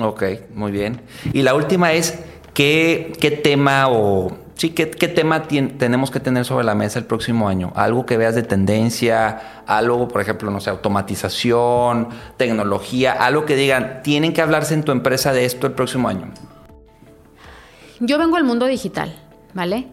Ok, 0.00 0.22
muy 0.54 0.70
bien. 0.70 1.00
Y 1.32 1.42
la 1.42 1.54
última 1.54 1.92
es, 1.92 2.18
¿qué, 2.54 3.12
qué 3.20 3.30
tema 3.30 3.88
o... 3.88 4.36
Sí, 4.54 4.70
¿qué, 4.70 4.90
qué 4.90 5.06
tema 5.06 5.44
tenemos 5.46 6.10
que 6.10 6.18
tener 6.18 6.44
sobre 6.44 6.64
la 6.64 6.74
mesa 6.74 6.98
el 6.98 7.04
próximo 7.04 7.48
año? 7.48 7.72
Algo 7.76 8.06
que 8.06 8.16
veas 8.16 8.34
de 8.34 8.42
tendencia, 8.42 9.62
algo, 9.66 10.08
por 10.08 10.20
ejemplo, 10.20 10.50
no 10.50 10.60
sé, 10.60 10.70
automatización, 10.70 12.08
tecnología, 12.36 13.12
algo 13.12 13.44
que 13.44 13.54
digan, 13.54 14.00
tienen 14.02 14.32
que 14.32 14.42
hablarse 14.42 14.74
en 14.74 14.82
tu 14.82 14.90
empresa 14.90 15.32
de 15.32 15.44
esto 15.44 15.68
el 15.68 15.74
próximo 15.74 16.08
año. 16.08 16.32
Yo 18.00 18.18
vengo 18.18 18.36
al 18.36 18.44
mundo 18.44 18.66
digital, 18.66 19.14
¿vale? 19.54 19.88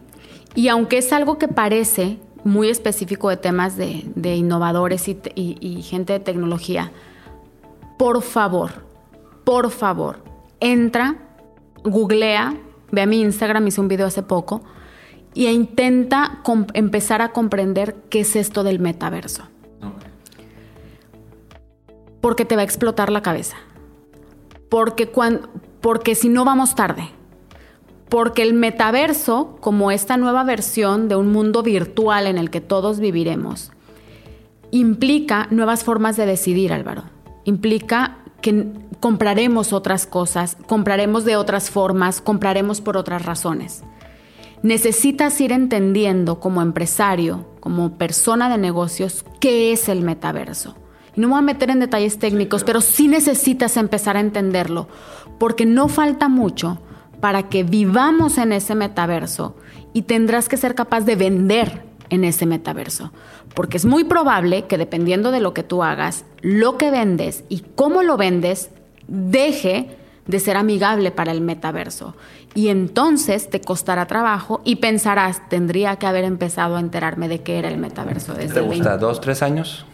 Y 0.53 0.67
aunque 0.67 0.99
es 0.99 1.11
algo 1.11 1.37
que 1.37 1.47
parece 1.47 2.19
muy 2.43 2.69
específico 2.69 3.29
de 3.29 3.37
temas 3.37 3.75
de, 3.75 4.35
innovadores 4.35 5.07
y, 5.07 5.81
gente 5.81 6.13
de 6.13 6.19
tecnología, 6.19 6.91
por 7.97 8.21
favor, 8.21 8.85
por 9.43 9.71
favor, 9.71 10.23
entra, 10.59 11.15
googlea, 11.83 12.55
ve 12.91 13.01
a 13.01 13.05
mi 13.07 13.21
Instagram, 13.21 13.67
hice 13.67 13.81
un 13.81 13.87
video 13.87 14.05
hace 14.05 14.21
poco, 14.21 14.61
e 15.33 15.51
intenta 15.51 16.41
empezar 16.73 17.21
a 17.21 17.31
comprender 17.31 17.95
qué 18.09 18.21
es 18.21 18.35
esto 18.35 18.63
del 18.63 18.79
metaverso. 18.79 19.43
Porque 22.21 22.45
te 22.45 22.55
va 22.55 22.61
a 22.61 22.65
explotar 22.65 23.11
la 23.11 23.21
cabeza. 23.21 23.57
Porque, 24.69 25.07
cuando, 25.07 25.49
porque 25.81 26.15
si 26.15 26.29
no 26.29 26.45
vamos 26.45 26.75
tarde 26.75 27.09
porque 28.09 28.43
el 28.43 28.53
metaverso, 28.53 29.57
como 29.59 29.91
esta 29.91 30.17
nueva 30.17 30.43
versión 30.43 31.07
de 31.07 31.15
un 31.15 31.31
mundo 31.31 31.63
virtual 31.63 32.27
en 32.27 32.37
el 32.37 32.49
que 32.49 32.61
todos 32.61 32.99
viviremos, 32.99 33.71
implica 34.71 35.47
nuevas 35.51 35.83
formas 35.83 36.17
de 36.17 36.25
decidir, 36.25 36.71
Álvaro. 36.71 37.03
Implica 37.45 38.17
que 38.41 38.67
compraremos 38.99 39.73
otras 39.73 40.05
cosas, 40.05 40.57
compraremos 40.67 41.25
de 41.25 41.35
otras 41.35 41.69
formas, 41.69 42.21
compraremos 42.21 42.81
por 42.81 42.97
otras 42.97 43.25
razones. 43.25 43.83
Necesitas 44.61 45.39
ir 45.41 45.51
entendiendo 45.51 46.39
como 46.39 46.61
empresario, 46.61 47.45
como 47.59 47.97
persona 47.97 48.49
de 48.49 48.57
negocios, 48.57 49.25
qué 49.39 49.71
es 49.71 49.89
el 49.89 50.01
metaverso. 50.01 50.75
Y 51.15 51.21
no 51.21 51.27
me 51.27 51.33
voy 51.33 51.39
a 51.39 51.43
meter 51.43 51.69
en 51.69 51.79
detalles 51.79 52.19
técnicos, 52.19 52.63
pero 52.63 52.81
sí 52.81 53.07
necesitas 53.07 53.77
empezar 53.77 54.17
a 54.17 54.21
entenderlo, 54.21 54.87
porque 55.39 55.65
no 55.65 55.87
falta 55.87 56.29
mucho 56.29 56.79
para 57.19 57.49
que 57.49 57.63
vivamos 57.63 58.37
en 58.37 58.51
ese 58.51 58.75
metaverso 58.75 59.55
y 59.93 60.03
tendrás 60.03 60.49
que 60.49 60.57
ser 60.57 60.75
capaz 60.75 61.01
de 61.01 61.15
vender 61.15 61.83
en 62.09 62.23
ese 62.23 62.45
metaverso. 62.45 63.11
Porque 63.53 63.77
es 63.77 63.85
muy 63.85 64.03
probable 64.03 64.65
que 64.65 64.77
dependiendo 64.77 65.31
de 65.31 65.39
lo 65.39 65.53
que 65.53 65.63
tú 65.63 65.83
hagas, 65.83 66.25
lo 66.41 66.77
que 66.77 66.91
vendes 66.91 67.43
y 67.49 67.63
cómo 67.75 68.03
lo 68.03 68.17
vendes 68.17 68.69
deje 69.07 69.97
de 70.27 70.39
ser 70.39 70.57
amigable 70.57 71.11
para 71.11 71.31
el 71.31 71.41
metaverso. 71.41 72.15
Y 72.53 72.69
entonces 72.69 73.49
te 73.49 73.61
costará 73.61 74.07
trabajo 74.07 74.61
y 74.63 74.77
pensarás, 74.77 75.47
tendría 75.49 75.97
que 75.97 76.07
haber 76.07 76.23
empezado 76.23 76.77
a 76.77 76.79
enterarme 76.79 77.27
de 77.27 77.41
qué 77.41 77.59
era 77.59 77.67
el 77.67 77.77
metaverso 77.77 78.33
desde 78.33 78.55
¿Te 78.55 78.61
gusta? 78.61 78.97
¿Dos, 78.97 79.21
tres 79.21 79.41
años? 79.41 79.85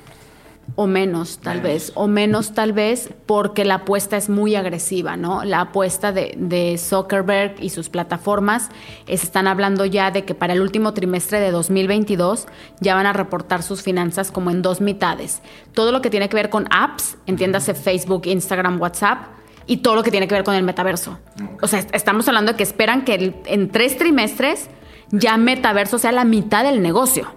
O 0.76 0.88
menos 0.88 1.40
tal 1.40 1.62
vez, 1.62 1.92
o 1.96 2.08
menos 2.08 2.54
tal 2.54 2.74
vez 2.74 3.10
porque 3.26 3.66
la 3.66 3.76
apuesta 3.76 4.18
es 4.18 4.30
muy 4.30 4.56
agresiva, 4.56 5.18
¿no? 5.18 5.44
La 5.44 5.62
apuesta 5.62 6.12
de, 6.12 6.34
de 6.38 6.78
Zuckerberg 6.78 7.56
y 7.60 7.70
sus 7.70 7.90
plataformas 7.90 8.70
están 9.08 9.48
hablando 9.48 9.86
ya 9.86 10.12
de 10.12 10.24
que 10.24 10.36
para 10.36 10.54
el 10.54 10.62
último 10.62 10.94
trimestre 10.94 11.40
de 11.40 11.52
2022 11.52 12.48
ya 12.80 12.96
van 12.96 13.06
a 13.06 13.14
reportar 13.14 13.64
sus 13.64 13.82
finanzas 13.82 14.32
como 14.32 14.52
en 14.52 14.62
dos 14.62 14.82
mitades. 14.82 15.42
Todo 15.74 15.92
lo 15.92 16.02
que 16.02 16.10
tiene 16.10 16.30
que 16.30 16.36
ver 16.36 16.50
con 16.50 16.68
apps, 16.72 17.18
entiéndase 17.26 17.74
Facebook, 17.74 18.24
Instagram, 18.26 18.80
WhatsApp, 18.80 19.28
y 19.68 19.78
todo 19.78 19.96
lo 19.96 20.04
que 20.04 20.12
tiene 20.12 20.28
que 20.28 20.36
ver 20.36 20.44
con 20.44 20.56
el 20.56 20.64
metaverso. 20.64 21.20
O 21.62 21.68
sea, 21.68 21.80
estamos 21.94 22.28
hablando 22.28 22.54
de 22.54 22.58
que 22.58 22.64
esperan 22.64 23.06
que 23.06 23.42
en 23.46 23.70
tres 23.70 23.98
trimestres 23.98 24.70
ya 25.12 25.38
metaverso 25.38 26.00
sea 26.00 26.12
la 26.12 26.26
mitad 26.26 26.64
del 26.64 26.82
negocio. 26.82 27.28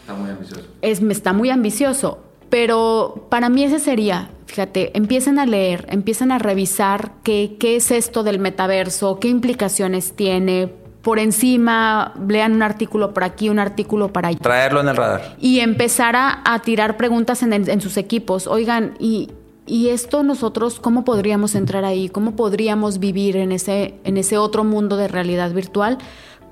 Está 0.00 0.14
muy 0.14 0.30
ambicioso. 0.30 0.66
Es, 0.80 1.02
está 1.02 1.32
muy 1.32 1.50
ambicioso 1.50 2.27
pero 2.50 3.26
para 3.28 3.48
mí 3.48 3.64
ese 3.64 3.78
sería, 3.78 4.30
Fíjate, 4.48 4.96
empiecen 4.96 5.38
a 5.38 5.44
leer, 5.44 5.86
empiecen 5.90 6.32
a 6.32 6.38
revisar 6.38 7.12
qué, 7.22 7.56
qué 7.60 7.76
es 7.76 7.90
esto 7.90 8.22
del 8.22 8.38
metaverso, 8.38 9.20
qué 9.20 9.28
implicaciones 9.28 10.14
tiene, 10.16 10.72
por 11.02 11.18
encima, 11.18 12.14
lean 12.28 12.52
un 12.52 12.62
artículo 12.62 13.14
por 13.14 13.24
aquí, 13.24 13.48
un 13.50 13.58
artículo 13.58 14.12
para 14.12 14.28
allá. 14.28 14.38
Traerlo 14.38 14.80
en 14.80 14.88
el 14.88 14.96
radar. 14.96 15.36
Y 15.38 15.60
empezar 15.60 16.16
a, 16.16 16.42
a 16.44 16.60
tirar 16.60 16.96
preguntas 16.96 17.42
en, 17.42 17.52
en, 17.52 17.80
sus 17.80 17.96
equipos. 17.96 18.46
Oigan, 18.46 18.94
y, 18.98 19.30
y, 19.66 19.90
esto 19.90 20.22
nosotros, 20.22 20.80
¿cómo 20.80 21.04
podríamos 21.04 21.54
entrar 21.54 21.84
ahí? 21.84 22.08
¿Cómo 22.08 22.34
podríamos 22.34 22.98
vivir 22.98 23.36
en 23.36 23.52
ese, 23.52 23.94
en 24.04 24.16
ese 24.16 24.38
otro 24.38 24.64
mundo 24.64 24.96
de 24.96 25.08
realidad 25.08 25.52
virtual? 25.52 25.98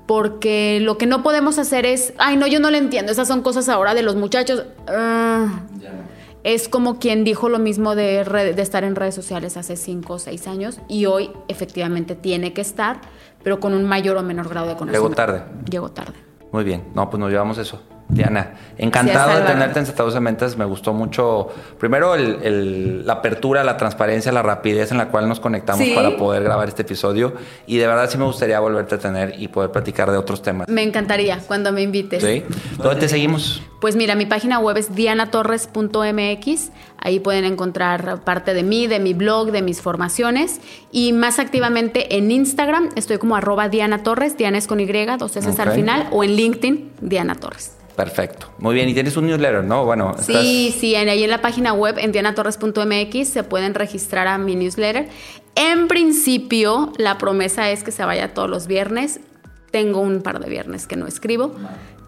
Porque 0.07 0.79
lo 0.81 0.97
que 0.97 1.05
no 1.05 1.21
podemos 1.21 1.59
hacer 1.59 1.85
es, 1.85 2.13
ay, 2.17 2.37
no, 2.37 2.47
yo 2.47 2.59
no 2.59 2.71
lo 2.71 2.77
entiendo, 2.77 3.11
esas 3.11 3.27
son 3.27 3.41
cosas 3.41 3.69
ahora 3.69 3.93
de 3.93 4.03
los 4.03 4.15
muchachos. 4.15 4.65
Uh, 4.87 5.49
es 6.43 6.69
como 6.69 6.97
quien 6.97 7.25
dijo 7.25 7.49
lo 7.49 7.59
mismo 7.59 7.93
de, 7.93 8.23
de, 8.23 8.61
estar 8.61 8.85
en 8.85 8.95
redes 8.95 9.15
sociales 9.15 9.57
hace 9.57 9.75
cinco 9.75 10.13
o 10.13 10.19
seis 10.19 10.47
años 10.47 10.79
y 10.87 11.05
hoy 11.05 11.29
efectivamente 11.49 12.15
tiene 12.15 12.53
que 12.53 12.61
estar, 12.61 13.01
pero 13.43 13.59
con 13.59 13.73
un 13.73 13.83
mayor 13.83 14.15
o 14.15 14.23
menor 14.23 14.47
grado 14.47 14.67
de 14.67 14.77
conocimiento. 14.77 15.09
Llegó 15.09 15.15
tarde. 15.15 15.43
Llegó 15.69 15.89
tarde. 15.89 16.13
Muy 16.53 16.63
bien, 16.63 16.85
no, 16.95 17.09
pues 17.09 17.19
nos 17.19 17.29
llevamos 17.29 17.57
eso. 17.57 17.81
Diana, 18.09 18.53
encantado 18.77 19.37
de 19.37 19.45
tenerte 19.45 19.79
en 19.79 19.85
Estados 19.85 20.15
Unidos. 20.15 20.57
Me 20.57 20.65
gustó 20.65 20.93
mucho, 20.93 21.49
primero, 21.77 22.15
el, 22.15 22.39
el, 22.41 23.05
la 23.05 23.13
apertura, 23.13 23.63
la 23.63 23.75
transparencia, 23.75 24.31
la 24.31 24.41
rapidez 24.41 24.91
en 24.91 24.97
la 24.97 25.09
cual 25.09 25.27
nos 25.27 25.39
conectamos 25.39 25.85
¿Sí? 25.85 25.93
para 25.93 26.15
poder 26.15 26.43
grabar 26.43 26.69
este 26.69 26.83
episodio. 26.83 27.33
Y 27.65 27.77
de 27.77 27.87
verdad 27.87 28.09
sí 28.09 28.17
me 28.17 28.23
gustaría 28.23 28.59
volverte 28.59 28.95
a 28.95 28.97
tener 28.97 29.35
y 29.37 29.49
poder 29.49 29.71
platicar 29.71 30.09
de 30.11 30.17
otros 30.17 30.41
temas. 30.41 30.69
Me 30.69 30.83
encantaría 30.83 31.39
cuando 31.47 31.71
me 31.73 31.81
invites. 31.81 32.23
¿Sí? 32.23 32.43
¿Dónde 32.77 33.01
te 33.01 33.09
seguimos? 33.09 33.61
Pues 33.81 33.95
mira, 33.95 34.15
mi 34.15 34.25
página 34.25 34.59
web 34.59 34.77
es 34.77 34.95
dianatorres.mx. 34.95 36.71
Ahí 36.99 37.19
pueden 37.19 37.45
encontrar 37.45 38.21
parte 38.23 38.53
de 38.53 38.63
mí, 38.63 38.87
de 38.87 38.99
mi 38.99 39.13
blog, 39.13 39.51
de 39.51 39.61
mis 39.61 39.81
formaciones. 39.81 40.61
Y 40.91 41.13
más 41.13 41.39
activamente 41.39 42.17
en 42.17 42.31
Instagram 42.31 42.89
estoy 42.95 43.17
como 43.17 43.35
arroba 43.35 43.69
Diana 43.69 44.01
Torres, 44.03 44.37
Diana 44.37 44.57
es 44.57 44.67
con 44.67 44.79
Y, 44.79 44.85
dos 45.19 45.35
S 45.35 45.49
okay. 45.49 45.65
al 45.65 45.71
final, 45.73 46.07
o 46.11 46.23
en 46.23 46.35
LinkedIn, 46.35 46.91
Diana 47.01 47.35
Torres. 47.35 47.76
Perfecto. 47.97 48.51
Muy 48.59 48.75
bien. 48.75 48.87
Y 48.87 48.93
tienes 48.93 49.17
un 49.17 49.25
newsletter, 49.25 49.63
¿no? 49.63 49.83
Bueno. 49.83 50.11
Estás... 50.11 50.41
Sí, 50.41 50.73
sí. 50.79 50.95
Ahí 50.95 51.23
en 51.23 51.29
la 51.31 51.41
página 51.41 51.73
web, 51.73 51.95
en 51.97 52.11
dianatorres.mx, 52.11 53.27
se 53.27 53.43
pueden 53.43 53.73
registrar 53.73 54.27
a 54.27 54.37
mi 54.37 54.55
newsletter. 54.55 55.09
En 55.55 55.87
principio, 55.87 56.93
la 56.97 57.17
promesa 57.17 57.71
es 57.71 57.83
que 57.83 57.91
se 57.91 58.05
vaya 58.05 58.35
todos 58.35 58.49
los 58.49 58.67
viernes. 58.67 59.19
Tengo 59.71 59.99
un 59.99 60.21
par 60.21 60.39
de 60.39 60.47
viernes 60.47 60.85
que 60.85 60.95
no 60.95 61.07
escribo. 61.07 61.55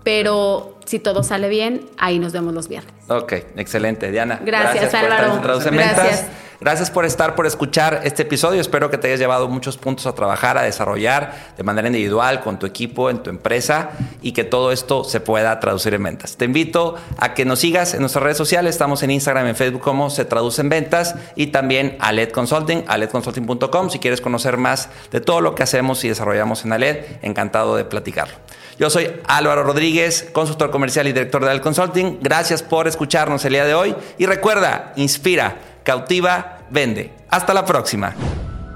Pero 0.03 0.77
si 0.85 0.99
todo 0.99 1.23
sale 1.23 1.49
bien, 1.49 1.81
ahí 1.97 2.19
nos 2.19 2.33
vemos 2.33 2.53
los 2.53 2.67
viernes. 2.67 2.93
Ok, 3.07 3.33
excelente. 3.57 4.11
Diana. 4.11 4.39
Gracias, 4.45 4.91
gracias 4.91 5.03
Álvaro. 5.03 5.41
Por 5.41 5.73
gracias. 5.73 6.27
Gracias 6.61 6.91
por 6.91 7.05
estar, 7.05 7.35
por 7.35 7.47
escuchar 7.47 8.01
este 8.03 8.23
episodio. 8.23 8.59
Espero 8.59 8.89
que 8.89 8.97
te 8.97 9.07
hayas 9.07 9.19
llevado 9.21 9.47
muchos 9.47 9.77
puntos 9.77 10.05
a 10.07 10.13
trabajar, 10.13 10.57
a 10.57 10.63
desarrollar 10.63 11.53
de 11.55 11.63
manera 11.63 11.87
individual, 11.87 12.41
con 12.41 12.59
tu 12.59 12.65
equipo, 12.65 13.09
en 13.09 13.23
tu 13.23 13.29
empresa 13.29 13.91
y 14.21 14.33
que 14.33 14.43
todo 14.43 14.73
esto 14.73 15.05
se 15.05 15.21
pueda 15.21 15.57
traducir 15.61 15.93
en 15.93 16.03
ventas. 16.03 16.35
Te 16.35 16.43
invito 16.43 16.95
a 17.17 17.33
que 17.33 17.45
nos 17.45 17.59
sigas 17.59 17.93
en 17.93 18.01
nuestras 18.01 18.23
redes 18.23 18.37
sociales. 18.37 18.75
Estamos 18.75 19.03
en 19.03 19.11
Instagram 19.11 19.47
en 19.47 19.55
Facebook 19.55 19.81
como 19.81 20.09
se 20.09 20.25
traduce 20.25 20.59
en 20.59 20.67
ventas 20.67 21.15
y 21.37 21.47
también 21.47 21.95
a 22.01 22.11
LED 22.11 22.31
Consulting, 22.31 22.83
a 22.87 22.97
ledconsulting.com. 22.97 23.89
Si 23.89 23.99
quieres 23.99 24.19
conocer 24.19 24.57
más 24.57 24.89
de 25.11 25.21
todo 25.21 25.39
lo 25.39 25.55
que 25.55 25.63
hacemos 25.63 26.03
y 26.03 26.09
desarrollamos 26.09 26.65
en 26.65 26.73
ALED, 26.73 27.05
encantado 27.21 27.77
de 27.77 27.85
platicarlo. 27.85 28.35
Yo 28.77 28.89
soy 28.89 29.09
Álvaro 29.27 29.63
Rodríguez, 29.63 30.29
consultor 30.33 30.71
comercial 30.71 31.07
y 31.07 31.13
director 31.13 31.41
de 31.41 31.51
ALED 31.51 31.61
Consulting. 31.61 32.19
Gracias 32.21 32.63
por 32.63 32.89
escucharnos 32.89 33.45
el 33.45 33.53
día 33.53 33.65
de 33.65 33.75
hoy 33.75 33.95
y 34.17 34.25
recuerda, 34.25 34.91
inspira 34.97 35.68
cautiva, 35.89 36.59
vende. 36.69 37.15
Hasta 37.31 37.51
la 37.51 37.65
próxima. 37.65 38.13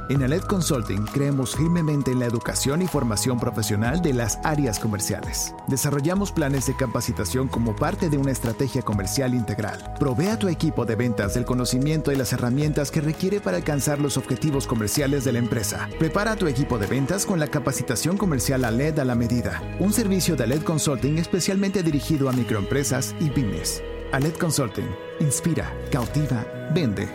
En 0.10 0.24
Aled 0.24 0.42
Consulting 0.42 1.06
creemos 1.06 1.56
firmemente 1.56 2.10
en 2.10 2.18
la 2.18 2.26
educación 2.26 2.82
y 2.82 2.88
formación 2.88 3.40
profesional 3.40 4.02
de 4.02 4.14
las 4.14 4.40
áreas 4.44 4.80
comerciales. 4.80 5.54
Desarrollamos 5.68 6.32
planes 6.32 6.66
de 6.66 6.76
capacitación 6.76 7.50
como 7.50 7.76
parte 7.76 8.10
de 8.10 8.18
una 8.18 8.32
estrategia 8.32 8.82
comercial 8.82 9.36
integral. 9.36 9.94
Provee 10.00 10.30
a 10.30 10.40
tu 10.40 10.48
equipo 10.48 10.86
de 10.86 10.96
ventas 10.96 11.36
del 11.36 11.46
conocimiento 11.46 12.12
y 12.12 12.16
las 12.16 12.34
herramientas 12.34 12.90
que 12.90 13.02
requiere 13.02 13.40
para 13.40 13.58
alcanzar 13.58 14.00
los 14.00 14.18
objetivos 14.18 14.66
comerciales 14.66 15.24
de 15.24 15.34
la 15.34 15.40
empresa. 15.40 15.90
Prepara 16.00 16.32
a 16.32 16.36
tu 16.36 16.48
equipo 16.48 16.80
de 16.80 16.88
ventas 16.88 17.28
con 17.28 17.40
la 17.40 17.46
capacitación 17.46 18.18
comercial 18.18 18.66
ALED 18.66 18.98
a 18.98 19.06
la 19.06 19.14
medida. 19.14 19.62
Un 19.78 19.94
servicio 19.94 20.36
de 20.36 20.46
Aled 20.46 20.64
Consulting 20.64 21.20
especialmente 21.20 21.84
dirigido 21.84 22.28
a 22.28 22.34
microempresas 22.34 23.14
y 23.20 23.30
pymes. 23.30 23.84
Aled 24.14 24.38
Consulting. 24.38 24.88
Inspira, 25.20 25.70
cautiva, 25.92 26.46
vende. 26.74 27.10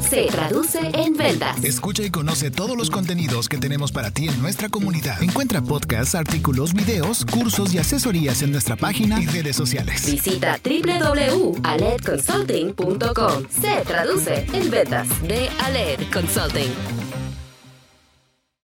Se 0.00 0.26
traduce 0.26 0.80
en 0.94 1.14
ventas. 1.14 1.62
Escucha 1.62 2.02
y 2.02 2.10
conoce 2.10 2.50
todos 2.50 2.76
los 2.76 2.90
contenidos 2.90 3.48
que 3.48 3.58
tenemos 3.58 3.92
para 3.92 4.10
ti 4.10 4.26
en 4.28 4.40
nuestra 4.40 4.70
comunidad. 4.70 5.22
Encuentra 5.22 5.60
podcasts, 5.60 6.14
artículos, 6.14 6.72
videos, 6.72 7.26
cursos 7.26 7.74
y 7.74 7.78
asesorías 7.78 8.40
en 8.42 8.52
nuestra 8.52 8.76
página 8.76 9.20
y 9.20 9.26
redes 9.26 9.56
sociales. 9.56 10.10
Visita 10.10 10.58
www.aledconsulting.com. 10.64 13.44
Se 13.50 13.84
traduce 13.84 14.46
en 14.52 14.70
ventas 14.70 15.08
de 15.28 15.50
Aled 15.60 16.00
Consulting. 16.10 16.72